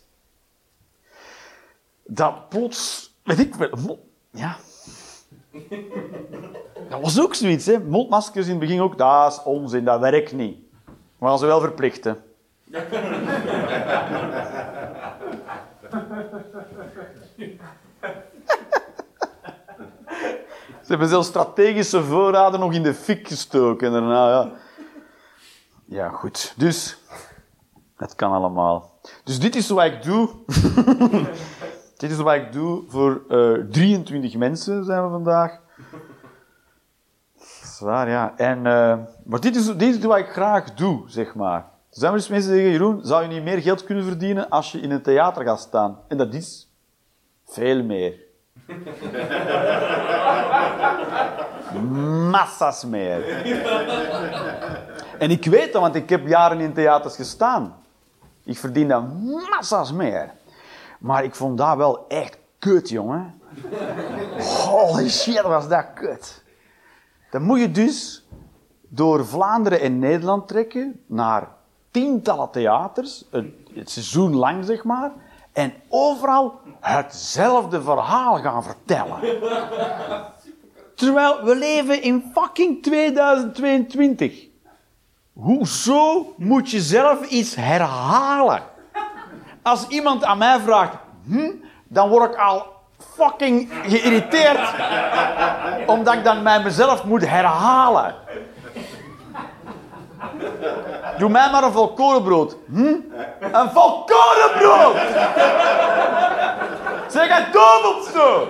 dat 2.04 2.48
plots, 2.48 3.12
weet 3.22 3.38
ik 3.38 3.54
wel, 3.54 4.08
ja. 4.30 4.56
Dat 6.88 7.00
was 7.00 7.20
ook 7.20 7.34
zoiets, 7.34 7.66
hè. 7.66 7.78
Mondmaskers 7.80 8.44
in 8.46 8.50
het 8.50 8.60
begin 8.60 8.80
ook, 8.80 8.98
dat 8.98 9.32
is 9.32 9.42
onzin, 9.42 9.84
dat 9.84 10.00
werkt 10.00 10.32
niet. 10.32 10.58
We 11.18 11.26
gaan 11.26 11.38
ze 11.38 11.46
wel 11.46 11.60
verplichten. 11.60 12.22
Ze 20.82 20.88
hebben 20.88 21.08
zelfs 21.08 21.28
strategische 21.28 22.02
voorraden 22.02 22.60
nog 22.60 22.72
in 22.72 22.82
de 22.82 22.94
fik 22.94 23.28
gestoken. 23.28 23.86
En 23.86 23.92
daarna, 23.92 24.30
ja. 24.30 24.50
Ja, 25.92 26.08
goed. 26.08 26.54
Dus, 26.56 26.98
het 27.96 28.14
kan 28.14 28.32
allemaal. 28.32 28.98
Dus 29.24 29.40
dit 29.40 29.56
is 29.56 29.68
wat 29.68 29.84
ik 29.84 30.02
doe. 30.02 30.30
dit 31.96 32.10
is 32.10 32.16
wat 32.16 32.34
ik 32.34 32.52
doe 32.52 32.82
voor 32.88 33.22
eh 33.28 33.64
23 33.70 34.36
mensen, 34.36 34.84
zijn 34.84 35.04
we 35.04 35.10
vandaag. 35.10 35.60
Dat 37.38 37.46
is 37.62 37.80
waar, 37.80 38.08
ja. 38.08 38.36
En, 38.36 38.66
eh, 38.66 38.98
maar 39.24 39.40
dit 39.40 39.56
is, 39.56 39.66
dit 39.76 39.96
is 39.96 40.04
wat 40.04 40.18
ik 40.18 40.28
graag 40.28 40.74
doe, 40.74 41.02
zeg 41.06 41.34
maar. 41.34 41.58
Er 41.58 41.98
zijn 41.98 42.12
wel 42.12 42.20
eens 42.20 42.28
mensen 42.28 42.52
die 42.52 42.60
zeggen, 42.60 42.78
Jeroen, 42.78 43.04
zou 43.04 43.22
je 43.22 43.28
niet 43.28 43.42
meer 43.42 43.62
geld 43.62 43.84
kunnen 43.84 44.04
verdienen 44.04 44.48
als 44.48 44.72
je 44.72 44.80
in 44.80 44.90
een 44.90 45.02
theater 45.02 45.44
gaat 45.44 45.60
staan? 45.60 45.98
En 46.08 46.16
dat 46.16 46.34
is 46.34 46.68
veel 47.46 47.82
meer. 47.82 48.21
Massa's 52.30 52.84
meer. 52.84 53.44
En 55.18 55.30
ik 55.30 55.44
weet 55.44 55.72
dat, 55.72 55.82
want 55.82 55.94
ik 55.94 56.08
heb 56.08 56.26
jaren 56.26 56.60
in 56.60 56.72
theaters 56.72 57.16
gestaan. 57.16 57.76
Ik 58.44 58.58
verdien 58.58 58.88
dan 58.88 59.30
massa's 59.50 59.92
meer. 59.92 60.30
Maar 60.98 61.24
ik 61.24 61.34
vond 61.34 61.58
dat 61.58 61.76
wel 61.76 62.04
echt 62.08 62.38
kut, 62.58 62.88
jongen. 62.88 63.40
Holy 64.38 65.08
shit, 65.08 65.42
was 65.42 65.68
dat 65.68 65.86
kut. 65.94 66.42
Dan 67.30 67.42
moet 67.42 67.60
je 67.60 67.70
dus 67.70 68.26
door 68.88 69.26
Vlaanderen 69.26 69.80
en 69.80 69.98
Nederland 69.98 70.48
trekken 70.48 71.00
naar 71.06 71.48
tientallen 71.90 72.50
theaters, 72.50 73.24
een, 73.30 73.66
het 73.74 73.90
seizoen 73.90 74.34
lang 74.34 74.64
zeg 74.64 74.84
maar, 74.84 75.12
en 75.52 75.74
overal 75.88 76.60
hetzelfde 76.80 77.82
verhaal 77.82 78.36
gaan 78.36 78.62
vertellen. 78.62 79.18
Terwijl 80.94 81.44
we 81.44 81.56
leven 81.56 82.02
in 82.02 82.30
fucking 82.34 82.82
2022. 82.82 84.46
Hoezo 85.32 86.34
moet 86.36 86.70
je 86.70 86.80
zelf 86.80 87.28
iets 87.28 87.54
herhalen? 87.54 88.62
Als 89.62 89.86
iemand 89.86 90.24
aan 90.24 90.38
mij 90.38 90.60
vraagt, 90.60 90.96
hm, 91.26 91.50
dan 91.88 92.08
word 92.08 92.32
ik 92.32 92.38
al 92.38 92.66
fucking 93.16 93.68
geïrriteerd. 93.82 94.74
Omdat 95.86 96.14
ik 96.14 96.24
dan 96.24 96.42
mij 96.42 96.62
mezelf 96.62 97.04
moet 97.04 97.28
herhalen. 97.28 98.14
Doe 101.18 101.28
mij 101.28 101.50
maar 101.50 101.62
een 101.62 101.72
volkorenbrood. 101.72 102.56
Hm? 102.70 102.96
Een 103.40 103.70
volkorenbrood! 103.70 104.96
Zeg 107.08 107.28
het 107.28 107.54
zo! 108.14 108.48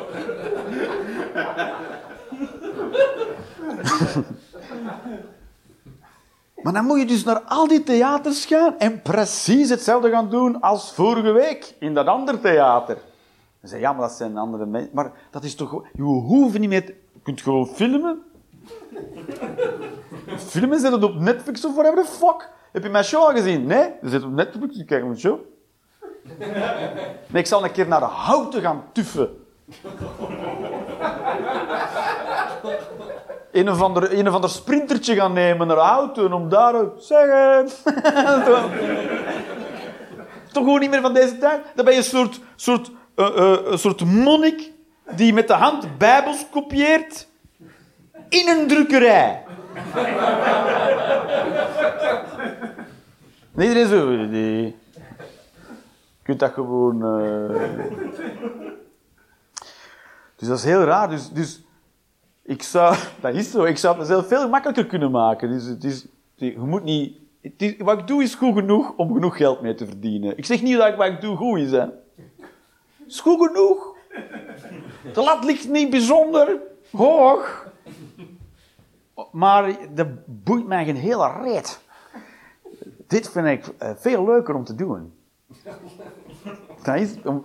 Maar 6.63 6.73
dan 6.73 6.85
moet 6.85 6.99
je 6.99 7.07
dus 7.07 7.25
naar 7.25 7.41
al 7.41 7.69
die 7.69 7.83
theaters 7.83 8.45
gaan 8.45 8.79
en 8.79 9.03
precies 9.03 9.69
hetzelfde 9.69 10.11
gaan 10.11 10.31
doen 10.31 10.61
als 10.61 10.93
vorige 10.93 11.31
week 11.31 11.75
in 11.79 11.95
dat 11.95 12.07
andere 12.07 12.41
theater. 12.41 12.95
Dan 12.95 13.71
zeg 13.71 13.79
je, 13.79 13.85
ja, 13.85 13.93
maar 13.93 14.09
dat 14.09 14.17
zijn 14.17 14.37
andere 14.37 14.67
mensen. 14.67 14.91
Maar 14.95 15.13
dat 15.31 15.45
is 15.45 15.55
toch... 15.55 15.85
Je 15.93 16.03
hoeft 16.03 16.59
niet 16.59 16.69
meer... 16.69 16.85
Je 16.85 17.21
kunt 17.23 17.41
gewoon 17.41 17.67
filmen. 17.67 18.23
Filmen, 20.37 20.93
het 20.93 21.03
op 21.03 21.15
Netflix 21.15 21.65
of 21.65 21.75
whatever 21.75 22.05
the 22.05 22.11
fuck. 22.11 22.49
Heb 22.73 22.83
je 22.83 22.89
mijn 22.89 23.05
show 23.05 23.23
al 23.23 23.31
gezien? 23.31 23.67
Nee? 23.67 23.91
Je 24.03 24.09
zit 24.09 24.25
op 24.25 24.33
Netflix, 24.33 24.77
je 24.77 24.85
kijkt 24.85 25.05
mijn 25.05 25.19
show. 25.19 25.39
Nee, 27.27 27.43
ik 27.43 27.47
zal 27.47 27.65
een 27.65 27.73
keer 27.73 27.89
naar 27.89 28.01
de 28.01 28.07
houten 28.07 28.61
gaan 28.61 28.85
tuffen. 28.93 29.29
Een 33.53 33.71
of 33.71 33.83
ander, 33.83 34.19
een 34.19 34.29
of 34.29 34.35
ander 34.35 34.51
sprintertje 34.51 35.15
gaan 35.15 35.33
nemen 35.33 35.67
naar 35.67 35.77
auto 35.77 36.29
om 36.29 36.49
daar 36.49 36.75
ook 36.75 36.95
zeggen. 36.99 37.69
Toch 40.53 40.65
gewoon 40.65 40.81
niet 40.81 40.91
meer 40.91 41.01
van 41.01 41.15
deze 41.15 41.39
tijd? 41.39 41.61
Dan 41.75 41.85
ben 41.85 41.95
je 41.95 42.01
een 42.01 42.05
soort, 42.05 42.41
soort, 42.57 42.91
eh, 43.15 43.27
eh, 43.27 43.59
een 43.65 43.79
soort 43.79 44.05
monnik 44.05 44.71
die 45.17 45.33
met 45.33 45.49
de 45.49 45.55
hand 45.55 45.99
bijbels 45.99 46.47
kopieert 46.51 47.29
in 48.29 48.49
een 48.49 48.69
drukkerij. 48.69 49.43
Iedereen 53.59 53.87
zo. 53.87 54.11
Je 54.11 54.73
kunt 56.23 56.39
dat 56.39 56.53
gewoon... 56.53 57.03
eh. 57.05 57.63
Dus 60.37 60.49
dat 60.49 60.59
is 60.59 60.65
heel 60.65 60.85
raar. 60.85 61.09
Dus, 61.09 61.31
dus 61.31 61.63
ik 62.43 62.63
zou... 62.63 62.97
Dat 63.21 63.35
is 63.35 63.51
zo. 63.51 63.65
Ik 63.65 63.79
zou 63.79 63.99
het 63.99 64.09
mezelf 64.09 64.27
veel 64.29 64.49
makkelijker 64.49 64.87
kunnen 64.87 65.11
maken. 65.11 65.51
Dus 65.51 65.65
het 65.65 65.85
is... 65.85 66.07
Je 66.35 66.59
moet 66.59 66.85
niet... 66.85 67.17
Is, 67.57 67.75
wat 67.79 67.99
ik 67.99 68.07
doe 68.07 68.23
is 68.23 68.35
goed 68.35 68.55
genoeg 68.55 68.93
om 68.97 69.13
genoeg 69.13 69.37
geld 69.37 69.61
mee 69.61 69.75
te 69.75 69.87
verdienen. 69.87 70.39
Ik 70.39 70.45
zeg 70.45 70.63
niet 70.63 70.77
dat 70.77 70.97
wat 70.97 71.07
ik 71.07 71.21
doe 71.21 71.37
goed 71.37 71.59
is, 71.59 71.71
hè. 71.71 71.79
Het 71.79 71.91
is 73.07 73.21
goed 73.21 73.47
genoeg. 73.47 73.97
De 75.13 75.23
lat 75.23 75.45
ligt 75.45 75.69
niet 75.69 75.91
bijzonder 75.91 76.61
hoog. 76.91 77.71
Maar 79.33 79.77
dat 79.95 80.09
boeit 80.27 80.67
mij 80.67 80.85
geen 80.85 80.97
hele 80.97 81.33
reet. 81.43 81.81
Dit 83.07 83.31
vind 83.31 83.47
ik 83.47 83.67
eh, 83.79 83.91
veel 83.97 84.25
leuker 84.25 84.55
om 84.55 84.65
te 84.65 84.75
doen. 84.75 85.13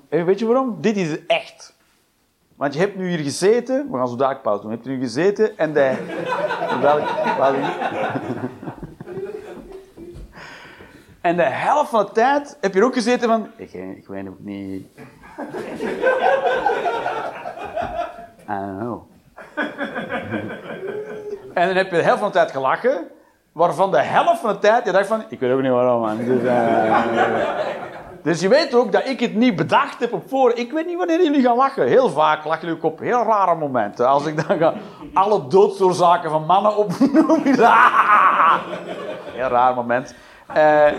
Eh, 0.10 0.26
weet 0.26 0.40
je 0.40 0.46
waarom? 0.46 0.82
Dit 0.82 0.96
is 0.96 1.26
echt. 1.26 1.76
Want 2.56 2.74
je 2.74 2.80
hebt 2.80 2.96
nu 2.96 3.10
hier 3.10 3.20
gezeten, 3.20 3.92
we 3.92 3.98
gaan 3.98 4.08
zo 4.08 4.16
dadelijk 4.16 4.44
pauze 4.44 4.62
doen. 4.62 4.72
Je 4.72 4.78
hebt 4.78 4.90
nu 4.90 5.00
gezeten 5.00 5.58
en 5.58 5.74
de. 5.74 5.88
En 11.28 11.36
de 11.36 11.44
helft 11.44 11.90
van 11.90 12.06
de 12.06 12.12
tijd 12.12 12.58
heb 12.62 12.74
je 12.74 12.84
ook 12.84 12.94
gezeten 12.94 13.28
van. 13.28 13.48
Ik, 13.56 13.74
ik 13.74 14.08
weet 14.08 14.28
ook 14.28 14.40
niet. 14.40 14.88
I 18.50 18.54
don't 18.54 18.80
know. 18.80 19.02
En 21.58 21.68
dan 21.68 21.76
heb 21.76 21.90
je 21.90 21.96
de 21.96 22.04
helft 22.04 22.20
van 22.20 22.28
de 22.28 22.34
tijd 22.34 22.52
gelachen, 22.52 23.08
waarvan 23.52 23.92
de 23.92 24.02
helft 24.02 24.40
van 24.40 24.54
de 24.54 24.60
tijd 24.60 24.86
je 24.86 24.92
dacht 24.92 25.08
van, 25.08 25.24
ik 25.30 25.40
weet 25.40 25.52
ook 25.52 25.62
niet 25.62 25.72
waarom, 25.72 26.02
man. 26.02 26.18
Dus, 26.18 26.44
eh, 26.44 27.04
dus 28.28 28.42
je 28.42 28.48
weet 28.48 28.74
ook 28.74 28.92
dat 28.92 29.08
ik 29.08 29.20
het 29.20 29.36
niet 29.36 29.56
bedacht 29.56 30.00
heb 30.00 30.14
op 30.14 30.30
voor. 30.30 30.52
Ik 30.54 30.72
weet 30.72 30.86
niet 30.86 30.98
wanneer 30.98 31.24
jullie 31.24 31.42
gaan 31.42 31.56
lachen. 31.56 31.88
Heel 31.88 32.10
vaak 32.10 32.46
lachen 32.46 32.68
jullie 32.68 32.84
ook 32.84 32.92
op 32.92 33.00
heel 33.00 33.24
rare 33.24 33.56
momenten. 33.56 34.08
Als 34.08 34.26
ik 34.26 34.48
dan 34.48 34.58
ga 34.58 34.74
alle 35.14 35.48
doodsoorzaken 35.48 36.30
van 36.30 36.46
mannen 36.46 36.76
opnoem. 36.78 37.42
Heel 39.38 39.48
raar 39.48 39.76
moment. 39.76 40.16
Eh 40.54 40.92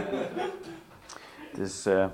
dus, 1.52 1.86
eh 1.86 2.04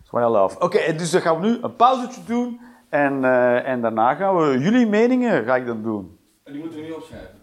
it's 0.00 0.10
what 0.10 0.28
I 0.28 0.32
love. 0.32 0.60
Oké, 0.60 0.94
dus 0.96 1.10
dan 1.10 1.20
gaan 1.20 1.40
we 1.40 1.46
nu 1.46 1.58
een 1.62 1.76
pauzetje 1.76 2.20
doen. 2.26 2.60
En, 2.88 3.24
eh, 3.24 3.68
en 3.68 3.80
daarna 3.80 4.14
gaan 4.14 4.36
we 4.36 4.58
jullie 4.58 4.86
meningen 4.86 5.44
ga 5.44 5.56
ik 5.56 5.66
dan 5.66 5.82
doen. 5.82 6.18
En 6.44 6.52
die 6.52 6.60
moeten 6.60 6.80
we 6.80 6.86
niet 6.86 6.94
opschrijven. 6.94 7.42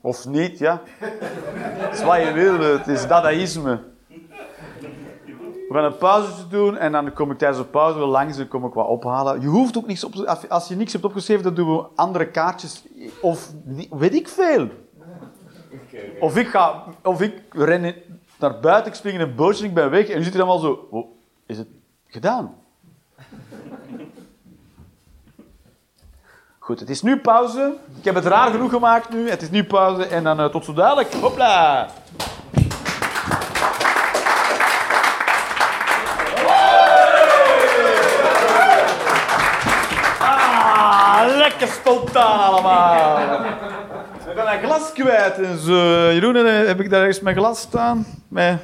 Of 0.00 0.26
niet, 0.26 0.58
ja. 0.58 0.82
Het 0.98 1.94
is 1.98 2.02
wat 2.04 2.16
je 2.22 2.32
wil, 2.32 2.58
het 2.60 2.86
is 2.86 3.06
dadaïsme. 3.06 3.82
We 5.68 5.76
gaan 5.76 5.84
een 5.84 5.96
pauzetje 5.96 6.46
doen 6.48 6.76
en 6.76 6.92
dan 6.92 7.12
kom 7.12 7.30
ik 7.30 7.38
tijdens 7.38 7.60
de 7.60 7.66
pauze 7.66 7.98
wel 7.98 8.08
langs 8.08 8.38
en 8.38 8.48
kom 8.48 8.64
ik 8.64 8.72
wat 8.72 8.86
ophalen. 8.86 9.40
Je 9.40 9.46
hoeft 9.46 9.76
ook 9.78 9.86
niks 9.86 10.04
op 10.04 10.12
te- 10.12 10.48
als- 10.48 10.68
je 10.68 10.76
niks 10.76 10.92
hebt 10.92 11.04
opgeschreven, 11.04 11.42
dan 11.44 11.54
doen 11.54 11.76
we 11.76 11.84
andere 11.94 12.26
kaartjes. 12.30 12.84
Of 13.20 13.52
weet 13.90 14.14
ik 14.14 14.28
veel. 14.28 14.68
Of 16.20 16.36
ik, 16.36 16.48
ga, 16.48 16.84
of 17.02 17.20
ik 17.20 17.42
ren 17.50 17.94
naar 18.38 18.60
buiten, 18.60 18.86
ik 18.92 18.98
spring 18.98 19.14
in 19.14 19.20
een 19.20 19.34
bootje 19.34 19.62
en 19.62 19.68
ik 19.68 19.74
ben 19.74 19.90
weg. 19.90 20.08
En 20.08 20.16
nu 20.16 20.22
zit 20.22 20.32
je 20.32 20.38
dan 20.38 20.46
wel 20.48 20.58
zo... 20.58 20.88
Oh, 20.90 21.06
is 21.46 21.58
het 21.58 21.68
gedaan? 22.06 22.54
Goed, 26.70 26.80
het 26.80 26.90
is 26.90 27.02
nu 27.02 27.18
pauze. 27.18 27.74
Ik 27.98 28.04
heb 28.04 28.14
het 28.14 28.24
raar 28.24 28.50
genoeg 28.50 28.70
gemaakt 28.70 29.10
nu. 29.10 29.30
Het 29.30 29.42
is 29.42 29.50
nu 29.50 29.64
pauze 29.64 30.06
en 30.06 30.24
dan 30.24 30.40
eh, 30.40 30.46
tot 30.46 30.64
zo 30.64 30.72
dadelijk. 30.72 31.12
Hopla! 31.12 31.88
Ah, 40.18 41.22
lekker 41.36 41.68
spontaan 41.68 42.40
allemaal. 42.40 43.18
Ik 44.28 44.34
ben 44.34 44.44
mijn 44.44 44.62
glas 44.62 44.92
kwijt 44.92 45.38
en 45.38 45.58
zo. 45.58 45.72
Jeroen, 46.12 46.36
eh, 46.36 46.66
heb 46.66 46.80
ik 46.80 46.90
daar 46.90 47.00
ergens 47.00 47.20
mijn 47.20 47.36
glas 47.36 47.60
staan? 47.60 48.06
Met, 48.28 48.60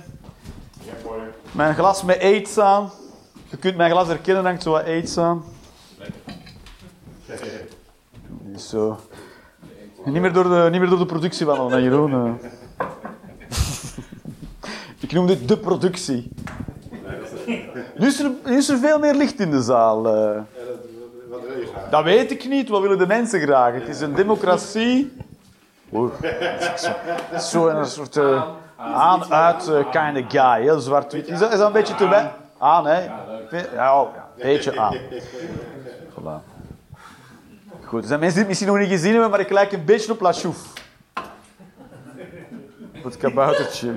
mijn 1.52 1.74
glas 1.74 2.02
met 2.02 2.20
aids 2.20 2.58
aan. 2.58 2.90
Je 3.48 3.56
kunt 3.56 3.76
mijn 3.76 3.90
glas 3.90 4.08
herkennen, 4.08 4.44
hangt 4.44 4.62
zo 4.62 4.70
wat 4.70 4.84
aids 4.84 5.18
aan. 5.18 5.44
Zo. 8.56 8.96
Niet 10.04 10.20
meer 10.20 10.32
door 10.32 10.44
de, 10.44 10.68
niet 10.70 10.80
meer 10.80 10.88
door 10.90 10.98
de 10.98 11.06
productie 11.06 11.46
wandelen, 11.46 11.72
hè, 11.72 11.78
Jeroen. 11.78 12.12
eh. 12.12 12.86
Ik 15.00 15.12
noem 15.12 15.26
dit 15.26 15.48
de 15.48 15.58
productie. 15.58 16.28
Nu 17.96 18.06
is, 18.06 18.20
er, 18.20 18.30
nu 18.44 18.56
is 18.56 18.68
er 18.68 18.78
veel 18.78 18.98
meer 18.98 19.14
licht 19.14 19.40
in 19.40 19.50
de 19.50 19.62
zaal. 19.62 20.08
eh. 20.08 20.40
Dat 21.90 22.04
weet 22.04 22.30
ik 22.30 22.48
niet. 22.48 22.68
Wat 22.68 22.80
willen 22.80 22.98
de 22.98 23.06
mensen 23.06 23.40
graag? 23.40 23.74
Het 23.74 23.88
is 23.88 24.00
een 24.00 24.14
democratie. 24.14 25.12
Zo 27.38 27.68
een 27.68 27.86
soort 27.86 28.16
eh, 28.16 28.42
aan-uit 28.76 29.68
eh, 29.68 29.90
kind 29.90 30.24
of 30.24 30.32
guy. 30.32 30.60
Heel 30.62 30.80
zwart-wit. 30.80 31.28
Is 31.28 31.38
dat, 31.38 31.60
een 31.60 31.72
beetje 31.72 31.94
te 31.94 32.08
wij? 32.08 32.32
Aan, 32.58 32.86
hè? 32.86 33.04
Ja, 33.04 33.24
ja, 33.74 34.00
een 34.02 34.42
beetje 34.42 34.80
aan. 34.80 34.96
Voilà. 36.10 36.55
Goed, 37.86 38.02
er 38.02 38.08
zijn 38.08 38.20
mensen 38.20 38.38
die 38.38 38.38
het 38.38 38.46
misschien 38.48 38.68
nog 38.68 38.78
niet 38.78 38.88
gezien 38.88 39.12
hebben, 39.12 39.30
maar 39.30 39.40
ik 39.40 39.50
lijk 39.50 39.72
een 39.72 39.84
beetje 39.84 40.12
op 40.12 40.20
La 40.20 40.32
Chouf. 40.32 40.58
Op 42.96 43.04
het 43.04 43.16
kaboutertje. 43.16 43.92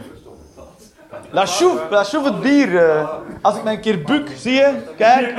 La 1.31 1.45
Chouf, 1.45 1.89
La 1.89 2.03
Chouf 2.03 2.23
het 2.23 2.41
bier. 2.41 2.77
eh. 2.77 3.09
als 3.41 3.57
ik 3.57 3.63
me 3.63 3.71
een 3.71 3.81
keer 3.81 4.01
buk, 4.01 4.29
zie 4.35 4.53
je? 4.53 4.73
Kijk. 4.97 5.33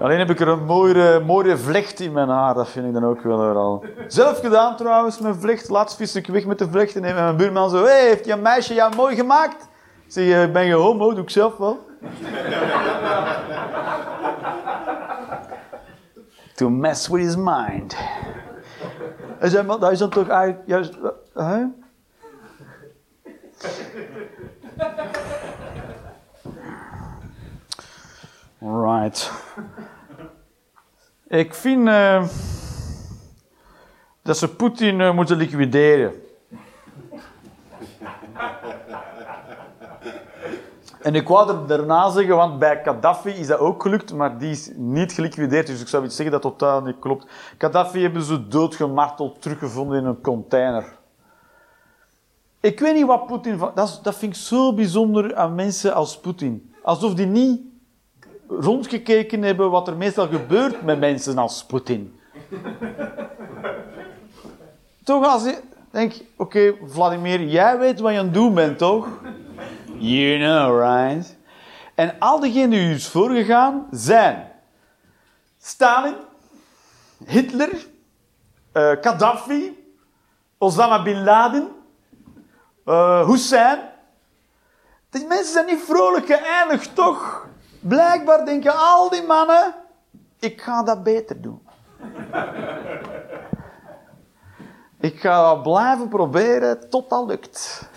Alleen 0.00 0.18
heb 0.18 0.30
ik 0.30 0.40
er 0.40 0.48
een 0.48 0.64
mooie, 0.64 1.20
mooie 1.26 1.58
vlecht 1.58 2.00
in 2.00 2.12
mijn 2.12 2.28
haar, 2.28 2.54
dat 2.54 2.68
vind 2.68 2.86
ik 2.86 2.92
dan 2.92 3.04
ook 3.04 3.22
wel 3.22 3.56
al. 3.56 3.84
Zelf 4.06 4.40
gedaan 4.40 4.76
trouwens, 4.76 5.18
mijn 5.18 5.34
vlecht. 5.34 5.68
Laatst 5.68 5.96
vis 5.96 6.14
ik 6.14 6.26
weg 6.26 6.44
met 6.44 6.58
de 6.58 6.68
vlecht 6.70 6.94
en 6.94 7.00
mijn 7.00 7.36
buurman 7.36 7.70
zo... 7.70 7.76
Hé, 7.76 7.90
hey, 7.90 8.06
heeft 8.06 8.24
je 8.24 8.36
meisje 8.36 8.74
jou 8.74 8.94
mooi 8.96 9.16
gemaakt? 9.16 9.68
Ik 10.06 10.12
zeg, 10.12 10.46
eh, 10.46 10.52
ben 10.52 10.66
je 10.66 10.74
homo? 10.74 11.14
Doe 11.14 11.22
ik 11.22 11.30
zelf 11.30 11.56
wel. 11.56 11.86
To 16.54 16.70
mess 16.70 17.08
with 17.08 17.22
his 17.22 17.36
mind. 17.36 17.96
Hij 19.38 19.48
zei, 19.48 19.66
dat 19.66 19.92
is 19.92 19.98
dan 19.98 20.10
toch 20.10 20.28
eigenlijk 20.28 20.68
juist... 20.68 20.98
Hè? 21.34 21.64
Right. 28.58 29.30
Ik 31.26 31.54
vind 31.54 31.88
eh, 31.88 32.24
dat 34.22 34.38
ze 34.38 34.54
Poetin 34.54 35.00
eh, 35.00 35.14
moeten 35.14 35.36
liquideren. 35.36 36.12
En 41.08 41.14
ik 41.14 41.28
wou 41.28 41.48
er 41.48 41.66
daarna 41.66 42.10
zeggen, 42.10 42.36
want 42.36 42.58
bij 42.58 42.80
Gaddafi 42.84 43.30
is 43.30 43.46
dat 43.46 43.58
ook 43.58 43.82
gelukt, 43.82 44.14
maar 44.14 44.38
die 44.38 44.50
is 44.50 44.70
niet 44.74 45.12
geliquideerd. 45.12 45.66
Dus 45.66 45.80
ik 45.80 45.88
zou 45.88 46.04
iets 46.04 46.16
zeggen 46.16 46.32
dat 46.32 46.42
totaal 46.42 46.80
niet 46.80 46.98
klopt. 46.98 47.26
Gaddafi 47.58 48.02
hebben 48.02 48.22
ze 48.22 48.48
doodgemarteld 48.48 49.42
teruggevonden 49.42 49.98
in 49.98 50.04
een 50.04 50.20
container. 50.20 50.84
Ik 52.60 52.80
weet 52.80 52.94
niet 52.94 53.06
wat 53.06 53.26
Poetin. 53.26 53.58
Dat, 53.74 54.00
dat 54.02 54.14
vind 54.14 54.34
ik 54.34 54.40
zo 54.40 54.74
bijzonder 54.74 55.36
aan 55.36 55.54
mensen 55.54 55.94
als 55.94 56.18
Poetin. 56.18 56.72
Alsof 56.82 57.14
die 57.14 57.26
niet 57.26 57.60
rondgekeken 58.48 59.42
hebben 59.42 59.70
wat 59.70 59.88
er 59.88 59.96
meestal 59.96 60.28
gebeurt 60.28 60.82
met 60.82 60.98
mensen 60.98 61.38
als 61.38 61.64
Poetin. 61.64 62.18
toch 65.04 65.26
als 65.26 65.44
je 65.44 65.60
denkt, 65.90 66.22
oké, 66.36 66.74
Vladimir, 66.84 67.42
jij 67.42 67.78
weet 67.78 68.00
wat 68.00 68.12
je 68.12 68.18
aan 68.18 68.24
het 68.24 68.34
doen 68.34 68.54
bent, 68.54 68.78
toch? 68.78 69.08
You 70.00 70.38
know, 70.38 70.78
right? 70.78 71.36
En 71.94 72.18
al 72.18 72.40
diegenen 72.40 72.70
die 72.70 72.94
is 72.94 73.08
voorgegaan 73.08 73.86
zijn 73.90 74.52
Stalin, 75.58 76.14
Hitler, 77.24 77.86
uh, 78.72 78.90
Gaddafi, 79.00 79.94
Osama 80.58 81.02
Bin 81.02 81.24
Laden, 81.24 81.68
uh, 82.86 83.26
Hussein. 83.26 83.78
Die 85.10 85.26
mensen 85.26 85.52
zijn 85.52 85.66
niet 85.66 85.80
vrolijk 85.80 86.26
geëindigd, 86.26 86.94
toch? 86.94 87.46
Blijkbaar 87.80 88.44
denken 88.44 88.76
al 88.76 89.10
die 89.10 89.22
mannen, 89.22 89.74
ik 90.38 90.60
ga 90.60 90.82
dat 90.82 91.02
beter 91.02 91.40
doen. 91.40 91.62
ik 95.00 95.20
ga 95.20 95.54
blijven 95.54 96.08
proberen 96.08 96.90
tot 96.90 97.10
dat 97.10 97.26
lukt. 97.26 97.88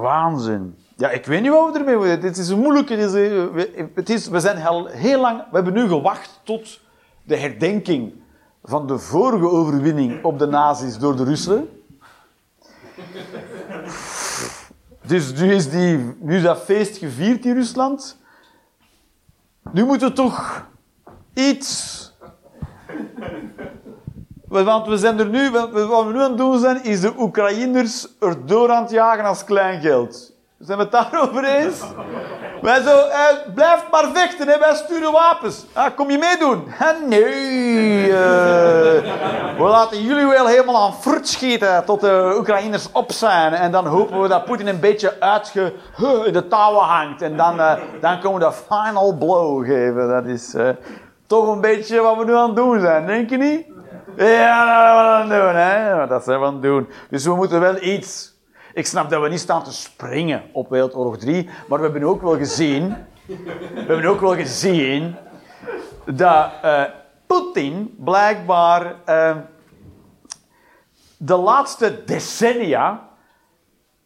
Waanzin. 0.00 0.76
Ja, 0.96 1.10
ik 1.10 1.26
weet 1.26 1.42
niet 1.42 1.50
wat 1.50 1.72
we 1.72 1.78
ermee 1.78 1.96
moeten. 1.96 2.20
Het 2.20 2.36
is 2.36 2.48
een 2.48 2.58
moeilijke. 2.58 2.94
Het 3.94 4.08
is, 4.10 4.28
we 4.28 4.40
zijn 4.40 4.56
heel, 4.56 4.86
heel 4.86 5.20
lang. 5.20 5.38
We 5.38 5.54
hebben 5.54 5.72
nu 5.72 5.88
gewacht 5.88 6.40
tot 6.42 6.80
de 7.22 7.36
herdenking 7.36 8.12
van 8.62 8.86
de 8.86 8.98
vorige 8.98 9.48
overwinning 9.48 10.24
op 10.24 10.38
de 10.38 10.46
nazi's 10.46 10.98
door 10.98 11.16
de 11.16 11.24
Russen. 11.24 11.68
Dus 15.06 15.34
nu 15.34 15.52
is, 15.52 15.70
die, 15.70 16.14
nu 16.18 16.40
dat 16.40 16.58
feest 16.58 16.96
gevierd 16.96 17.44
in 17.44 17.54
Rusland. 17.54 18.18
Nu 19.72 19.84
moeten 19.84 20.08
we 20.08 20.14
toch 20.14 20.66
iets. 21.34 22.02
Want 24.62 24.86
we 24.86 24.96
zijn 24.96 25.18
er 25.18 25.26
nu, 25.26 25.50
wat 25.50 25.70
we 25.70 26.12
nu 26.12 26.20
aan 26.20 26.28
het 26.28 26.38
doen 26.38 26.58
zijn, 26.58 26.84
is 26.84 27.00
de 27.00 27.12
Oekraïners 27.18 28.06
erdoor 28.20 28.70
aan 28.70 28.82
het 28.82 28.90
jagen 28.90 29.24
als 29.24 29.44
kleingeld. 29.44 30.32
Zijn 30.58 30.78
we 30.78 30.84
het 30.84 30.92
daarover 30.92 31.44
eens? 31.44 31.80
Wij 32.62 32.82
zo, 32.82 32.98
eh, 32.98 33.54
blijf 33.54 33.84
maar 33.90 34.04
vechten, 34.12 34.48
hè. 34.48 34.58
wij 34.58 34.74
sturen 34.74 35.12
wapens. 35.12 35.66
Ah, 35.72 35.96
kom 35.96 36.10
je 36.10 36.18
meedoen? 36.18 36.64
nee. 37.08 38.06
Uh, 38.06 38.14
we 39.58 39.64
laten 39.64 40.02
jullie 40.02 40.26
wel 40.26 40.46
helemaal 40.46 40.82
aan 40.82 40.94
fruit 40.94 41.28
schieten 41.28 41.84
tot 41.84 42.00
de 42.00 42.34
Oekraïners 42.38 42.88
op 42.92 43.12
zijn. 43.12 43.52
En 43.52 43.72
dan 43.72 43.86
hopen 43.86 44.20
we 44.20 44.28
dat 44.28 44.44
Poetin 44.44 44.66
een 44.66 44.80
beetje 44.80 45.20
uitge 45.20 45.72
in 46.24 46.32
de 46.32 46.48
touwen 46.48 46.84
hangt. 46.84 47.22
En 47.22 47.36
dan, 47.36 47.58
uh, 47.58 47.72
dan 48.00 48.20
komen 48.20 48.40
we 48.40 48.46
de 48.46 48.52
final 48.52 49.16
blow 49.16 49.64
geven. 49.64 50.08
Dat 50.08 50.24
is 50.24 50.54
uh, 50.54 50.68
toch 51.26 51.48
een 51.48 51.60
beetje 51.60 52.00
wat 52.00 52.16
we 52.16 52.24
nu 52.24 52.34
aan 52.34 52.46
het 52.46 52.56
doen 52.56 52.80
zijn, 52.80 53.06
denk 53.06 53.30
je 53.30 53.36
niet? 53.36 53.73
Ja, 54.16 54.94
dat 54.94 54.94
we 54.94 55.10
aan 55.10 55.28
doen, 55.28 55.54
hè. 55.54 56.06
Dat 56.06 56.24
zijn 56.24 56.40
we 56.40 56.46
aan 56.46 56.52
het 56.52 56.62
doen. 56.62 56.88
Dus 57.10 57.24
we 57.24 57.34
moeten 57.34 57.60
wel 57.60 57.82
iets 57.82 58.34
ik 58.74 58.86
snap 58.86 59.10
dat 59.10 59.22
we 59.22 59.28
niet 59.28 59.40
staan 59.40 59.64
te 59.64 59.72
springen 59.72 60.42
op 60.52 60.68
Wereldoorlog 60.68 61.18
3, 61.18 61.48
maar 61.68 61.78
we 61.78 61.84
hebben 61.84 62.04
ook 62.04 62.22
wel 62.22 62.36
gezien, 62.36 62.96
we 63.26 63.84
hebben 63.86 64.04
ook 64.04 64.20
wel 64.20 64.34
gezien 64.34 65.16
dat 66.04 66.50
uh, 66.64 66.82
Poetin 67.26 67.94
blijkbaar 67.98 68.94
uh, 69.06 69.36
de 71.16 71.36
laatste 71.36 72.04
decennia 72.04 73.08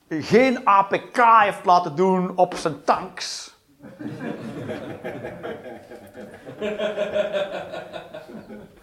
geen 0.09 0.67
APK 0.67 1.23
heeft 1.39 1.65
laten 1.65 1.97
doen 1.97 2.37
op 2.37 2.55
zijn 2.55 2.85
tanks. 2.85 3.57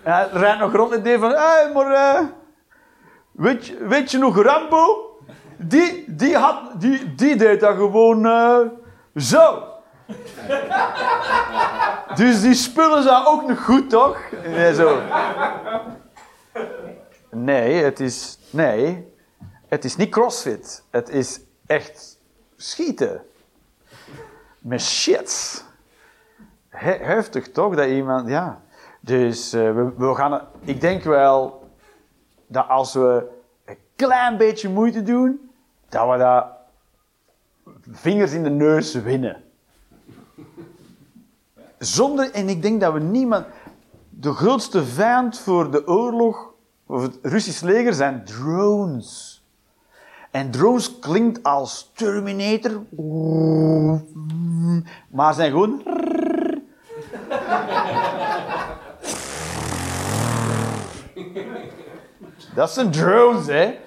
Hij 0.06 0.28
rijdt 0.32 0.60
nog 0.60 0.74
rond 0.74 0.92
het 0.92 1.00
idee 1.00 1.20
van, 1.20 1.32
hey, 1.32 1.72
maar 1.74 1.92
uh, 1.92 2.28
weet, 3.32 3.68
je, 3.68 3.88
weet 3.88 4.12
je 4.12 4.18
nog 4.18 4.42
Rambo? 4.42 5.14
die, 5.58 6.16
die, 6.16 6.36
had, 6.38 6.82
die, 6.82 7.16
die 7.16 7.36
deed 7.36 7.60
dat 7.60 7.76
gewoon 7.76 8.26
uh, 8.26 8.60
zo. 9.16 9.64
dus 12.16 12.42
die 12.42 12.54
spullen 12.54 13.04
zijn 13.04 13.26
ook 13.26 13.48
nog 13.48 13.66
goed, 13.66 13.90
toch? 13.90 14.20
Nee, 14.46 14.74
zo. 14.74 15.02
Nee, 17.32 17.84
het 17.84 18.00
is... 18.00 18.40
Nee. 18.50 19.14
Het 19.68 19.86
is 19.86 19.96
niet 19.96 20.10
crossfit. 20.10 20.84
Het 20.90 21.10
is 21.10 21.40
echt 21.66 22.20
schieten. 22.56 23.22
Met 24.60 24.82
shit. 24.82 25.64
heftig 26.70 27.52
toch, 27.52 27.76
dat 27.76 27.88
iemand... 27.88 28.30
Ja. 28.30 28.62
Dus 29.06 29.54
uh, 29.54 29.74
we, 29.74 29.94
we 29.98 30.16
gaan... 30.16 30.42
Ik 30.62 30.82
denk 30.82 31.04
wel 31.04 31.70
dat 32.48 32.68
als 32.68 32.94
we 32.94 33.28
een 33.66 33.78
klein 33.96 34.38
beetje 34.38 34.70
moeite 34.70 35.04
doen 35.04 35.50
dat 35.90 36.10
we 36.10 36.18
dat 36.18 36.46
vingers 37.92 38.32
in 38.32 38.44
de 38.44 38.50
neus 38.50 38.94
winnen. 38.94 39.44
Zonder, 41.78 42.32
en 42.32 42.50
ik 42.50 42.62
denk 42.62 42.82
dat 42.82 42.94
we 42.94 43.00
niemand. 43.00 43.46
De 44.10 44.34
grootste 44.34 44.86
vijand 44.86 45.40
voor 45.40 45.72
de 45.72 45.88
oorlog, 45.88 46.54
of 46.86 47.02
het 47.02 47.18
Russisch 47.22 47.62
leger, 47.62 47.94
zijn 47.94 48.24
drones. 48.24 49.44
En 50.32 50.52
drones 50.52 51.00
klinkt 51.00 51.44
als 51.44 51.92
Terminator, 51.94 52.82
maar 55.10 55.34
zijn 55.34 55.52
gewoon. 55.52 55.84
Dat 62.56 62.72
zijn 62.72 62.92
drones, 62.92 63.48
hè? 63.48 63.78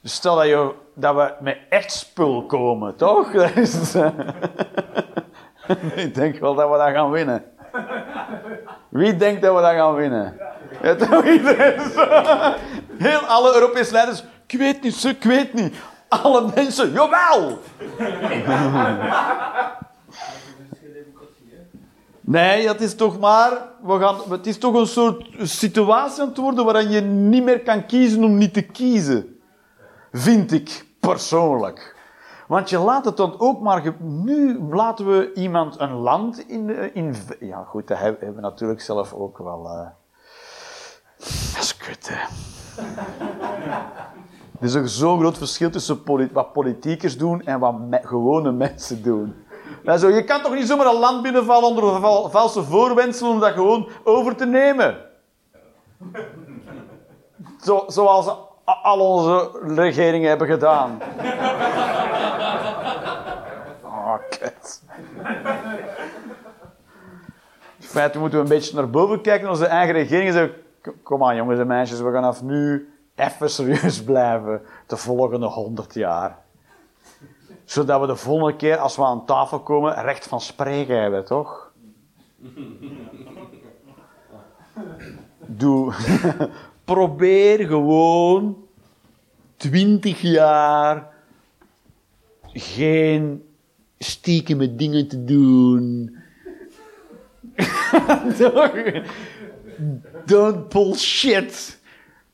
Dus 0.00 0.14
stel 0.14 0.36
dat, 0.36 0.46
je, 0.46 0.74
dat 0.94 1.14
we 1.14 1.32
met 1.40 1.58
echt 1.68 1.92
spul 1.92 2.46
komen, 2.46 2.96
toch? 2.96 3.32
ik 5.94 6.14
denk 6.14 6.38
wel 6.38 6.54
dat 6.54 6.70
we 6.70 6.76
dat 6.76 6.90
gaan 6.90 7.10
winnen. 7.10 7.44
Wie 8.88 9.16
denkt 9.16 9.42
dat 9.42 9.54
we 9.54 9.60
dat 9.60 9.72
gaan 9.72 9.94
winnen? 9.94 10.36
Ja, 10.82 11.24
iedereen 11.24 11.80
Heel 13.08 13.18
alle 13.18 13.54
Europese 13.54 13.92
leiders. 13.92 14.24
Ik 14.46 14.58
weet 14.58 14.82
niet, 14.82 15.04
ik 15.04 15.22
weet 15.22 15.52
niet. 15.52 15.76
Alle 16.08 16.50
mensen, 16.54 16.92
jawel! 16.92 17.58
Nee, 22.26 22.68
het 22.68 22.80
is 22.80 22.94
toch 22.94 23.18
maar... 23.18 23.68
We 23.82 23.98
gaan, 23.98 24.16
het 24.28 24.46
is 24.46 24.58
toch 24.58 24.74
een 24.74 24.86
soort 24.86 25.28
situatie 25.42 26.22
aan 26.22 26.28
het 26.28 26.36
worden 26.36 26.64
waarin 26.64 26.90
je 26.90 27.00
niet 27.00 27.44
meer 27.44 27.60
kan 27.60 27.86
kiezen 27.86 28.24
om 28.24 28.38
niet 28.38 28.54
te 28.54 28.62
kiezen 28.62 29.36
vind 30.12 30.52
ik 30.52 30.86
persoonlijk. 31.00 31.96
Want 32.48 32.70
je 32.70 32.78
laat 32.78 33.04
het 33.04 33.16
dan 33.16 33.40
ook 33.40 33.60
maar. 33.60 33.94
Nu 34.00 34.58
laten 34.70 35.06
we 35.06 35.32
iemand 35.34 35.80
een 35.80 35.92
land 35.92 36.38
in. 36.38 36.94
in 36.94 37.14
ja, 37.40 37.64
goed, 37.64 37.88
dat 37.88 37.98
hebben 37.98 38.34
we 38.34 38.40
natuurlijk 38.40 38.80
zelf 38.80 39.12
ook 39.12 39.38
wel. 39.38 39.66
Uh... 39.66 39.88
Dat 41.54 41.62
is 41.62 41.76
kut, 41.76 42.08
hè. 42.08 42.24
Er 44.60 44.64
is 44.64 44.74
een 44.74 44.88
zo'n 44.88 45.18
groot 45.18 45.38
verschil 45.38 45.70
tussen 45.70 46.30
wat 46.32 46.52
politiekers 46.52 47.18
doen 47.18 47.42
en 47.42 47.58
wat 47.58 47.74
gewone 47.90 48.52
mensen 48.52 49.02
doen. 49.02 49.34
Zo, 49.98 50.08
je 50.08 50.24
kan 50.24 50.42
toch 50.42 50.54
niet 50.54 50.66
zomaar 50.66 50.86
een 50.86 50.98
land 50.98 51.22
binnenvallen 51.22 51.68
onder 51.68 52.00
valse 52.30 52.62
voorwendselen 52.62 53.32
om 53.32 53.40
dat 53.40 53.52
gewoon 53.52 53.88
over 54.04 54.36
te 54.36 54.46
nemen? 54.46 54.96
Zo, 57.64 57.84
zoals 57.86 58.26
al 58.64 59.00
onze 59.00 59.50
regeringen 59.62 60.28
hebben 60.28 60.46
gedaan. 60.46 61.00
Oh, 63.82 64.14
kut. 64.30 64.82
In 67.78 67.86
feite 67.86 68.18
moeten 68.18 68.38
we 68.38 68.44
een 68.44 68.50
beetje 68.50 68.74
naar 68.74 68.90
boven 68.90 69.20
kijken 69.20 69.48
onze 69.48 69.66
eigen 69.66 69.94
regering 69.94 70.26
en 70.26 70.32
zeggen: 70.32 70.56
Kom 71.02 71.24
aan, 71.24 71.36
jongens 71.36 71.60
en 71.60 71.66
meisjes, 71.66 72.00
we 72.00 72.12
gaan 72.12 72.24
af 72.24 72.42
nu 72.42 72.90
even 73.14 73.50
serieus 73.50 74.04
blijven 74.04 74.62
de 74.86 74.96
volgende 74.96 75.46
honderd 75.46 75.94
jaar. 75.94 76.38
Zodat 77.66 78.00
we 78.00 78.06
de 78.06 78.16
volgende 78.16 78.56
keer, 78.56 78.76
als 78.76 78.96
we 78.96 79.04
aan 79.04 79.26
tafel 79.26 79.60
komen, 79.60 80.02
recht 80.02 80.26
van 80.26 80.40
spreken 80.40 81.00
hebben, 81.00 81.24
toch? 81.24 81.72
Doe. 85.46 85.94
probeer 86.84 87.66
gewoon 87.66 88.56
twintig 89.56 90.20
jaar 90.20 91.08
geen 92.52 93.44
stiekeme 93.98 94.74
dingen 94.74 95.08
te 95.08 95.24
doen. 95.24 96.16
Don't 100.26 100.68
bullshit. 100.68 101.80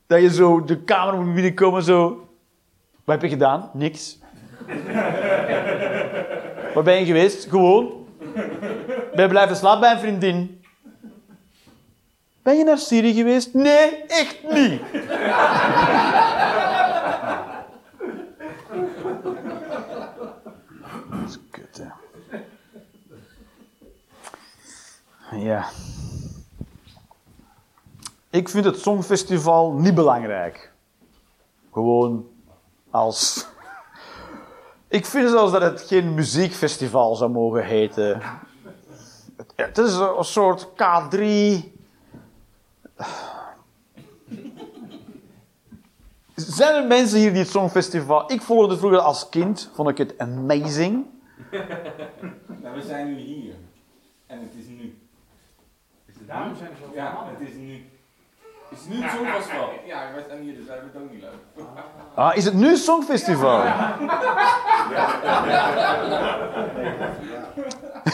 Dat 0.06 0.20
je 0.20 0.30
zo 0.30 0.64
de 0.64 0.82
kamer 0.82 1.20
moet 1.20 1.34
binnenkomen 1.34 1.82
zo... 1.82 2.28
Wat 3.04 3.14
heb 3.20 3.22
je 3.22 3.28
gedaan? 3.28 3.70
Niks. 3.72 4.18
Waar 6.74 6.84
ben 6.84 6.98
je 6.98 7.04
geweest? 7.04 7.48
Gewoon. 7.48 8.06
Ben 9.14 9.22
je 9.22 9.28
blijven 9.28 9.56
slapen 9.56 9.80
bij 9.80 9.92
een 9.92 9.98
vriendin? 9.98 10.64
Ben 12.42 12.56
je 12.56 12.64
naar 12.64 12.78
Syrië 12.78 13.14
geweest? 13.14 13.54
Nee, 13.54 14.04
echt 14.06 14.42
niet. 14.52 14.80
Dat 21.10 21.28
is 21.28 21.38
kut, 21.50 21.82
hè. 21.82 21.88
Ja. 25.36 25.66
Ik 28.30 28.48
vind 28.48 28.64
het 28.64 28.78
Songfestival 28.78 29.72
niet 29.72 29.94
belangrijk. 29.94 30.72
Gewoon 31.72 32.26
als. 32.90 33.46
Ik 34.92 35.06
vind 35.06 35.28
zelfs 35.30 35.52
dat 35.52 35.62
het 35.62 35.80
geen 35.80 36.14
muziekfestival 36.14 37.14
zou 37.14 37.30
mogen 37.30 37.64
heten. 37.64 38.20
Het- 39.36 39.52
Het 39.56 39.78
is 39.78 39.94
een 39.94 40.24
soort 40.24 40.68
K3. 40.68 41.70
Zijn 46.34 46.74
er 46.82 46.86
mensen 46.86 47.18
hier 47.18 47.30
die 47.30 47.40
het 47.40 47.50
Songfestival. 47.50 48.32
Ik 48.32 48.42
volgde 48.42 48.70
het 48.70 48.78
vroeger 48.78 48.98
als 49.00 49.28
kind, 49.28 49.70
vond 49.74 49.88
ik 49.88 49.98
het 49.98 50.18
amazing. 50.18 51.06
Nou, 52.62 52.74
we 52.74 52.82
zijn 52.86 53.06
nu 53.06 53.20
hier. 53.20 53.54
En 54.26 54.40
het 54.40 54.52
is 54.58 54.66
nu. 54.66 54.96
Daarom 56.26 56.56
zijn 56.56 56.70
ze 56.76 56.82
zo 56.82 56.90
Ja, 56.94 57.24
het 57.38 57.48
is 57.48 57.54
nu. 57.54 57.84
Het 58.72 58.80
is 58.80 58.86
nu 58.88 59.02
het 59.02 59.10
Songfestival. 59.12 59.70
Ja, 59.86 59.98
wij 60.14 60.22
staan 60.26 60.38
hier, 60.38 60.54
dus 60.56 60.66
wij 60.66 60.74
hebben 60.74 60.92
het 60.94 61.02
ook 61.02 61.10
niet 61.12 61.22
leuk. 61.22 61.32
Ah, 62.14 62.36
is 62.36 62.44
het 62.44 62.54
nu 62.54 62.76
Songfestival? 62.76 63.62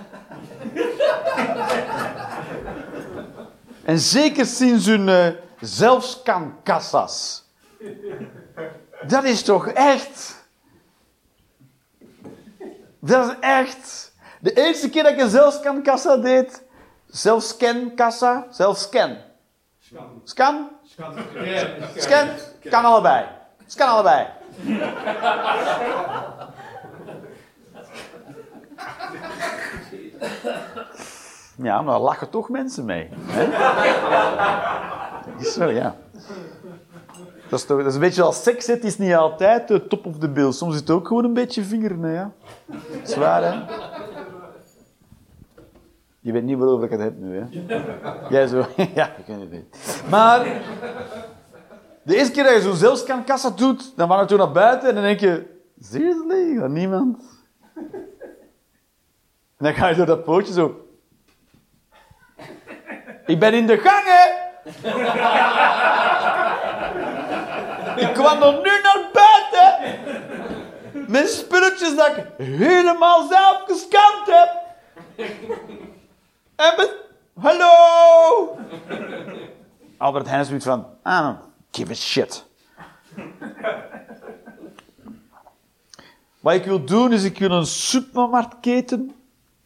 en 3.85 3.99
zeker 3.99 4.47
sinds 4.47 4.87
hun 4.87 5.09
uh, 5.09 5.27
zelfscankassas. 5.61 7.45
Dat 9.07 9.25
is 9.25 9.43
toch 9.43 9.69
echt... 9.69 10.45
Dat 13.01 13.29
is 13.29 13.35
echt... 13.41 14.15
De 14.41 14.53
eerste 14.53 14.91
keer 14.91 15.03
dat 15.03 15.13
ik 15.13 15.21
een 15.21 15.31
zelfscankassa 15.31 16.17
deed... 16.17 16.65
Zelfscankassa? 17.07 18.47
Zelfscan. 18.51 19.17
Scan? 20.25 20.71
Scan? 21.97 22.29
Kan 22.71 22.85
allebei. 22.85 23.25
Scan 23.67 23.89
allebei. 23.89 24.27
Ja, 31.57 31.83
maar 31.83 31.93
daar 31.93 32.03
lachen 32.03 32.31
toch 32.31 32.49
mensen 32.49 32.85
mee. 32.85 33.09
Hè? 33.27 33.45
Zo, 35.45 35.65
ja. 35.65 35.97
Dat 37.49 37.59
is, 37.59 37.65
toch, 37.65 37.79
dat 37.79 37.87
is 37.87 37.95
een 37.95 38.01
beetje 38.01 38.23
als 38.23 38.43
seks, 38.43 38.67
het 38.67 38.85
is 38.85 38.99
niet 38.99 39.15
altijd 39.15 39.69
de 39.69 39.87
top 39.87 40.07
of 40.07 40.19
the 40.19 40.29
bill. 40.29 40.53
Soms 40.53 40.75
is 40.75 40.81
het 40.81 40.91
ook 40.91 41.07
gewoon 41.07 41.25
een 41.25 41.33
beetje 41.33 41.63
vingeren, 41.63 42.03
hè. 42.03 42.13
ja. 42.13 42.33
Zwaar, 43.03 43.43
hè? 43.43 43.65
Je 46.21 46.33
weet 46.33 46.43
niet 46.43 46.59
waarover 46.59 46.85
ik 46.85 46.91
het 46.91 47.01
heb 47.01 47.19
nu, 47.19 47.37
hè? 47.39 47.45
Jij 48.29 48.47
zo, 48.47 48.57
ja, 48.95 49.17
ik 49.17 49.27
weet 49.27 49.41
het 49.41 49.51
niet. 49.51 50.03
Maar, 50.11 50.63
de 52.03 52.17
eerste 52.17 52.33
keer 52.33 52.45
dat 52.45 52.55
je 52.55 52.61
zo'n 52.61 52.77
zelfscankassa 52.77 53.51
doet, 53.51 53.93
dan 53.97 54.09
gaan 54.09 54.21
we 54.21 54.25
toen 54.25 54.39
naar 54.39 54.53
buiten 54.53 54.89
en 54.89 54.95
dan 54.95 55.05
denk 55.05 55.21
je, 55.21 55.47
seriously, 55.81 56.67
niemand? 56.67 57.23
En 59.57 59.65
dan 59.65 59.75
ga 59.75 59.89
je 59.89 59.95
door 59.95 60.07
dat 60.07 60.25
pootje 60.25 60.53
zo... 60.53 60.89
Ik 63.27 63.39
ben 63.39 63.55
in 63.55 63.67
de 63.67 63.79
gang, 63.79 64.05
hè! 64.05 64.45
Ik 68.01 68.15
kwam 68.15 68.43
er 68.43 68.53
nu 68.53 68.81
naar 68.83 69.11
buiten 69.13 70.01
met 71.09 71.29
spulletjes 71.29 71.97
dat 71.97 72.17
ik 72.17 72.27
helemaal 72.37 73.29
zelf 73.29 73.63
gescand 73.67 74.27
heb. 74.27 74.51
En 76.57 76.75
met... 76.77 76.95
Hallo! 77.41 78.59
Albert 79.99 80.29
Heijn 80.29 80.45
zoiets 80.45 80.65
van... 80.65 80.87
I 81.07 81.21
don't 81.21 81.39
give 81.71 81.91
a 81.91 81.95
shit. 81.95 82.47
Wat 86.41 86.55
ik 86.55 86.65
wil 86.65 86.85
doen, 86.85 87.13
is 87.13 87.25
ik 87.25 87.39
wil 87.39 87.51
een 87.51 87.67
supermarktketen 87.67 89.15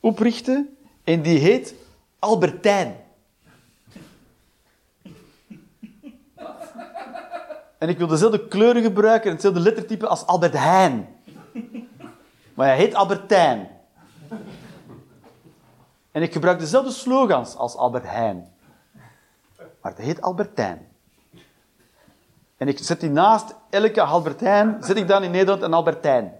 oprichten. 0.01 0.77
En 1.05 1.23
die 1.23 1.39
heet 1.39 1.75
Albertijn. 2.19 2.97
En 7.79 7.89
ik 7.89 7.99
wil 7.99 8.07
dezelfde 8.07 8.49
kleuren 8.49 8.83
gebruiken 8.83 9.27
en 9.27 9.33
hetzelfde 9.33 9.61
lettertype 9.61 10.07
als 10.07 10.27
Albert 10.27 10.53
Heijn. 10.53 11.09
Maar 12.55 12.67
hij 12.67 12.77
heet 12.77 12.95
Albertijn. 12.95 13.69
En 16.11 16.23
ik 16.23 16.33
gebruik 16.33 16.59
dezelfde 16.59 16.91
slogans 16.91 17.57
als 17.57 17.77
Albert 17.77 18.05
Heijn. 18.05 18.53
Maar 19.57 19.93
het 19.93 20.01
heet 20.01 20.21
Albertijn. 20.21 20.89
En 22.57 22.69
ik 22.69 22.79
zet 22.79 23.01
die 23.01 23.11
naast 23.11 23.55
elke 23.71 24.03
Albertijn, 24.03 24.77
zet 24.81 24.97
ik 24.97 25.09
dan 25.09 25.23
in 25.23 25.31
Nederland 25.31 25.63
een 25.63 25.75
Albertijn. 25.75 26.33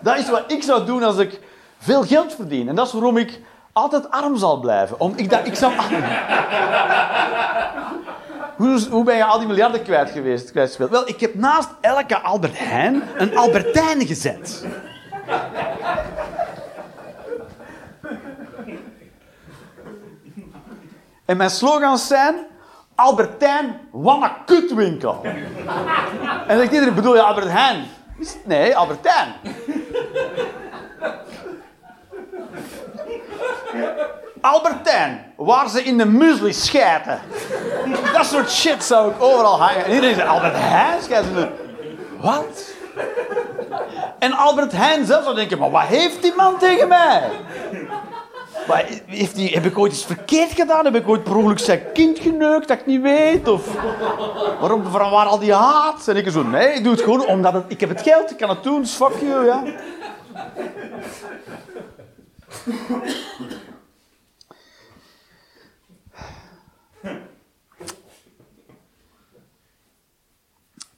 Dat 0.00 0.18
is 0.18 0.30
wat 0.30 0.52
ik 0.52 0.62
zou 0.62 0.84
doen 0.84 1.02
als 1.02 1.16
ik 1.16 1.40
veel 1.78 2.02
geld 2.02 2.34
verdien. 2.34 2.68
En 2.68 2.74
dat 2.74 2.86
is 2.86 2.92
waarom 2.92 3.16
ik 3.16 3.40
altijd 3.72 4.10
arm 4.10 4.36
zal 4.36 4.60
blijven. 4.60 5.00
Om, 5.00 5.12
ik, 5.16 5.30
dat, 5.30 5.46
ik 5.46 5.54
zou... 5.54 5.72
Hoe, 8.90 9.04
ben 9.04 9.16
je 9.16 9.24
al 9.24 9.38
die 9.38 9.48
miljarden 9.48 9.82
kwijt 9.82 10.10
geweest? 10.10 10.76
Wel, 10.76 11.08
ik 11.08 11.20
heb 11.20 11.34
naast 11.34 11.68
elke 11.80 12.18
Albert 12.18 12.58
Heijn 12.58 13.02
een 13.16 13.36
Albertijn 13.36 14.06
gezet. 14.06 14.66
En 21.24 21.36
mijn 21.36 21.50
slogans 21.50 22.06
zijn... 22.06 22.34
Albertijn, 22.94 23.80
wat 23.90 24.22
een 24.22 24.30
kutwinkel. 24.44 25.20
en 26.46 26.58
zegt 26.58 26.72
iedereen, 26.72 26.94
bedoel 26.94 27.14
je 27.14 27.22
Albert 27.22 27.50
Heijn? 27.50 27.84
Nee, 28.44 28.76
Albertijn. 28.76 29.34
Albertijn, 34.40 35.32
waar 35.36 35.68
ze 35.68 35.82
in 35.82 35.98
de 35.98 36.06
muesli 36.06 36.52
schijten. 36.52 37.20
Dat 38.12 38.26
soort 38.26 38.50
shit 38.50 38.84
zou 38.84 39.10
ik 39.10 39.22
overal 39.22 39.60
hangen. 39.62 39.84
En 39.84 39.92
iedereen 39.92 40.14
zegt, 40.14 40.28
Albert 40.28 40.54
Heijn 40.56 41.02
schijten 41.02 41.52
Wat? 42.20 42.70
En 44.18 44.32
Albert 44.32 44.72
Heijn 44.72 45.06
zelf 45.06 45.22
zou 45.24 45.34
denken, 45.34 45.58
maar 45.58 45.70
wat 45.70 45.82
heeft 45.82 46.22
die 46.22 46.34
man 46.36 46.58
tegen 46.58 46.88
mij? 46.88 47.22
Maar 48.70 48.86
heeft 49.06 49.34
die, 49.34 49.48
heb 49.48 49.64
ik 49.64 49.78
ooit 49.78 49.92
iets 49.92 50.04
verkeerd 50.04 50.52
gedaan? 50.52 50.84
Heb 50.84 50.94
ik 50.94 51.08
ooit 51.08 51.24
per 51.24 51.58
zijn 51.58 51.92
kind 51.92 52.18
geneukt 52.18 52.68
dat 52.68 52.78
ik 52.78 52.86
niet 52.86 53.00
weet? 53.00 53.48
Of 53.48 53.74
waarom, 54.60 54.82
waar 54.82 55.26
al 55.26 55.38
die 55.38 55.52
haat? 55.52 56.08
En 56.08 56.16
ik 56.16 56.30
zo, 56.30 56.42
nee, 56.42 56.68
ik 56.68 56.82
doe 56.82 56.92
het 56.92 57.02
gewoon 57.02 57.26
omdat 57.26 57.64
ik 57.68 57.80
heb 57.80 57.88
het 57.88 58.02
geld, 58.02 58.30
ik 58.30 58.36
kan 58.36 58.48
het 58.48 58.62
doen, 58.62 58.86
fuck 58.86 59.20
you, 59.20 59.44
ja. 59.44 59.64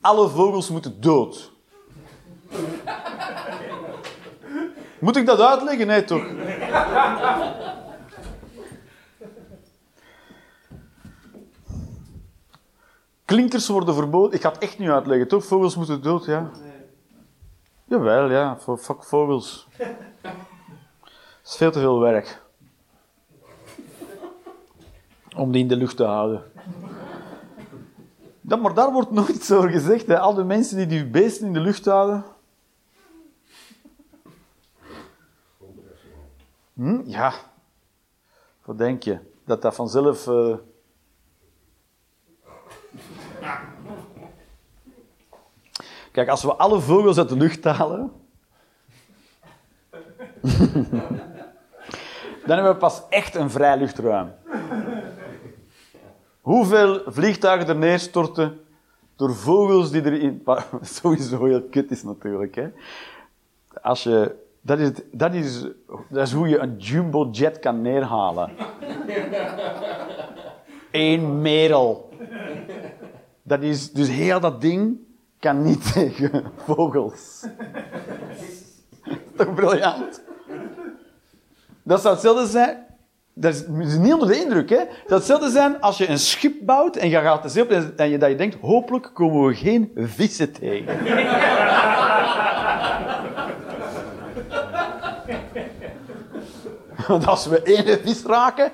Alle 0.00 0.28
vogels 0.28 0.68
moeten 0.68 1.00
dood. 1.00 1.50
Moet 5.02 5.16
ik 5.16 5.26
dat 5.26 5.40
uitleggen? 5.40 5.86
Nee, 5.86 6.04
toch? 6.04 6.26
Klinkers 13.24 13.68
worden 13.68 13.94
verboden. 13.94 14.32
Ik 14.32 14.40
ga 14.40 14.48
het 14.48 14.58
echt 14.58 14.78
niet 14.78 14.88
uitleggen, 14.88 15.28
toch? 15.28 15.44
Vogels 15.44 15.76
moeten 15.76 16.02
dood, 16.02 16.24
ja? 16.24 16.50
Jawel, 17.84 18.30
ja. 18.30 18.58
Fuck 18.58 19.04
vogels. 19.04 19.68
Dat 20.22 20.32
is 21.44 21.56
veel 21.56 21.70
te 21.70 21.78
veel 21.78 22.00
werk. 22.00 22.42
Om 25.36 25.52
die 25.52 25.62
in 25.62 25.68
de 25.68 25.76
lucht 25.76 25.96
te 25.96 26.04
houden. 26.04 26.42
Dat, 28.40 28.60
maar 28.60 28.74
daar 28.74 28.92
wordt 28.92 29.10
nooit 29.10 29.42
zo 29.42 29.60
gezegd. 29.60 30.10
Al 30.10 30.34
die 30.34 30.44
mensen 30.44 30.76
die 30.76 30.86
die 30.86 31.06
beesten 31.06 31.46
in 31.46 31.52
de 31.52 31.60
lucht 31.60 31.84
houden. 31.84 32.24
Hm? 36.82 37.00
Ja. 37.04 37.32
Wat 38.64 38.78
denk 38.78 39.02
je? 39.02 39.18
Dat 39.44 39.62
dat 39.62 39.74
vanzelf... 39.74 40.26
eh, 40.26 40.56
Kijk, 46.12 46.28
als 46.28 46.42
we 46.42 46.54
alle 46.54 46.80
vogels 46.80 47.18
uit 47.18 47.28
de 47.28 47.36
lucht 47.36 47.64
halen... 47.64 48.12
dan 52.46 52.56
hebben 52.56 52.72
we 52.72 52.76
pas 52.78 53.02
echt 53.08 53.34
een 53.34 53.50
vrij 53.50 53.76
luchtruim. 53.78 54.32
Hoeveel 56.40 57.02
vliegtuigen 57.06 57.68
er 57.68 57.76
neerstorten 57.76 58.60
door 59.16 59.34
vogels 59.34 59.90
die 59.90 60.04
erin... 60.04 60.46
Sowieso 60.80 61.44
heel 61.44 61.62
kut 61.62 61.90
is 61.90 62.02
natuurlijk, 62.02 62.54
hè. 62.54 62.68
Als 63.82 64.02
je... 64.02 64.41
Dat 64.64 64.78
is, 64.78 64.90
dat, 65.12 65.34
is, 65.34 65.66
dat 66.08 66.26
is 66.26 66.32
hoe 66.32 66.48
je 66.48 66.58
een 66.58 66.76
jumbo-jet 66.76 67.58
kan 67.58 67.80
neerhalen. 67.80 68.50
Eén 70.90 71.40
merel. 71.40 72.10
Dat 73.42 73.62
is, 73.62 73.92
dus 73.92 74.08
heel 74.08 74.40
dat 74.40 74.60
ding 74.60 74.98
kan 75.38 75.62
niet 75.62 75.92
tegen 75.92 76.44
vogels. 76.56 77.46
Toch 79.36 79.54
briljant? 79.54 80.22
Dat 81.82 82.00
zou 82.00 82.14
hetzelfde 82.14 82.46
zijn. 82.46 82.86
Dat 83.34 83.54
is, 83.54 83.64
niet 83.98 84.12
onder 84.12 84.28
de 84.28 84.40
indruk, 84.42 84.70
hè? 84.70 84.84
Dat 85.06 85.24
zou 85.24 85.40
hetzelfde 85.40 85.50
zijn 85.50 85.80
als 85.80 85.98
je 85.98 86.08
een 86.08 86.18
schip 86.18 86.54
bouwt 86.66 86.96
en 86.96 87.08
je 87.08 87.20
gaat 87.20 87.42
de 87.42 87.48
zee 87.48 87.62
op 87.62 87.70
en 87.70 88.08
je, 88.10 88.18
dat 88.18 88.30
je 88.30 88.36
denkt: 88.36 88.56
hopelijk 88.60 89.10
komen 89.14 89.46
we 89.46 89.54
geen 89.54 89.92
vissen 89.94 90.52
tegen. 90.52 90.98
Want 97.12 97.26
als 97.26 97.46
we 97.46 97.62
één 97.62 97.98
vis 98.00 98.24
raken. 98.24 98.72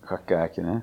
Ga 0.00 0.16
kijken, 0.16 0.64
hè. 0.64 0.78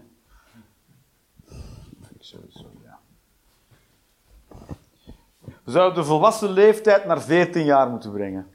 We 5.64 5.72
zouden 5.72 6.00
de 6.02 6.04
volwassen 6.04 6.50
leeftijd 6.50 7.06
naar 7.06 7.22
14 7.22 7.66
jaar 7.66 7.90
moeten 7.90 8.12
brengen. 8.12 8.48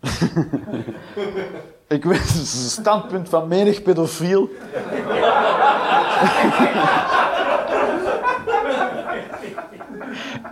Ik 1.88 2.04
weet, 2.04 2.18
het 2.18 2.34
is 2.34 2.72
standpunt 2.72 3.28
van 3.28 3.48
menig 3.48 3.82
pedofiel. 3.82 4.48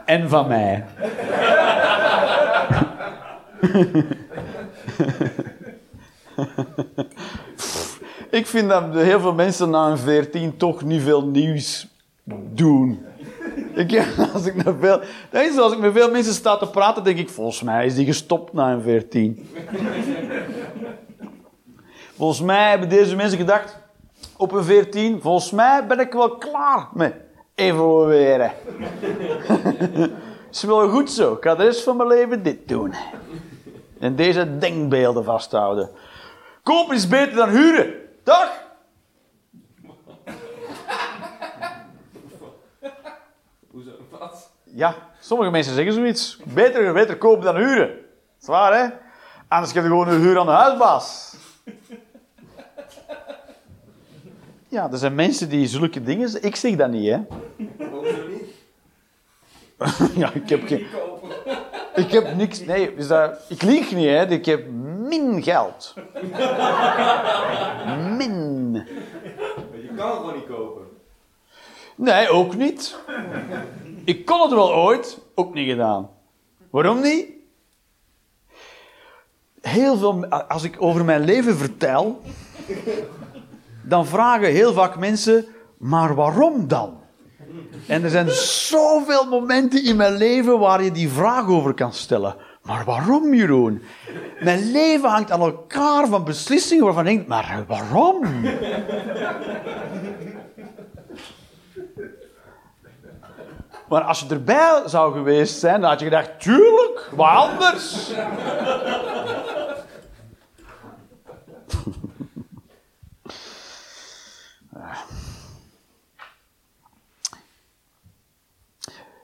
en 0.04 0.28
van 0.28 0.48
mij. 0.48 0.84
Ik 8.30 8.46
vind 8.46 8.68
dat 8.68 8.94
heel 8.94 9.20
veel 9.20 9.34
mensen 9.34 9.70
na 9.70 9.88
een 9.88 9.98
14 9.98 10.56
toch 10.56 10.84
niet 10.84 11.02
veel 11.02 11.26
nieuws 11.26 11.88
doen. 12.54 13.06
Ik, 13.74 14.06
als, 14.32 14.46
ik 14.46 14.64
met 14.64 14.74
veel, 14.80 15.00
als 15.62 15.72
ik 15.72 15.78
met 15.78 15.92
veel 15.92 16.10
mensen 16.10 16.34
sta 16.34 16.56
te 16.56 16.66
praten, 16.66 17.04
denk 17.04 17.18
ik, 17.18 17.28
volgens 17.28 17.62
mij 17.62 17.86
is 17.86 17.94
die 17.94 18.06
gestopt 18.06 18.52
na 18.52 18.72
een 18.72 18.82
14. 18.82 19.48
volgens 22.16 22.40
mij 22.40 22.70
hebben 22.70 22.88
deze 22.88 23.16
mensen 23.16 23.38
gedacht, 23.38 23.76
op 24.36 24.52
een 24.52 24.64
14, 24.64 25.20
volgens 25.20 25.50
mij 25.50 25.86
ben 25.86 26.00
ik 26.00 26.12
wel 26.12 26.36
klaar 26.36 26.88
met 26.92 27.14
evolueren. 27.54 28.52
is 30.52 30.62
wel 30.62 30.88
goed 30.88 31.10
zo, 31.10 31.32
ik 31.32 31.42
ga 31.42 31.54
de 31.54 31.62
rest 31.62 31.82
van 31.82 31.96
mijn 31.96 32.08
leven 32.08 32.42
dit 32.42 32.68
doen. 32.68 32.94
En 34.00 34.16
deze 34.16 34.58
denkbeelden 34.58 35.24
vasthouden. 35.24 35.90
Kopen 36.62 36.96
is 36.96 37.08
beter 37.08 37.34
dan 37.34 37.48
huren, 37.48 37.94
toch? 38.22 38.66
Hoezo? 43.70 43.90
Wat? 44.10 44.50
Ja, 44.74 44.94
sommige 45.20 45.50
mensen 45.50 45.74
zeggen 45.74 45.92
zoiets. 45.92 46.38
Beter, 46.44 46.92
beter 46.92 47.16
kopen 47.16 47.44
dan 47.44 47.56
huren. 47.56 47.88
Dat 47.88 48.40
is 48.40 48.46
waar, 48.46 48.74
hè? 48.74 48.88
Anders 49.48 49.72
geef 49.72 49.82
je 49.82 49.88
gewoon 49.88 50.08
een 50.08 50.20
huur 50.20 50.38
aan 50.38 50.46
de 50.46 50.52
huisbaas. 50.52 51.36
Ja, 54.68 54.90
er 54.90 54.98
zijn 54.98 55.14
mensen 55.14 55.48
die 55.48 55.66
zulke 55.66 56.02
dingen... 56.02 56.28
zeggen. 56.28 56.48
Ik 56.48 56.56
zeg 56.56 56.76
dat 56.76 56.90
niet, 56.90 57.10
hè? 57.10 57.20
Ja, 60.20 60.32
ik 60.32 60.48
heb 60.48 60.66
geen... 60.66 60.86
Ik 61.94 62.10
heb 62.10 62.34
niks... 62.36 62.60
Nee, 62.60 62.94
is 62.94 63.08
dat... 63.08 63.44
ik 63.48 63.62
lieg 63.62 63.92
niet, 63.92 64.06
hè? 64.06 64.26
Ik 64.26 64.44
heb 64.44 64.66
min 64.70 65.42
geld. 65.42 65.94
Min. 68.16 68.72
Maar 68.72 68.86
je 69.82 69.90
kan 69.96 70.08
het 70.08 70.16
gewoon 70.16 70.34
niet 70.34 70.46
kopen. 70.46 70.82
Nee, 71.94 72.28
ook 72.28 72.54
niet. 72.54 72.96
Ik 74.08 74.24
kon 74.24 74.40
het 74.40 74.50
wel 74.50 74.74
ooit, 74.74 75.18
ook 75.34 75.54
niet 75.54 75.68
gedaan. 75.68 76.10
Waarom 76.70 77.00
niet? 77.00 77.26
Heel 79.60 79.96
veel, 79.96 80.26
als 80.26 80.62
ik 80.62 80.76
over 80.78 81.04
mijn 81.04 81.24
leven 81.24 81.56
vertel, 81.56 82.20
dan 83.82 84.06
vragen 84.06 84.48
heel 84.48 84.72
vaak 84.72 84.98
mensen, 84.98 85.46
maar 85.78 86.14
waarom 86.14 86.68
dan? 86.68 87.00
En 87.86 88.04
er 88.04 88.10
zijn 88.10 88.30
zoveel 88.30 89.24
momenten 89.24 89.84
in 89.84 89.96
mijn 89.96 90.16
leven 90.16 90.58
waar 90.58 90.82
je 90.82 90.92
die 90.92 91.08
vraag 91.08 91.48
over 91.48 91.74
kan 91.74 91.92
stellen. 91.92 92.36
Maar 92.62 92.84
waarom, 92.84 93.34
Jeroen? 93.34 93.82
Mijn 94.40 94.70
leven 94.70 95.08
hangt 95.08 95.30
aan 95.30 95.40
elkaar 95.40 96.06
van 96.06 96.24
beslissingen 96.24 96.84
waarvan 96.84 97.06
ik 97.06 97.16
denk, 97.16 97.28
maar 97.28 97.64
waarom? 97.66 98.24
Maar 103.88 104.02
als 104.02 104.20
je 104.20 104.26
erbij 104.28 104.82
zou 104.86 105.12
geweest 105.12 105.58
zijn, 105.58 105.80
dan 105.80 105.90
had 105.90 105.98
je 105.98 106.04
gedacht, 106.04 106.40
tuurlijk, 106.40 107.10
wat 107.14 107.28
anders. 107.28 108.10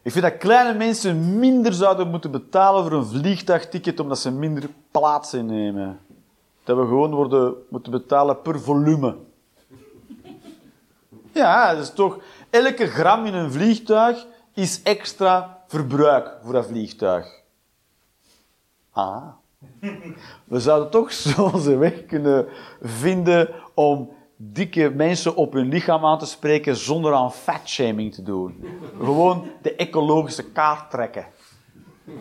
Ik 0.02 0.12
vind 0.12 0.24
dat 0.24 0.36
kleine 0.36 0.78
mensen 0.78 1.38
minder 1.38 1.72
zouden 1.72 2.08
moeten 2.08 2.30
betalen 2.30 2.82
voor 2.82 2.92
een 2.92 3.06
vliegtuigticket 3.06 4.00
omdat 4.00 4.18
ze 4.18 4.30
minder 4.30 4.68
plaats 4.90 5.34
innemen. 5.34 6.00
Dat 6.64 6.76
we 6.76 6.82
gewoon 6.82 7.14
worden, 7.14 7.54
moeten 7.68 7.92
betalen 7.92 8.42
per 8.42 8.60
volume. 8.60 9.16
Ja, 11.32 11.74
dat 11.74 11.82
is 11.82 11.92
toch 11.92 12.18
elke 12.50 12.86
gram 12.86 13.24
in 13.24 13.34
een 13.34 13.52
vliegtuig 13.52 14.26
is 14.54 14.82
extra 14.82 15.62
verbruik 15.66 16.30
voor 16.42 16.52
dat 16.52 16.66
vliegtuig. 16.66 17.42
Ah. 18.90 19.26
We 20.44 20.60
zouden 20.60 20.90
toch 20.90 21.12
zo 21.22 21.42
onze 21.42 21.76
weg 21.76 22.06
kunnen 22.06 22.46
vinden 22.80 23.48
om 23.74 24.10
dikke 24.36 24.90
mensen 24.90 25.36
op 25.36 25.52
hun 25.52 25.68
lichaam 25.68 26.04
aan 26.04 26.18
te 26.18 26.26
spreken 26.26 26.76
zonder 26.76 27.12
aan 27.12 27.32
fatshaming 27.32 28.14
te 28.14 28.22
doen. 28.22 28.64
Gewoon 28.98 29.50
de 29.62 29.74
ecologische 29.74 30.44
kaart 30.44 30.90
trekken. 30.90 31.26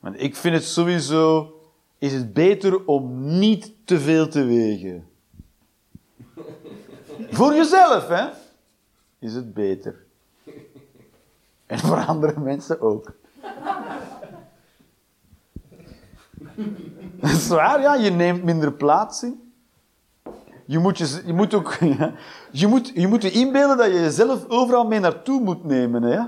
Want 0.00 0.20
ik 0.22 0.36
vind 0.36 0.54
het 0.54 0.64
sowieso, 0.64 1.54
is 1.98 2.12
het 2.12 2.32
beter 2.32 2.84
om 2.84 3.36
niet 3.38 3.72
te 3.84 4.00
veel 4.00 4.28
te 4.28 4.44
wegen. 4.44 5.08
Voor 7.30 7.54
jezelf, 7.54 8.08
hè? 8.08 8.28
Is 9.18 9.34
het 9.34 9.54
beter. 9.54 10.04
En 11.66 11.78
voor 11.78 12.04
andere 12.04 12.40
mensen 12.40 12.80
ook. 12.80 13.12
Dat 17.20 17.30
is 17.30 17.48
waar, 17.48 17.80
ja. 17.80 17.94
Je 17.94 18.10
neemt 18.10 18.42
minder 18.42 18.72
plaats 18.72 19.22
in. 19.22 19.52
Je 20.64 20.78
moet, 20.78 20.98
je, 20.98 21.22
je 21.26 21.32
moet 21.32 21.54
ook... 21.54 21.74
Ja, 21.98 22.12
je, 22.50 22.66
moet, 22.66 22.92
je 22.94 23.06
moet 23.06 23.24
inbeelden 23.24 23.76
dat 23.76 23.86
je 23.86 23.92
jezelf 24.00 24.48
overal 24.48 24.86
mee 24.86 25.00
naartoe 25.00 25.40
moet 25.40 25.64
nemen, 25.64 26.02
hè. 26.02 26.22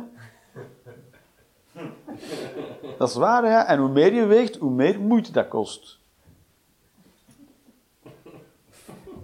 Dat 2.99 3.09
is 3.09 3.15
waar, 3.15 3.47
ja. 3.47 3.67
En 3.67 3.79
hoe 3.79 3.89
meer 3.89 4.15
je 4.15 4.25
weegt, 4.25 4.57
hoe 4.57 4.71
meer 4.71 5.01
moeite 5.01 5.33
dat 5.33 5.49
kost. 5.49 5.99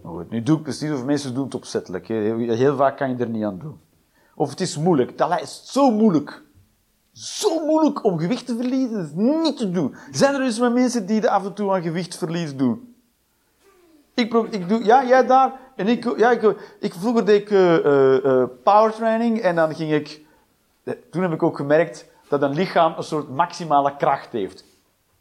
Maar 0.03 0.04
nu 0.29 0.43
doe 0.43 0.57
ik 0.57 0.63
precies 0.63 0.91
of 0.91 1.05
mensen 1.05 1.35
doen 1.35 1.45
het 1.45 1.55
opzettelijk. 1.55 2.09
Heel 2.09 2.77
vaak 2.77 2.97
kan 2.97 3.11
je 3.11 3.17
er 3.17 3.29
niet 3.29 3.45
aan 3.45 3.59
doen. 3.59 3.81
Of 4.35 4.51
het 4.51 4.61
is 4.61 4.79
moeilijk. 4.79 5.19
Dat 5.19 5.41
is 5.41 5.63
zo 5.65 5.91
moeilijk. 5.91 6.43
Zo 7.13 7.67
moeilijk 7.67 8.05
om 8.05 8.19
gewicht 8.19 8.47
te 8.47 8.57
verliezen. 8.57 8.97
Dat 8.97 9.05
is 9.07 9.13
niet 9.15 9.57
te 9.57 9.71
doen. 9.71 9.95
Zijn 10.11 10.35
er 10.35 10.41
dus 10.41 10.59
maar 10.59 10.73
mensen 10.73 11.07
die 11.07 11.29
af 11.29 11.45
en 11.45 11.55
toe 11.55 11.73
aan 11.73 11.83
gewichtverlies 11.83 12.57
doen? 12.57 12.95
Ik, 14.15 14.29
pro- 14.29 14.47
ik 14.51 14.69
doe, 14.69 14.85
ja, 14.85 15.05
jij 15.05 15.27
daar. 15.27 15.53
En 15.77 15.89
ik, 15.89 16.17
ja, 16.19 16.31
ik, 16.31 16.55
ik 16.81 16.95
vroeger 16.95 17.25
deed 17.27 17.41
ik 17.41 17.51
eh, 17.51 17.77
eh, 17.77 18.25
eh, 18.25 18.49
powertraining 18.63 19.41
en 19.41 19.55
dan 19.55 19.75
ging 19.75 19.93
ik. 19.93 20.23
Toen 21.11 21.23
heb 21.23 21.33
ik 21.33 21.43
ook 21.43 21.57
gemerkt 21.57 22.07
dat 22.29 22.43
een 22.43 22.55
lichaam 22.55 22.95
een 22.97 23.03
soort 23.03 23.29
maximale 23.29 23.97
kracht 23.97 24.33
heeft. 24.33 24.65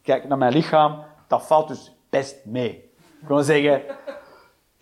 Kijk 0.02 0.28
naar 0.28 0.38
mijn 0.38 0.52
lichaam, 0.52 1.02
dat 1.26 1.46
valt 1.46 1.68
dus 1.68 1.92
best 2.10 2.36
mee. 2.44 2.90
Ik 3.20 3.28
wil 3.28 3.42
zeggen, 3.42 3.82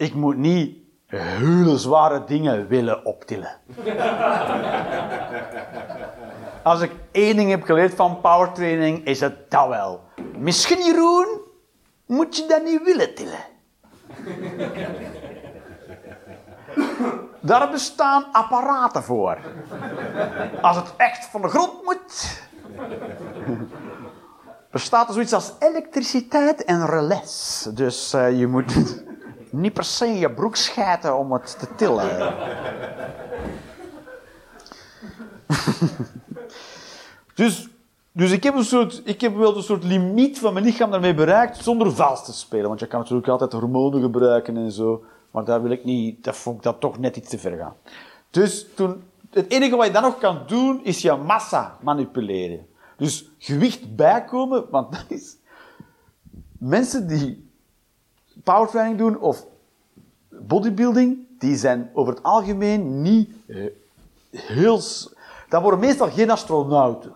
ik 0.03 0.15
moet 0.15 0.37
niet 0.37 0.77
hele 1.07 1.79
zware 1.79 2.25
dingen 2.25 2.69
willen 2.69 3.05
optillen. 3.05 3.57
Als 6.63 6.81
ik 6.81 6.93
één 7.11 7.37
ding 7.37 7.51
heb 7.51 7.63
geleerd 7.63 7.95
van 7.95 8.21
powertraining, 8.21 9.05
is 9.05 9.21
het 9.21 9.51
dat 9.51 9.69
wel. 9.69 10.01
Misschien, 10.39 10.85
Jeroen, 10.85 11.41
moet 12.07 12.37
je 12.37 12.47
dat 12.47 12.65
niet 12.65 12.83
willen 12.83 13.15
tillen. 13.15 13.45
Daar 17.41 17.71
bestaan 17.71 18.25
apparaten 18.33 19.03
voor. 19.03 19.39
Als 20.61 20.77
het 20.77 20.93
echt 20.97 21.27
van 21.27 21.43
de 21.43 21.49
grond 21.49 21.83
moet, 21.85 22.43
bestaat 24.71 25.09
er 25.09 25.15
zoiets 25.15 25.33
als 25.33 25.53
elektriciteit 25.59 26.65
en 26.65 26.87
relais. 26.87 27.69
Dus 27.75 28.13
eh, 28.13 28.39
je 28.39 28.47
moet 28.47 29.03
niet 29.53 29.73
per 29.73 29.85
se 29.85 30.07
je 30.07 30.31
broek 30.31 30.57
schijten 30.57 31.17
om 31.17 31.33
het 31.33 31.59
te 31.59 31.67
tillen. 31.77 32.35
dus, 37.35 37.69
dus 38.13 38.31
ik 38.31 38.43
heb, 38.43 38.55
een 38.55 38.65
soort, 38.65 39.03
ik 39.05 39.21
heb 39.21 39.37
wel 39.37 39.57
een 39.57 39.63
soort 39.63 39.85
limiet 39.85 40.39
van 40.39 40.53
mijn 40.53 40.65
lichaam 40.65 40.91
daarmee 40.91 41.15
bereikt 41.15 41.57
zonder 41.57 41.93
vals 41.93 42.25
te 42.25 42.33
spelen. 42.33 42.69
Want 42.69 42.81
je 42.81 42.87
kan 42.87 43.01
natuurlijk 43.01 43.29
altijd 43.29 43.53
hormonen 43.53 44.01
gebruiken 44.01 44.57
en 44.57 44.73
zo. 44.73 45.05
Maar 45.31 45.45
daar 45.45 45.63
wil 45.63 45.71
ik 45.71 45.85
niet, 45.85 46.25
dat 46.25 46.37
vond 46.37 46.57
ik 46.57 46.63
dat 46.63 46.81
toch 46.81 46.99
net 46.99 47.17
iets 47.17 47.29
te 47.29 47.39
ver 47.39 47.57
gaan. 47.57 47.75
Dus 48.31 48.67
toen, 48.75 49.03
het 49.31 49.51
enige 49.51 49.77
wat 49.77 49.87
je 49.87 49.93
dan 49.93 50.03
nog 50.03 50.19
kan 50.19 50.39
doen, 50.47 50.85
is 50.85 51.03
je 51.03 51.13
massa 51.13 51.79
manipuleren. 51.81 52.67
Dus 52.97 53.31
gewicht 53.39 53.97
bijkomen, 53.97 54.65
want 54.71 54.93
dat 54.93 55.05
is... 55.09 55.37
Mensen 56.59 57.09
die 57.09 57.52
powertraining 58.43 58.99
doen 58.99 59.19
of 59.19 59.47
bodybuilding, 60.29 61.27
die 61.39 61.57
zijn 61.57 61.91
over 61.93 62.15
het 62.15 62.23
algemeen 62.23 63.03
niet 63.03 63.31
eh, 63.47 63.67
heel... 64.31 64.81
Dat 65.49 65.63
worden 65.63 65.81
meestal 65.81 66.11
geen 66.11 66.31
astronauten. 66.31 67.13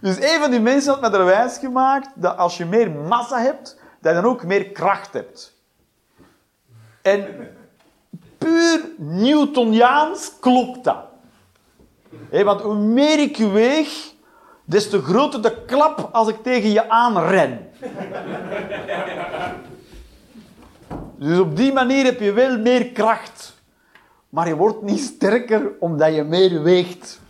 Dus 0.00 0.16
een 0.16 0.40
van 0.40 0.50
die 0.50 0.60
mensen 0.60 0.92
had 0.92 1.00
me 1.00 1.18
er 1.18 1.24
wijs 1.24 1.58
gemaakt 1.58 2.08
dat 2.14 2.36
als 2.36 2.56
je 2.56 2.64
meer 2.64 2.90
massa 2.90 3.38
hebt, 3.38 3.78
dat 4.00 4.14
je 4.14 4.20
dan 4.20 4.30
ook 4.30 4.44
meer 4.44 4.70
kracht 4.70 5.12
hebt. 5.12 5.58
En 7.02 7.48
puur 8.38 8.88
Newtoniaans 8.96 10.32
klopt 10.40 10.84
dat. 10.84 11.04
Want 12.30 12.60
hoe 12.60 12.74
meer 12.74 13.18
ik 13.18 13.36
weeg, 13.36 14.09
des 14.70 14.88
te 14.88 15.02
groter 15.02 15.42
de 15.42 15.64
klap 15.66 16.08
als 16.12 16.28
ik 16.28 16.42
tegen 16.42 16.70
je 16.70 16.88
aanren. 16.88 17.70
Dus 21.16 21.38
op 21.38 21.56
die 21.56 21.72
manier 21.72 22.04
heb 22.04 22.20
je 22.20 22.32
wel 22.32 22.58
meer 22.58 22.86
kracht. 22.90 23.58
Maar 24.28 24.48
je 24.48 24.56
wordt 24.56 24.82
niet 24.82 25.00
sterker 25.00 25.72
omdat 25.78 26.14
je 26.14 26.24
meer 26.24 26.62
weegt. 26.62 27.20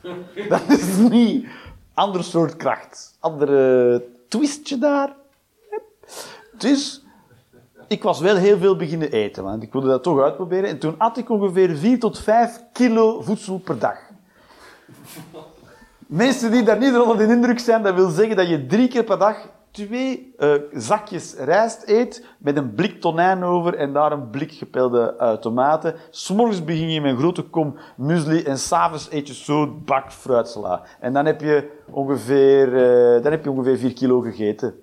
Dat 0.48 0.62
is 0.68 0.96
niet 0.96 1.46
ander 1.94 2.24
soort 2.24 2.56
kracht. 2.56 3.16
Andere 3.20 4.04
twistje 4.28 4.78
daar. 4.78 5.12
Dus 6.58 7.04
ik 7.88 8.02
was 8.02 8.20
wel 8.20 8.36
heel 8.36 8.58
veel 8.58 8.76
beginnen 8.76 9.10
eten, 9.10 9.44
want 9.44 9.62
ik 9.62 9.72
wilde 9.72 9.88
dat 9.88 10.02
toch 10.02 10.20
uitproberen. 10.20 10.68
En 10.68 10.78
toen 10.78 10.94
at 10.98 11.16
ik 11.16 11.30
ongeveer 11.30 11.76
4 11.76 11.98
tot 11.98 12.18
5 12.18 12.62
kilo 12.72 13.20
voedsel 13.20 13.58
per 13.58 13.78
dag. 13.78 13.98
Mensen 16.10 16.50
die 16.50 16.62
daar 16.62 16.78
niet 16.78 16.98
onder 16.98 17.16
de 17.16 17.32
indruk 17.32 17.58
zijn, 17.58 17.82
dat 17.82 17.94
wil 17.94 18.08
zeggen 18.08 18.36
dat 18.36 18.48
je 18.48 18.66
drie 18.66 18.88
keer 18.88 19.04
per 19.04 19.18
dag 19.18 19.48
twee 19.70 20.34
eh, 20.38 20.52
zakjes 20.72 21.34
rijst 21.34 21.82
eet 21.86 22.26
met 22.38 22.56
een 22.56 22.74
blik 22.74 23.00
tonijn 23.00 23.42
over 23.42 23.74
en 23.74 23.92
daar 23.92 24.12
een 24.12 24.30
blik 24.30 24.52
gepelde 24.52 25.14
eh, 25.18 25.32
tomaten. 25.32 25.94
S'morgens 26.10 26.64
begin 26.64 26.90
je 26.90 27.00
met 27.00 27.10
een 27.10 27.18
grote 27.18 27.42
kom 27.42 27.76
muesli 27.96 28.42
en 28.42 28.58
s'avonds 28.58 29.10
eet 29.10 29.26
je 29.26 29.34
zo'n 29.34 29.82
bak 29.84 30.12
fruitsla. 30.12 30.82
En 31.00 31.12
dan 31.12 31.26
heb 31.26 31.40
je 31.40 31.70
ongeveer, 31.90 32.66
eh, 32.66 33.22
dan 33.22 33.32
heb 33.32 33.44
je 33.44 33.50
ongeveer 33.50 33.78
vier 33.78 33.92
kilo 33.92 34.20
gegeten. 34.20 34.74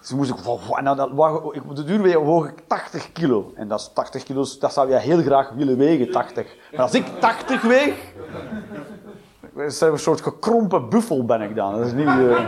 Dus 0.00 0.12
moest 0.12 0.30
ik, 0.30 0.36
wow, 0.36 0.84
dan, 0.84 0.96
dat 0.96 1.54
ik, 1.54 1.76
de 1.76 1.84
duur 1.84 2.18
woog 2.18 2.48
ik 2.48 2.62
80 2.66 3.12
kilo. 3.12 3.52
En 3.54 3.68
dat 3.68 3.80
is 3.80 3.90
80 3.94 4.22
kilo, 4.22 4.44
dat 4.60 4.72
zou 4.72 4.88
jij 4.88 5.00
heel 5.00 5.22
graag 5.22 5.50
willen 5.50 5.76
wegen, 5.76 6.10
80. 6.10 6.56
Maar 6.72 6.80
als 6.80 6.94
ik 6.94 7.06
80 7.06 7.62
weeg, 7.62 8.12
een 9.54 9.98
soort 9.98 10.20
gekrompen 10.20 10.88
buffel 10.88 11.24
ben 11.24 11.40
ik 11.40 11.54
dan. 11.54 11.76
Dat 11.76 11.86
is 11.86 11.92
niet... 11.92 12.06
eh. 12.06 12.44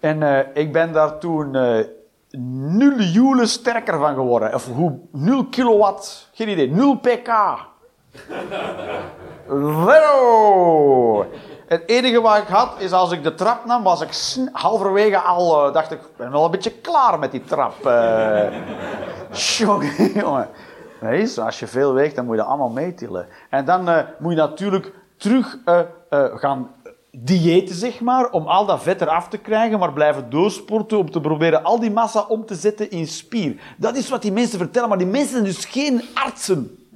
En 0.00 0.22
eh, 0.22 0.46
ik 0.54 0.72
ben 0.72 0.92
daar 0.92 1.18
toen 1.18 1.54
eh 1.54 1.84
nul 2.38 2.98
joule 3.00 3.46
sterker 3.46 3.98
van 3.98 4.14
geworden. 4.14 4.54
Of 4.54 4.66
hoe, 4.66 4.98
0 5.10 5.44
kilowatt, 5.44 6.30
geen 6.32 6.48
idee, 6.48 6.70
0 6.70 6.96
pk. 6.96 7.28
Het 11.66 11.82
enige 11.86 12.20
wat 12.20 12.36
ik 12.36 12.46
had, 12.48 12.74
is 12.78 12.92
als 12.92 13.12
ik 13.12 13.22
de 13.22 13.34
trap 13.34 13.64
nam, 13.64 13.82
was 13.82 14.00
ik 14.00 14.38
halverwege 14.52 15.18
al, 15.18 15.72
dacht 15.72 15.90
ik, 15.90 15.98
ben 16.16 16.30
wel 16.30 16.44
een 16.44 16.50
beetje 16.50 16.70
klaar 16.70 17.18
met 17.18 17.30
die 17.30 17.44
trap. 17.44 17.74
Jongen, 19.30 20.12
jongen. 20.12 20.48
Nee, 21.10 21.40
als 21.40 21.58
je 21.58 21.66
veel 21.66 21.92
weegt, 21.92 22.14
dan 22.14 22.24
moet 22.24 22.34
je 22.34 22.40
dat 22.40 22.50
allemaal 22.50 22.70
meetillen. 22.70 23.26
En 23.50 23.64
dan 23.64 23.88
eh, 23.88 24.04
moet 24.18 24.32
je 24.32 24.38
natuurlijk 24.38 24.92
terug 25.16 25.58
eh, 25.64 25.78
eh, 26.10 26.24
gaan 26.34 26.70
diëten, 27.10 27.74
zeg 27.74 28.00
maar, 28.00 28.30
om 28.30 28.46
al 28.46 28.66
dat 28.66 28.82
vet 28.82 29.00
eraf 29.00 29.28
te 29.28 29.38
krijgen, 29.38 29.78
maar 29.78 29.92
blijven 29.92 30.30
doorsporten 30.30 30.98
om 30.98 31.10
te 31.10 31.20
proberen 31.20 31.64
al 31.64 31.80
die 31.80 31.90
massa 31.90 32.20
om 32.20 32.46
te 32.46 32.54
zetten 32.54 32.90
in 32.90 33.06
spier. 33.06 33.60
Dat 33.76 33.96
is 33.96 34.08
wat 34.08 34.22
die 34.22 34.32
mensen 34.32 34.58
vertellen, 34.58 34.88
maar 34.88 34.98
die 34.98 35.06
mensen 35.06 35.30
zijn 35.32 35.44
dus 35.44 35.64
geen 35.64 36.02
artsen. 36.14 36.86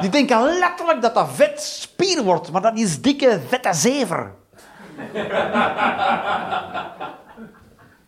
Die 0.00 0.10
denken 0.10 0.42
letterlijk 0.42 1.02
dat 1.02 1.14
dat 1.14 1.28
vet 1.28 1.62
spier 1.62 2.22
wordt, 2.22 2.52
maar 2.52 2.62
dat 2.62 2.78
is 2.78 3.02
dikke, 3.02 3.40
vette 3.48 3.72
zever. 3.72 4.32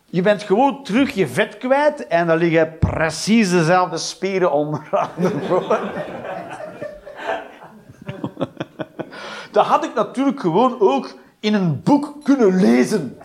Je 0.09 0.21
bent 0.21 0.43
gewoon 0.43 0.83
terug 0.83 1.13
je 1.13 1.27
vet 1.27 1.57
kwijt 1.57 2.07
en 2.07 2.27
dan 2.27 2.37
liggen 2.37 2.77
precies 2.77 3.49
dezelfde 3.49 3.97
spieren 3.97 4.51
onderaan. 4.51 5.09
Dat 9.51 9.65
had 9.65 9.83
ik 9.83 9.93
natuurlijk 9.93 10.39
gewoon 10.39 10.79
ook 10.79 11.15
in 11.39 11.53
een 11.53 11.81
boek 11.83 12.23
kunnen 12.23 12.55
lezen. 12.55 13.17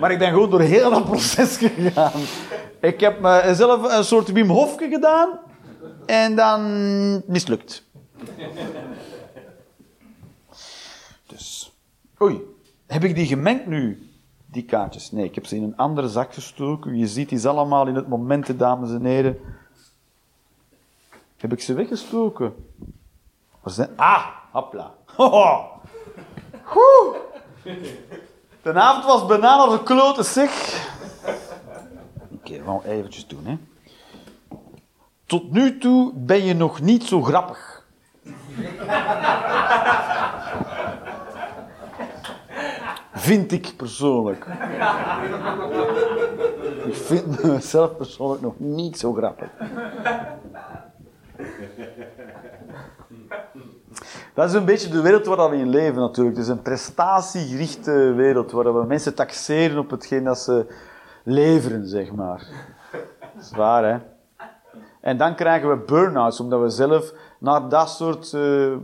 Maar 0.00 0.10
ik 0.10 0.18
ben 0.18 0.28
gewoon 0.28 0.50
door 0.50 0.60
heel 0.60 0.90
dat 0.90 1.04
proces 1.04 1.56
gegaan. 1.56 2.20
Ik 2.80 3.00
heb 3.00 3.20
mezelf 3.20 3.96
een 3.96 4.04
soort 4.04 4.32
Wim 4.32 4.48
Hofke 4.48 4.88
gedaan 4.88 5.38
en 6.06 6.34
dan 6.34 7.22
mislukt. 7.26 7.84
Dus. 11.26 11.72
Oei, 12.22 12.40
heb 12.86 13.04
ik 13.04 13.14
die 13.14 13.26
gemengd 13.26 13.66
nu? 13.66 14.07
Die 14.50 14.64
kaartjes. 14.64 15.10
Nee, 15.10 15.24
ik 15.24 15.34
heb 15.34 15.46
ze 15.46 15.56
in 15.56 15.62
een 15.62 15.76
andere 15.76 16.08
zak 16.08 16.34
gestoken. 16.34 16.96
Je 16.96 17.06
ziet 17.06 17.28
die 17.28 17.48
allemaal 17.48 17.86
in 17.86 17.94
het 17.94 18.08
moment, 18.08 18.58
dames 18.58 18.90
en 18.90 19.04
heren. 19.04 19.38
Heb 21.36 21.52
ik 21.52 21.60
ze 21.60 21.74
weggestoken? 21.74 22.54
Waar 23.60 23.72
zijn... 23.72 23.90
Ah. 23.96 24.26
Woe. 26.74 27.16
De 28.62 28.72
avond 28.72 29.04
was 29.04 29.26
bijna 29.26 29.56
als 29.56 29.72
een 29.72 29.82
klote 29.82 30.22
zeg. 30.22 30.50
Oké, 32.32 32.52
we 32.52 32.62
gaan 32.64 32.82
eventjes 32.82 33.26
doen, 33.26 33.46
hè. 33.46 33.58
Tot 35.26 35.52
nu 35.52 35.78
toe 35.78 36.12
ben 36.14 36.44
je 36.44 36.54
nog 36.54 36.80
niet 36.80 37.04
zo 37.04 37.22
grappig. 37.22 37.86
Vind 43.18 43.52
ik 43.52 43.72
persoonlijk. 43.76 44.46
Ik 46.84 46.94
vind 46.94 47.42
mezelf 47.42 47.96
persoonlijk 47.96 48.42
nog 48.42 48.54
niet 48.58 48.98
zo 48.98 49.12
grappig. 49.12 49.48
Dat 54.34 54.48
is 54.48 54.54
een 54.54 54.64
beetje 54.64 54.88
de 54.88 55.00
wereld 55.00 55.26
waar 55.26 55.50
we 55.50 55.56
in 55.56 55.68
leven 55.68 56.00
natuurlijk. 56.00 56.36
Het 56.36 56.44
is 56.44 56.50
een 56.50 56.62
prestatiegerichte 56.62 58.12
wereld 58.12 58.50
waar 58.50 58.80
we 58.80 58.86
mensen 58.86 59.14
taxeren 59.14 59.78
op 59.78 59.90
hetgeen 59.90 60.24
dat 60.24 60.38
ze 60.38 60.66
leveren, 61.24 61.86
zeg 61.86 62.12
maar. 62.12 62.46
Dat 63.20 63.42
is 63.42 63.50
waar, 63.50 63.84
hè? 63.84 63.98
En 65.00 65.16
dan 65.16 65.34
krijgen 65.34 65.68
we 65.68 65.76
burn-outs, 65.76 66.40
omdat 66.40 66.60
we 66.60 66.68
zelf 66.68 67.12
naar 67.38 67.68
dat 67.68 67.90
soort 67.90 68.32
uh, 68.32 68.76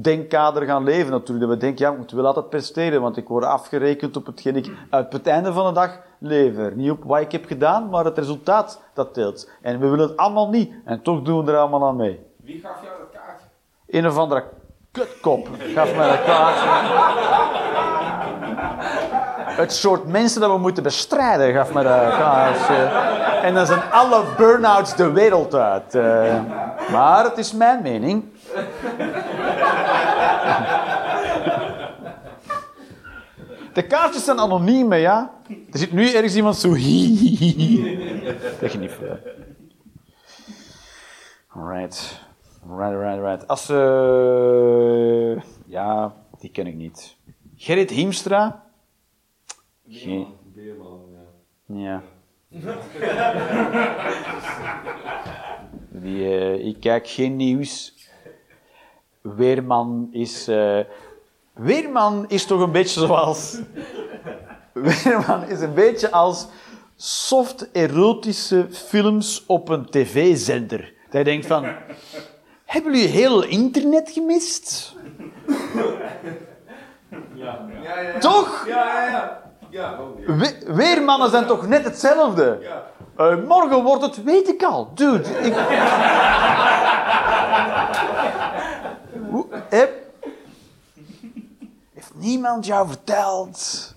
denkkader 0.00 0.62
gaan 0.62 0.84
leven 0.84 1.10
natuurlijk. 1.10 1.48
Dat 1.48 1.58
we 1.58 1.64
denken, 1.64 1.84
ja, 1.84 1.92
ik 1.92 1.98
moet 1.98 2.10
wel 2.10 2.26
altijd 2.26 2.48
presteren, 2.48 3.00
want 3.00 3.16
ik 3.16 3.28
word 3.28 3.44
afgerekend 3.44 4.16
op 4.16 4.26
hetgeen 4.26 4.56
ik 4.56 4.70
uit 4.90 5.12
het 5.12 5.26
einde 5.26 5.52
van 5.52 5.66
de 5.66 5.72
dag 5.72 6.00
lever. 6.18 6.76
Niet 6.76 6.90
op 6.90 7.04
wat 7.04 7.20
ik 7.20 7.32
heb 7.32 7.44
gedaan, 7.44 7.88
maar 7.88 8.04
het 8.04 8.18
resultaat 8.18 8.82
dat 8.94 9.14
telt. 9.14 9.50
En 9.62 9.80
we 9.80 9.88
willen 9.88 10.08
het 10.08 10.16
allemaal 10.16 10.48
niet, 10.48 10.72
en 10.84 11.02
toch 11.02 11.22
doen 11.22 11.44
we 11.44 11.52
er 11.52 11.58
allemaal 11.58 11.86
aan 11.86 11.96
mee. 11.96 12.20
Wie 12.36 12.60
gaf 12.60 12.82
jou 12.82 12.94
dat 12.98 13.20
kaartje? 13.22 13.46
Een 13.86 14.06
of 14.06 14.16
andere 14.16 14.44
kutkop 14.90 15.48
gaf 15.74 15.96
mij 15.96 16.08
dat 16.08 16.24
kaartje. 16.24 16.68
Het 19.52 19.72
soort 19.72 20.06
mensen 20.06 20.40
dat 20.40 20.50
we 20.50 20.58
moeten 20.58 20.82
bestrijden 20.82 21.54
gaf 21.54 21.72
mij 21.72 21.82
dat 21.82 22.16
kaartje. 22.16 22.74
En 23.42 23.54
dan 23.54 23.66
zijn 23.66 23.80
alle 23.90 24.24
burn-outs 24.36 24.96
de 24.96 25.12
wereld 25.12 25.54
uit. 25.54 25.94
Uh, 25.94 26.40
maar 26.92 27.24
het 27.24 27.38
is 27.38 27.52
mijn 27.52 27.82
mening. 27.82 28.24
De 33.72 33.86
kaartjes 33.86 34.24
zijn 34.24 34.38
anoniem, 34.38 34.92
ja. 34.94 35.34
Er 35.48 35.78
zit 35.78 35.92
nu 35.92 36.12
ergens 36.12 36.34
iemand 36.36 36.56
zo... 36.56 36.68
Dat 38.60 38.72
je 38.72 38.78
niet 38.78 38.90
veel. 38.90 39.18
Alright. 41.48 42.20
Right, 42.76 43.00
right, 43.00 43.18
right. 43.20 43.46
Als 43.48 43.66
ze... 43.66 45.38
ja, 45.66 46.14
die 46.38 46.50
ken 46.50 46.66
ik 46.66 46.74
niet. 46.74 47.16
Gerrit 47.56 47.90
Hiemstra? 47.90 48.64
Geen... 49.88 50.26
Beerman, 50.54 51.00
Ja. 51.66 52.02
ja. 52.50 52.76
Die, 55.90 56.24
eh, 56.24 56.66
ik 56.66 56.80
kijk 56.80 57.08
geen 57.08 57.36
nieuws. 57.36 57.94
Weerman 59.20 60.08
is... 60.10 60.48
eh, 60.48 60.78
Weerman 61.54 62.24
is 62.28 62.44
toch 62.44 62.60
een 62.60 62.72
beetje 62.72 63.00
zoals... 63.00 63.58
Weerman 64.72 65.48
is 65.48 65.60
een 65.60 65.74
beetje 65.74 66.10
als 66.10 66.46
soft 66.96 67.68
erotische 67.72 68.66
films 68.70 69.44
op 69.46 69.68
een 69.68 69.86
tv-zender. 69.90 70.80
Dat 71.10 71.18
je 71.18 71.24
denkt 71.24 71.46
van... 71.46 71.66
Hebben 72.64 72.92
jullie 72.92 73.08
heel 73.08 73.42
internet 73.44 74.10
gemist? 74.10 74.94
Ja, 77.34 77.58
ja, 77.82 78.00
ja. 78.00 78.18
Toch? 78.18 78.64
Ja, 78.66 78.94
ja, 78.94 79.08
ja. 79.10 79.40
Ja, 79.70 79.98
oh, 80.00 80.26
We- 80.38 80.72
weermannen 80.74 81.30
zijn 81.30 81.46
toch 81.46 81.66
net 81.68 81.84
hetzelfde? 81.84 82.58
ja. 82.60 82.82
Eh, 83.16 83.36
morgen 83.48 83.82
wordt 83.82 84.02
het, 84.02 84.22
weet 84.24 84.48
ik 84.48 84.62
al. 84.62 84.90
Dude, 84.94 85.28
ik... 85.28 85.54
Hoe, 89.30 89.46
heb... 89.68 90.01
Niemand 92.14 92.66
jou 92.66 92.88
verteld 92.88 93.94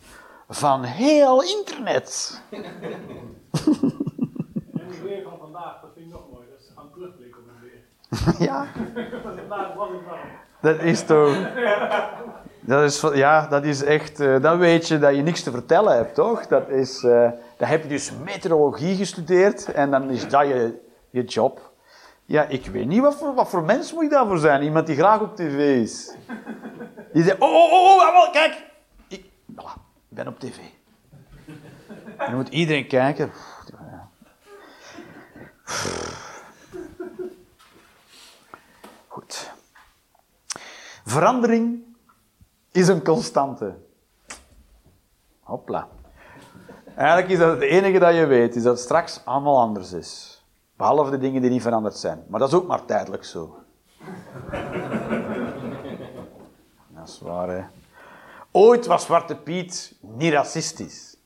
van 0.49 0.83
heel 0.83 1.43
internet? 1.43 2.41
En 2.49 2.63
het 4.73 5.01
weer 5.03 5.23
van 5.23 5.37
vandaag, 5.39 5.81
dat 5.81 5.89
vind 5.93 6.05
ik 6.05 6.11
nog 6.11 6.21
mooi. 6.31 6.45
Dat 6.49 6.59
is 6.59 6.71
aan 6.75 6.89
terugblik 6.93 7.35
op 7.37 7.43
het 7.51 8.35
weer. 8.37 8.47
ja, 8.47 8.67
Vandaag 9.23 9.73
was 9.73 9.89
dat 10.61 10.79
is 10.79 11.03
toch... 11.05 11.37
Dat 12.59 12.83
is, 12.83 13.01
ja, 13.13 13.47
dat 13.47 13.63
is 13.63 13.83
echt... 13.83 14.19
eh, 14.19 14.41
dan 14.41 14.57
weet 14.57 14.87
je 14.87 14.99
dat 14.99 15.15
je 15.15 15.21
niks 15.21 15.43
te 15.43 15.51
vertellen 15.51 15.95
hebt, 15.95 16.15
toch? 16.15 16.47
Dat 16.47 16.69
is... 16.69 17.03
eh, 17.03 17.29
dan 17.57 17.67
heb 17.67 17.81
je 17.83 17.87
dus 17.89 18.11
meteorologie 18.23 18.95
gestudeerd 18.95 19.71
en 19.71 19.91
dan 19.91 20.09
is 20.09 20.29
dat 20.29 20.47
je, 20.47 20.79
je 21.09 21.23
job. 21.23 21.71
Ja, 22.25 22.43
ik 22.43 22.65
weet 22.65 22.87
niet, 22.87 23.01
wat 23.01 23.15
voor, 23.15 23.33
wat 23.33 23.49
voor 23.49 23.63
mens 23.63 23.93
moet 23.93 24.03
ik 24.03 24.09
daarvoor 24.09 24.37
zijn? 24.37 24.63
Iemand 24.63 24.87
die 24.87 24.95
graag 24.95 25.21
op 25.21 25.35
tv 25.35 25.81
is. 25.81 26.15
Die 27.13 27.23
zegt, 27.23 27.39
oh, 27.39 27.53
oh, 27.53 27.71
oh, 27.71 27.95
oh, 27.95 28.01
jawel, 28.01 28.29
kijk. 28.29 28.63
Ik, 29.07 29.25
ben 30.07 30.27
op 30.27 30.39
tv. 30.39 30.57
En 32.17 32.25
dan 32.25 32.35
moet 32.35 32.49
iedereen 32.49 32.87
kijken. 32.87 33.31
Goed. 39.07 39.51
Verandering 41.05 41.83
is 42.71 42.87
een 42.87 43.03
constante. 43.03 43.75
Hopla. 45.39 45.87
Eigenlijk 46.95 47.29
is 47.29 47.39
dat 47.39 47.51
het 47.51 47.61
enige 47.61 47.99
dat 47.99 48.15
je 48.15 48.25
weet, 48.25 48.55
is 48.55 48.63
dat 48.63 48.79
straks 48.79 49.21
allemaal 49.25 49.59
anders 49.59 49.91
is. 49.91 50.34
Behalve 50.77 51.11
de 51.11 51.17
dingen 51.17 51.41
die 51.41 51.49
niet 51.49 51.61
veranderd 51.61 51.95
zijn. 51.95 52.23
Maar 52.27 52.39
dat 52.39 52.49
is 52.49 52.55
ook 52.55 52.67
maar 52.67 52.85
tijdelijk 52.85 53.25
zo. 53.25 53.55
dat 56.95 57.07
is 57.07 57.19
waar, 57.21 57.47
hè. 57.47 57.63
Ooit 58.51 58.85
was 58.85 59.03
Zwarte 59.03 59.35
Piet 59.35 59.95
niet 59.99 60.33
racistisch. 60.33 61.17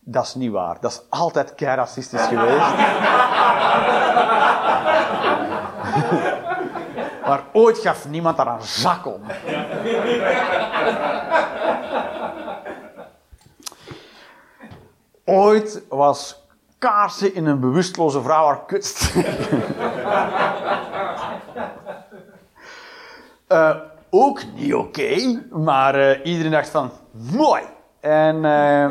Dat 0.00 0.24
is 0.24 0.34
niet 0.34 0.50
waar. 0.50 0.80
Dat 0.80 0.90
is 0.90 1.02
altijd 1.08 1.54
kei 1.54 1.76
racistisch 1.76 2.26
geweest. 2.26 2.58
maar 7.26 7.44
ooit 7.52 7.78
gaf 7.78 8.08
niemand 8.08 8.36
daar 8.36 8.46
een 8.46 8.62
zak 8.62 9.06
om. 9.06 9.20
Ooit 15.28 15.82
was 15.88 16.45
kaarsen 16.86 17.34
in 17.34 17.46
een 17.46 17.60
bewusteloze 17.60 18.22
vrouw 18.22 18.46
haar. 18.46 18.64
Eh, 23.46 23.76
ook 24.10 24.40
niet 24.54 24.74
oké, 24.74 25.42
maar 25.50 25.94
eh, 25.94 26.24
iedereen 26.24 26.50
dacht 26.50 26.68
van, 26.68 26.90
mooi. 27.32 27.62
En 28.00 28.44
eh, 28.44 28.90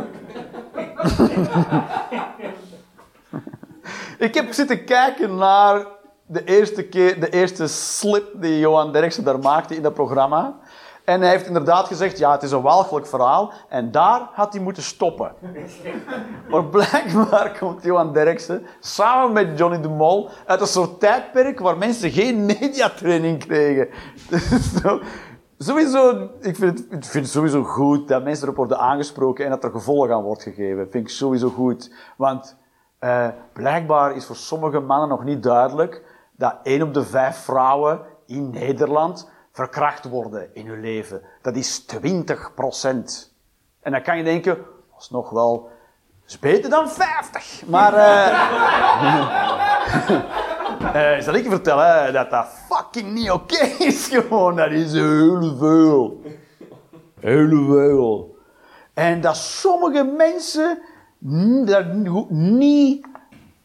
ik 4.27 4.33
heb 4.33 4.53
zitten 4.53 4.85
kijken 4.85 5.35
naar 5.35 5.85
de 6.25 6.43
eerste, 6.43 6.83
keer, 6.83 7.19
de 7.19 7.29
eerste 7.29 7.67
slip 7.67 8.31
die 8.33 8.59
Johan 8.59 8.91
Derksen 8.91 9.23
daar 9.23 9.39
maakte 9.39 9.75
in 9.75 9.81
dat 9.81 9.93
programma. 9.93 10.55
En 11.05 11.21
hij 11.21 11.29
heeft 11.29 11.47
inderdaad 11.47 11.87
gezegd, 11.87 12.17
ja, 12.17 12.31
het 12.31 12.43
is 12.43 12.51
een 12.51 12.61
walgelijk 12.61 13.07
verhaal. 13.07 13.53
En 13.69 13.91
daar 13.91 14.29
had 14.33 14.53
hij 14.53 14.61
moeten 14.61 14.83
stoppen. 14.83 15.31
Maar 16.49 16.65
blijkbaar 16.65 17.57
komt 17.59 17.83
Johan 17.83 18.13
Derksen 18.13 18.65
samen 18.79 19.33
met 19.33 19.57
Johnny 19.57 19.81
de 19.81 19.89
Mol 19.89 20.29
uit 20.45 20.61
een 20.61 20.67
soort 20.67 20.99
tijdperk 20.99 21.59
waar 21.59 21.77
mensen 21.77 22.11
geen 22.11 22.45
mediatraining 22.45 23.39
kregen. 23.39 23.87
Dus 24.29 24.81
Sowieso, 25.57 26.29
ik 26.39 26.55
vind, 26.55 26.79
het, 26.79 26.79
ik 26.79 27.03
vind 27.03 27.25
het 27.25 27.33
sowieso 27.33 27.63
goed 27.63 28.07
dat 28.07 28.23
mensen 28.23 28.43
erop 28.43 28.57
worden 28.57 28.79
aangesproken 28.79 29.45
en 29.45 29.51
dat 29.51 29.63
er 29.63 29.71
gevolg 29.71 30.09
aan 30.09 30.23
wordt 30.23 30.43
gegeven. 30.43 30.91
vind 30.91 31.03
ik 31.03 31.09
sowieso 31.09 31.49
goed. 31.49 31.93
Want 32.17 32.57
eh, 32.99 33.27
blijkbaar 33.53 34.15
is 34.15 34.25
voor 34.25 34.35
sommige 34.35 34.79
mannen 34.79 35.09
nog 35.09 35.23
niet 35.23 35.43
duidelijk 35.43 36.03
dat 36.37 36.55
één 36.63 36.81
op 36.81 36.93
de 36.93 37.03
vijf 37.03 37.37
vrouwen 37.37 38.01
in 38.25 38.49
Nederland 38.49 39.29
verkracht 39.55 40.09
worden 40.09 40.49
in 40.53 40.67
hun 40.67 40.81
leven. 40.81 41.21
Dat 41.41 41.55
is 41.55 41.85
20% 41.85 43.33
En 43.81 43.91
dan 43.91 44.01
kan 44.01 44.17
je 44.17 44.23
denken, 44.23 44.55
dat 44.91 45.01
is 45.01 45.09
nog 45.09 45.29
wel, 45.29 45.69
is 46.27 46.39
beter 46.39 46.69
dan 46.69 46.89
50. 46.89 47.63
Maar, 47.67 47.93
eh, 47.93 48.27
eh, 51.17 51.21
zal 51.23 51.33
ik 51.33 51.43
je 51.43 51.49
vertellen 51.49 52.13
dat 52.13 52.29
dat 52.29 52.47
fucking 52.69 53.13
niet 53.13 53.31
oké 53.31 53.63
is 53.79 54.07
gewoon. 54.07 54.55
Dat 54.55 54.71
is 54.71 54.91
heel 54.93 55.55
veel. 55.57 56.21
Heel 57.19 57.65
veel. 57.65 58.37
En 58.93 59.21
dat 59.21 59.37
sommige 59.37 60.03
mensen 60.03 60.79
n- 61.27 61.65
dat 61.65 61.85
niet, 62.29 63.07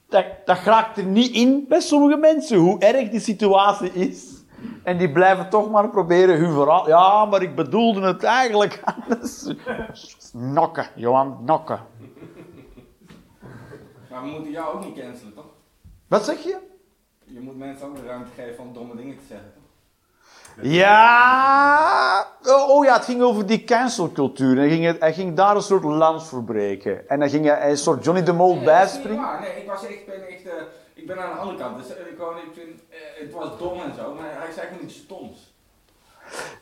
dat, 0.09 0.25
dat 0.45 0.59
raakt 0.59 0.97
er 0.99 1.05
niet 1.05 1.31
in 1.35 1.65
bij 1.69 1.81
sommige 1.81 2.17
mensen, 2.17 2.57
hoe 2.59 2.79
erg 2.79 3.09
die 3.11 3.21
situatie 3.21 3.93
is. 3.93 4.30
En 4.83 4.99
die 4.99 5.13
blijven 5.13 5.49
toch 5.49 5.71
maar 5.71 5.89
proberen 5.89 6.39
hun 6.39 6.53
verhaal. 6.53 6.89
Ja, 6.89 7.25
maar 7.25 7.43
ik 7.43 7.55
bedoelde 7.55 8.01
het 8.01 8.23
eigenlijk 8.25 8.81
anders. 8.85 9.53
Nokken, 10.33 10.87
Johan, 10.95 11.39
nokken. 11.45 11.81
Maar 14.11 14.23
we 14.23 14.29
moeten 14.29 14.51
jou 14.51 14.75
ook 14.75 14.85
niet 14.85 14.99
cancelen, 14.99 15.35
toch? 15.35 15.45
Wat 16.09 16.25
zeg 16.25 16.43
je? 16.43 16.57
Je 17.25 17.41
moet 17.41 17.59
mensen 17.59 17.87
ook 17.87 17.97
de 17.97 18.07
ruimte 18.07 18.31
geven 18.37 18.65
om 18.65 18.73
domme 18.73 18.97
dingen 18.97 19.17
te 19.17 19.25
zeggen, 19.29 19.53
toch? 19.55 19.61
Ja. 20.63 22.27
Oh, 22.43 22.69
oh 22.69 22.85
ja, 22.85 22.95
het 22.95 23.05
ging 23.05 23.23
over 23.23 23.47
die 23.47 23.65
cancelcultuur. 23.65 24.57
Hij 24.57 24.69
ging, 24.69 24.99
hij 24.99 25.13
ging 25.13 25.37
daar 25.37 25.57
een 25.57 25.63
soort 25.63 25.85
lans 25.85 26.29
verbreken. 26.29 27.09
En 27.09 27.21
dan 27.21 27.29
ging 27.29 27.45
hij 27.45 27.71
een 27.71 27.77
soort 27.77 28.05
Johnny 28.05 28.23
de 28.23 28.33
Mol 28.33 28.55
Nee, 28.55 28.65
bijspringen. 28.65 29.41
Nee, 29.41 29.63
ik 29.63 29.69
was 29.69 29.87
echt, 29.87 30.07
ben 30.07 30.29
echt, 30.29 30.45
eh, 30.45 30.53
ik 31.01 31.07
ben 31.07 31.19
aan 31.23 31.31
de 31.35 31.41
andere 31.41 31.59
kant. 31.59 31.77
Dus 31.77 31.97
eh, 31.97 32.07
ik, 32.07 32.17
gewoon, 32.17 32.37
ik 32.37 32.51
vind, 32.55 32.81
eh, 32.91 32.97
het 33.25 33.33
was 33.33 33.59
dom 33.59 33.81
en 33.81 33.95
zo, 33.97 34.15
maar 34.15 34.31
hij 34.43 34.53
zei 34.53 34.67
gewoon 34.67 34.85
iets 34.85 34.97
stoms. 34.97 35.55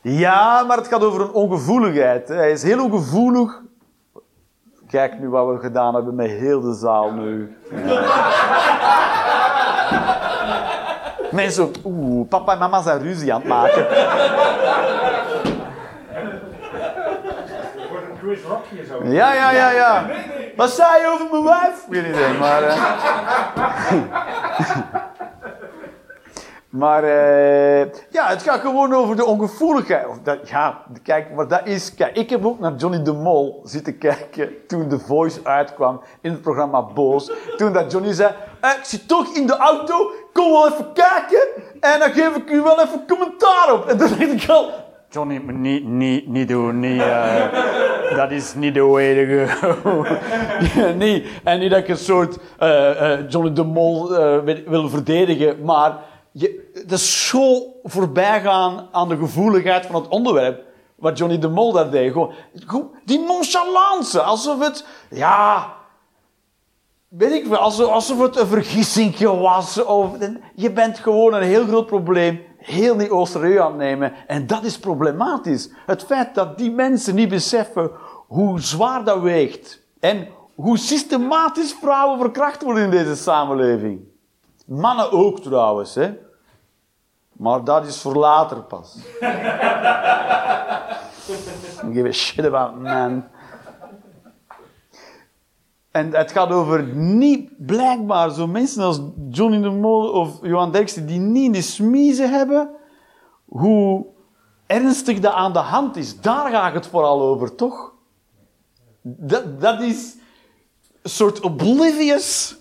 Ja, 0.02 0.62
maar 0.62 0.76
het 0.76 0.88
gaat 0.88 1.04
over 1.04 1.20
een 1.20 1.32
ongevoeligheid. 1.32 2.28
hè. 2.28 2.34
Hij 2.34 2.50
is 2.50 2.62
heel 2.62 2.84
ongevoelig. 2.84 3.60
Kijk 4.88 5.18
nu 5.18 5.28
wat 5.28 5.54
we 5.54 5.60
gedaan 5.60 5.94
hebben 5.94 6.14
met 6.14 6.30
heel 6.30 6.60
de 6.60 6.74
zaal 6.74 7.12
nu. 7.12 7.56
Mensen, 11.30 11.70
oeh, 11.84 12.28
papa 12.28 12.52
en 12.52 12.58
mama 12.58 12.82
zijn 12.82 13.02
ruzie 13.02 13.34
aan 13.34 13.40
het 13.40 13.48
maken. 13.48 13.86
Zo. 18.88 19.00
Ja, 19.04 19.32
ja, 19.34 19.50
ja, 19.50 19.70
ja. 19.70 20.06
Wat 20.56 20.70
zei 20.70 21.00
je 21.00 21.08
over 21.12 21.26
mijn 21.30 21.44
wijf? 21.44 21.84
Ik 21.86 21.92
weet 21.92 22.06
niet, 22.06 22.38
maar... 22.38 22.62
eh. 22.62 22.82
maar, 26.68 27.04
eh, 27.04 27.80
ja, 28.10 28.26
het 28.28 28.42
gaat 28.42 28.60
gewoon 28.60 28.94
over 28.94 29.16
de 29.16 29.24
ongevoeligheid. 29.24 30.06
Of 30.06 30.18
dat, 30.22 30.48
ja, 30.48 30.82
kijk, 31.02 31.34
maar 31.34 31.48
dat 31.48 31.60
is... 31.64 31.94
Kijk, 31.94 32.16
ik 32.16 32.30
heb 32.30 32.46
ook 32.46 32.58
naar 32.58 32.74
Johnny 32.74 33.02
de 33.02 33.12
Mol 33.12 33.60
zitten 33.64 33.98
kijken 33.98 34.66
toen 34.66 34.88
The 34.88 34.98
Voice 34.98 35.40
uitkwam 35.42 36.00
in 36.20 36.30
het 36.30 36.42
programma 36.42 36.82
Boos. 36.82 37.30
Toen 37.56 37.72
dat 37.72 37.92
Johnny 37.92 38.12
zei, 38.12 38.34
eh, 38.60 38.70
ik 38.70 38.84
zit 38.84 39.08
toch 39.08 39.34
in 39.34 39.46
de 39.46 39.56
auto, 39.56 40.10
kom 40.32 40.50
wel 40.52 40.66
even 40.68 40.92
kijken 40.92 41.46
en 41.80 41.98
dan 41.98 42.10
geef 42.12 42.36
ik 42.36 42.50
u 42.50 42.60
wel 42.62 42.80
even 42.80 43.04
commentaar 43.08 43.72
op. 43.72 43.86
En 43.86 43.98
toen 43.98 44.08
dacht 44.08 44.20
ik 44.20 44.48
al... 44.48 44.86
Johnny, 45.10 45.36
niet, 45.36 45.84
niet, 45.84 46.26
niet 46.28 46.48
doen, 46.48 46.80
niet... 46.80 47.00
eh, 47.00 48.16
dat 48.16 48.30
is 48.30 48.54
niet 48.54 48.74
de 48.74 48.80
way 48.80 49.14
niet. 51.04 51.26
En 51.44 51.58
niet 51.58 51.70
dat 51.70 51.78
ik 51.78 51.88
een 51.88 51.96
soort 51.96 52.38
eh, 52.58 53.12
eh, 53.12 53.30
Johnny 53.30 53.52
de 53.52 53.64
Mol 53.64 54.08
wil, 54.66 54.88
verdedigen, 54.88 55.64
maar 55.64 55.98
je, 56.32 56.70
het 56.74 56.92
is 56.92 57.28
zo 57.28 57.74
voorbijgaan 57.82 58.88
aan 58.92 59.08
de 59.08 59.16
gevoeligheid 59.16 59.86
van 59.86 59.94
het 59.94 60.08
onderwerp. 60.08 60.62
Wat 60.94 61.18
Johnny 61.18 61.38
de 61.38 61.48
Mol 61.48 61.72
daar 61.72 61.90
deed. 61.90 62.12
Gewoon, 62.12 62.90
die 63.04 63.20
nonchalance, 63.20 64.22
alsof 64.22 64.58
het... 64.58 64.86
Ja... 65.10 65.76
Weet 67.08 67.32
ik 67.32 67.46
wel, 67.46 67.58
alsof, 67.58 67.88
alsof 67.90 68.20
het 68.20 68.36
een 68.36 68.46
vergissingje 68.46 69.36
was. 69.36 69.84
Of, 69.84 70.10
je 70.54 70.72
bent 70.72 70.98
gewoon 70.98 71.34
een 71.34 71.42
heel 71.42 71.66
groot 71.66 71.86
probleem 71.86 72.40
heel 72.58 72.96
niet 72.96 73.28
serieus 73.28 73.60
aan 73.60 73.66
het 73.66 73.76
nemen. 73.76 74.12
En 74.26 74.46
dat 74.46 74.64
is 74.64 74.78
problematisch. 74.78 75.70
Het 75.86 76.02
feit 76.04 76.34
dat 76.34 76.58
die 76.58 76.70
mensen 76.70 77.14
niet 77.14 77.28
beseffen 77.28 77.90
hoe 78.26 78.60
zwaar 78.60 79.04
dat 79.04 79.20
weegt. 79.20 79.82
En 80.00 80.28
hoe 80.54 80.78
systematisch 80.78 81.72
vrouwen 81.80 82.18
verkracht 82.18 82.62
worden 82.62 82.82
in 82.84 82.90
deze 82.90 83.16
samenleving. 83.16 84.00
Mannen 84.66 85.12
ook 85.12 85.40
trouwens, 85.40 85.94
hè. 85.94 86.14
Maar 87.32 87.64
dat 87.64 87.86
is 87.86 88.00
voor 88.00 88.14
later 88.14 88.62
pas. 88.62 88.96
Give 91.92 92.08
a 92.08 92.12
shit 92.12 92.44
about 92.44 92.80
man. 92.80 93.24
En 95.90 96.14
het 96.14 96.32
gaat 96.32 96.50
over 96.50 96.84
niet, 96.94 97.66
blijkbaar, 97.66 98.30
zo 98.30 98.46
mensen 98.46 98.82
als 98.82 99.00
Johnny 99.30 99.60
de 99.60 99.70
Mol 99.70 100.10
of 100.10 100.38
Johan 100.42 100.72
Derksen, 100.72 101.06
die 101.06 101.18
niet 101.18 101.44
in 101.44 101.52
de 101.52 101.60
hebben 102.28 102.70
hoe 103.44 104.06
ernstig 104.66 105.20
dat 105.20 105.32
aan 105.32 105.52
de 105.52 105.58
hand 105.58 105.96
is. 105.96 106.20
Daar 106.20 106.50
gaat 106.50 106.74
het 106.74 106.86
vooral 106.86 107.20
over, 107.20 107.54
toch? 107.54 107.92
Dat, 109.02 109.60
dat 109.60 109.80
is 109.80 110.16
een 111.02 111.10
soort 111.10 111.40
oblivious. 111.40 112.56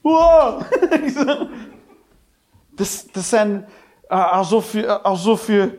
Wow! 0.00 0.62
Is 2.76 3.04
zijn 3.12 3.68
uh, 4.08 4.32
alsof 4.32 4.72
je, 4.72 5.02
alsof 5.02 5.46
je 5.46 5.78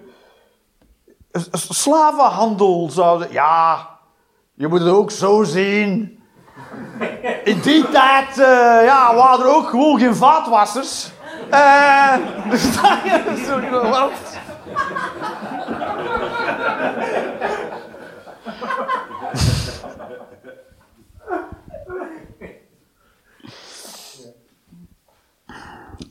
slavenhandel 1.52 2.90
zou... 2.90 3.32
Ja, 3.32 3.90
je 4.54 4.68
moet 4.68 4.80
het 4.80 4.90
ook 4.90 5.12
zo 5.12 5.44
zien. 5.44 6.23
In 7.44 7.60
die 7.60 7.90
tijd 7.90 8.30
eh, 8.30 8.84
ja, 8.86 9.16
waren 9.16 9.46
er 9.46 9.56
ook 9.56 9.70
gewoon 9.70 10.00
geen 10.00 10.16
vaatwassers. 10.16 11.12
Eh, 11.50 12.16
dus? 12.50 12.66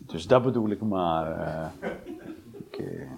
Dus 0.07 0.27
dat 0.27 0.43
bedoel 0.43 0.71
ik 0.71 0.81
maar. 0.81 1.39
eh. 1.41 1.91
Oké. 2.67 3.09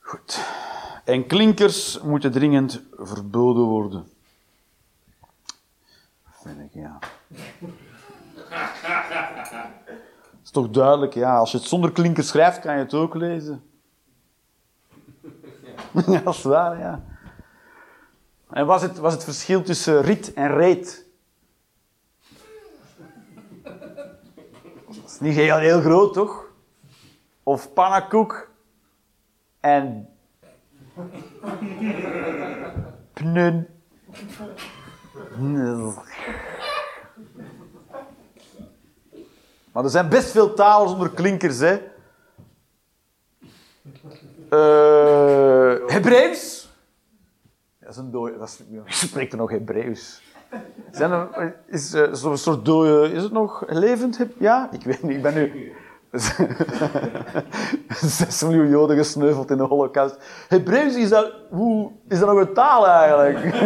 Goed. 0.00 0.44
En 1.04 1.26
klinkers 1.26 2.00
moeten 2.00 2.32
dringend 2.32 2.82
verboden 2.96 3.62
worden. 3.64 4.08
Vind 6.46 6.60
ik, 6.60 6.72
ja. 6.72 6.98
is 10.44 10.50
toch 10.50 10.70
duidelijk, 10.70 11.14
ja. 11.14 11.38
Als 11.38 11.50
je 11.50 11.58
het 11.58 11.66
zonder 11.66 11.92
klinkers 11.92 12.28
schrijft, 12.28 12.58
kan 12.58 12.72
je 12.72 12.78
het 12.82 12.94
ook 12.94 13.14
lezen. 13.14 13.62
ja, 16.06 16.20
dat 16.20 16.34
is 16.34 16.42
waar, 16.42 16.78
ja. 16.78 17.04
En 18.50 18.66
was 18.66 18.82
het, 18.82 18.98
was 18.98 19.12
het 19.12 19.24
verschil 19.24 19.62
tussen 19.62 20.02
rit 20.02 20.32
en 20.32 20.48
reet? 20.48 21.04
Dat 23.62 23.74
is 25.06 25.20
niet 25.20 25.34
heel, 25.34 25.56
heel 25.56 25.80
groot, 25.80 26.12
toch? 26.12 26.44
Of 27.42 27.72
pannenkoek 27.72 28.50
en 29.60 30.08
pnun. 33.12 33.66
Maar 39.72 39.84
er 39.84 39.90
zijn 39.90 40.08
best 40.08 40.30
veel 40.30 40.54
talen 40.54 40.88
zonder 40.88 41.10
klinkers, 41.10 41.58
hè. 41.58 41.80
Eh 44.48 45.86
Hebreeuws? 45.86 46.70
Dat 47.80 47.90
is 47.90 47.96
een 47.96 48.10
dode... 48.10 48.38
Dat 48.38 48.62
is, 48.86 48.98
spreekt 49.00 49.32
er 49.32 49.38
nog 49.38 49.50
Hebreeuws? 49.50 50.22
Zijn 50.90 51.10
er, 51.10 51.56
is 51.66 51.92
eh, 51.92 52.12
soort 52.12 52.64
dode... 52.64 53.12
Is 53.12 53.22
het 53.22 53.32
nog 53.32 53.64
levend? 53.66 54.18
Ja? 54.38 54.68
Ik 54.72 54.82
weet 54.82 55.02
niet. 55.02 55.16
Ik 55.16 55.22
ben 55.22 55.34
nu... 55.34 55.72
Zes 58.18 58.42
miljoen 58.42 58.68
Joden 58.68 58.96
gesneuveld 58.96 59.50
in 59.50 59.56
de 59.56 59.62
Holocaust. 59.62 60.16
Hebreeuws 60.48 60.96
is 60.96 61.08
dat, 61.08 61.32
hoe, 61.50 61.90
is 62.08 62.18
dat 62.18 62.28
nog 62.28 62.38
een 62.38 62.54
taal 62.54 62.86
eigenlijk? 62.86 63.54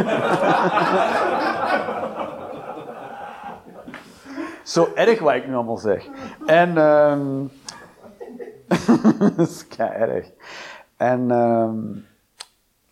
Zo 4.62 4.88
erg 4.94 5.20
wat 5.20 5.34
ik 5.34 5.46
nu 5.46 5.54
allemaal 5.54 5.76
zeg. 5.76 6.06
En. 6.46 6.78
ehm 6.78 7.46
dat 9.36 9.48
is 9.48 9.66
erg. 9.76 10.26
En. 10.96 11.30
ehm 11.30 11.78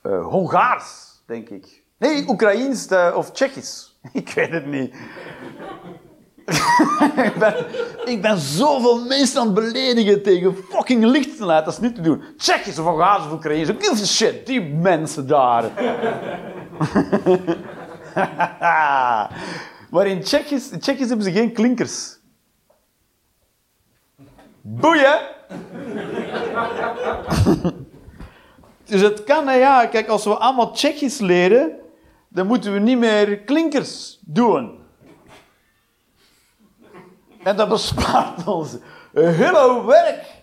eh, 0.02 0.26
Hongaars, 0.26 1.22
denk 1.26 1.48
ik. 1.48 1.82
Nee, 1.96 2.28
Oekraïens 2.28 2.86
eh, 2.86 3.12
of 3.16 3.30
Tsjechisch. 3.30 3.98
Ik 4.12 4.28
weet 4.28 4.50
het 4.50 4.66
niet. 4.66 4.94
ik, 8.12 8.22
ben, 8.22 8.38
zoveel 8.38 9.04
mensen 9.04 9.40
aan 9.40 9.46
het 9.46 9.54
beledigen 9.54 10.22
tegen 10.22 10.56
fucking 10.70 11.04
lichtsnelheid. 11.04 11.64
Dat 11.64 11.74
is 11.74 11.80
niet 11.80 11.94
te 11.94 12.00
doen. 12.00 12.22
Tsjechisch 12.36 12.78
of 12.78 12.84
Hongaars 12.84 13.24
of 13.30 13.46
a 14.02 14.04
shit? 14.04 14.46
Die 14.46 14.62
mensen 14.62 15.26
daar. 15.26 15.64
maar 19.90 20.06
in 20.06 20.20
Tsjechisch, 20.20 20.70
hebben 20.86 21.22
ze 21.22 21.32
geen 21.32 21.52
klinkers. 21.52 22.18
Boeien! 24.60 25.18
dus 28.88 29.00
het 29.00 29.24
kan, 29.24 29.58
ja. 29.58 29.86
Kijk, 29.86 30.08
als 30.08 30.24
we 30.24 30.36
allemaal 30.36 30.72
Tsjechisch 30.72 31.18
leren, 31.18 31.70
dan 32.28 32.46
moeten 32.46 32.72
we 32.72 32.78
niet 32.78 32.98
meer 32.98 33.38
klinkers 33.38 34.18
doen. 34.24 34.77
En 37.44 37.56
dat 37.56 37.68
bespaart 37.68 38.46
ons 38.46 38.76
hele 39.12 39.84
werk. 39.86 40.36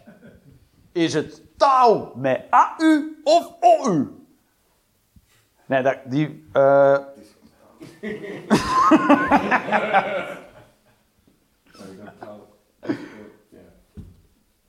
Is 0.91 1.13
het 1.13 1.41
taal 1.57 2.11
met 2.15 2.43
AU 2.49 3.19
of 3.23 3.53
OU? 3.59 4.07
Nee, 5.65 5.81
dat, 5.83 5.97
die... 6.05 6.47
eh, 6.53 6.97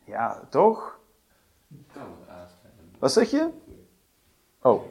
ja, 0.05 0.41
toch? 0.51 0.99
Wat 2.99 3.13
zeg 3.13 3.31
je? 3.31 3.49
Oh. 4.63 4.83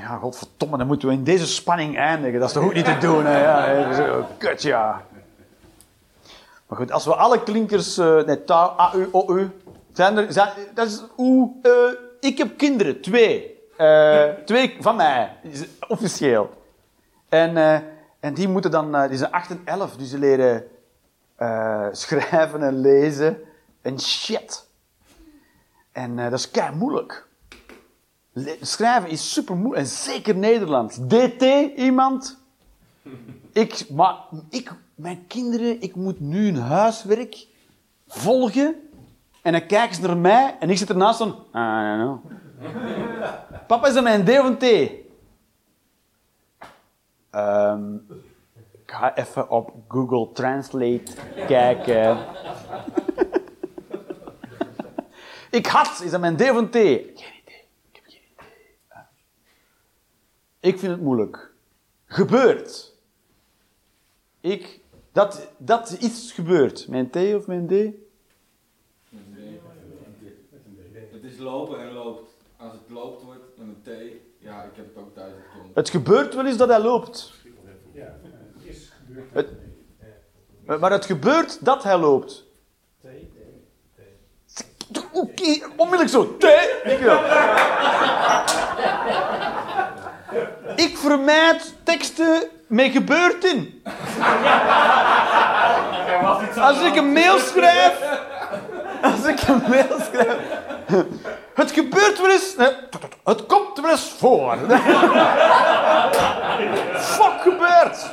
Ja, 0.00 0.16
godverdomme, 0.16 0.76
dan 0.76 0.86
moeten 0.86 1.08
we 1.08 1.14
in 1.14 1.24
deze 1.24 1.46
spanning 1.46 1.96
eindigen. 1.96 2.40
Dat 2.40 2.48
is 2.48 2.54
toch 2.54 2.64
ook 2.64 2.74
niet 2.74 2.84
te 2.84 2.98
doen, 2.98 3.24
hè? 3.24 3.40
Ja, 3.42 4.26
kut, 4.38 4.62
ja. 4.62 5.02
Maar 6.66 6.78
goed, 6.78 6.92
als 6.92 7.04
we 7.04 7.14
alle 7.14 7.42
klinkers... 7.42 7.98
eh 7.98 8.22
nee, 8.22 8.50
A, 8.52 8.92
U, 8.94 9.08
O, 9.12 9.36
U... 9.36 9.50
Zijn 9.92 10.16
er... 10.16 10.32
Zijn, 10.32 10.48
dat 10.74 10.86
is... 10.86 11.04
Oeh, 11.16 11.50
eh, 11.62 11.92
ik 12.20 12.38
heb 12.38 12.58
kinderen, 12.58 13.00
twee. 13.00 13.58
Eh, 13.76 14.28
twee 14.44 14.76
van 14.80 14.96
mij, 14.96 15.36
officieel. 15.88 16.50
En, 17.28 17.56
eh, 17.56 17.78
en 18.20 18.34
die 18.34 18.48
moeten 18.48 18.70
dan... 18.70 19.08
die 19.08 19.18
zijn 19.18 19.32
8 19.32 19.50
en 19.50 19.60
11, 19.64 19.96
dus 19.96 20.10
ze 20.10 20.18
leren 20.18 20.64
schrijven 21.92 22.62
en 22.62 22.80
lezen 22.80 23.38
en 23.82 24.00
shit. 24.00 24.66
En 25.92 26.16
dat 26.16 26.32
is 26.32 26.50
kei 26.50 26.74
moeilijk. 26.74 27.28
Schrijven 28.60 29.10
is 29.10 29.32
super. 29.32 29.72
En 29.72 29.86
zeker 29.86 30.36
Nederlands. 30.36 30.96
DT, 30.96 31.42
iemand? 31.76 32.38
Ik, 33.52 33.90
maar 33.90 34.16
ik, 34.48 34.72
mijn 34.94 35.26
kinderen, 35.26 35.82
ik 35.82 35.94
moet 35.94 36.20
nu 36.20 36.48
een 36.48 36.56
huiswerk 36.56 37.46
volgen. 38.08 38.74
En 39.42 39.52
dan 39.52 39.66
kijken 39.66 39.94
ze 39.94 40.00
naar 40.02 40.16
mij 40.16 40.56
en 40.60 40.70
ik 40.70 40.78
zit 40.78 40.88
ernaast 40.88 41.18
van... 41.18 41.28
I 41.28 41.96
don't 41.96 42.00
know. 42.00 42.18
Papa, 43.66 43.86
is 43.86 43.94
dat 43.94 44.02
mijn 44.02 44.24
D 44.24 44.28
of 44.28 44.56
T? 44.56 44.64
Ehm, 47.30 47.94
ik 48.72 48.96
ga 48.96 49.16
even 49.16 49.50
op 49.50 49.72
Google 49.88 50.32
Translate 50.32 51.02
kijken. 51.46 52.18
ik 55.50 55.66
had, 55.66 56.00
is 56.04 56.10
dat 56.10 56.20
mijn 56.20 56.36
D 56.36 56.40
of 56.40 56.56
een 56.56 56.70
T? 56.70 56.74
Geen 56.74 57.04
idee. 57.14 57.64
Ik 57.90 57.92
heb 57.92 58.04
geen 58.06 58.22
idee. 58.32 58.56
Ik 60.60 60.78
vind 60.78 60.92
het 60.92 61.00
moeilijk. 61.00 61.50
Gebeurt. 62.06 62.92
Ik, 64.40 64.80
dat, 65.12 65.48
dat 65.56 65.90
iets 65.90 66.32
gebeurt. 66.32 66.88
Mijn 66.88 67.10
T 67.10 67.16
of 67.16 67.46
mijn 67.46 67.66
D? 67.66 67.70
Het 71.12 71.22
is 71.22 71.38
lopen 71.38 71.80
en 71.80 71.92
loopt. 71.92 72.30
Als 72.56 72.72
het 72.72 72.90
loopt 72.90 73.22
wordt, 73.22 73.40
dan 73.56 73.68
een 73.68 73.82
T. 73.82 73.88
Ja, 74.38 74.62
ik 74.62 74.76
heb 74.76 74.86
het 74.86 74.96
ook 75.04 75.14
thuis 75.14 75.32
gekomen. 75.46 75.70
Het 75.74 75.90
gebeurt 75.90 76.34
wel 76.34 76.46
eens 76.46 76.56
dat 76.56 76.68
hij 76.68 76.80
loopt. 76.80 77.32
Ja, 77.92 78.16
het 78.56 78.64
is 78.64 78.92
gebeurd. 79.06 79.26
Het, 79.32 79.48
maar 80.80 80.92
het 80.92 81.04
gebeurt 81.04 81.64
dat 81.64 81.82
hij 81.82 81.98
loopt. 81.98 82.48
Oké, 85.12 85.66
onmiddellijk 85.76 86.10
zo. 86.10 86.36
T. 86.36 86.44
Ik 90.76 90.96
vermijd 90.98 91.74
teksten 91.82 92.42
met 92.66 92.92
gebeurt 92.92 93.44
in. 93.44 93.82
Als 96.56 96.80
ik 96.80 96.96
een 96.96 97.12
mail 97.12 97.38
schrijf. 97.38 97.92
Als 99.02 99.24
ik 99.24 99.48
een 99.48 99.62
mail 99.68 100.00
schrijf. 100.12 100.36
Het 101.54 101.70
gebeurt 101.70 102.20
wel 102.20 102.30
eens. 102.30 102.54
Het 103.24 103.46
komt 103.46 103.80
wel 103.80 103.90
eens 103.90 104.14
voor. 104.18 104.56
Fuck 106.94 107.40
gebeurt. 107.40 108.12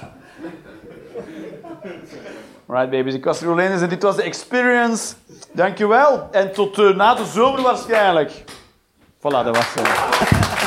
Right 2.67 2.89
babies, 2.89 3.13
ik 3.13 3.23
was 3.23 3.41
Rolandus 3.41 3.81
en 3.81 3.89
dit 3.89 4.03
was 4.03 4.15
de 4.15 4.23
experience. 4.23 5.13
Dankjewel. 5.51 6.27
En 6.31 6.53
tot 6.53 6.77
eh, 6.77 6.95
na 6.95 7.15
de 7.15 7.25
zomer 7.25 7.61
waarschijnlijk. 7.61 8.31
Voilà, 9.17 9.43
dat 9.43 9.55
was 9.55 9.73
het. 9.73 10.66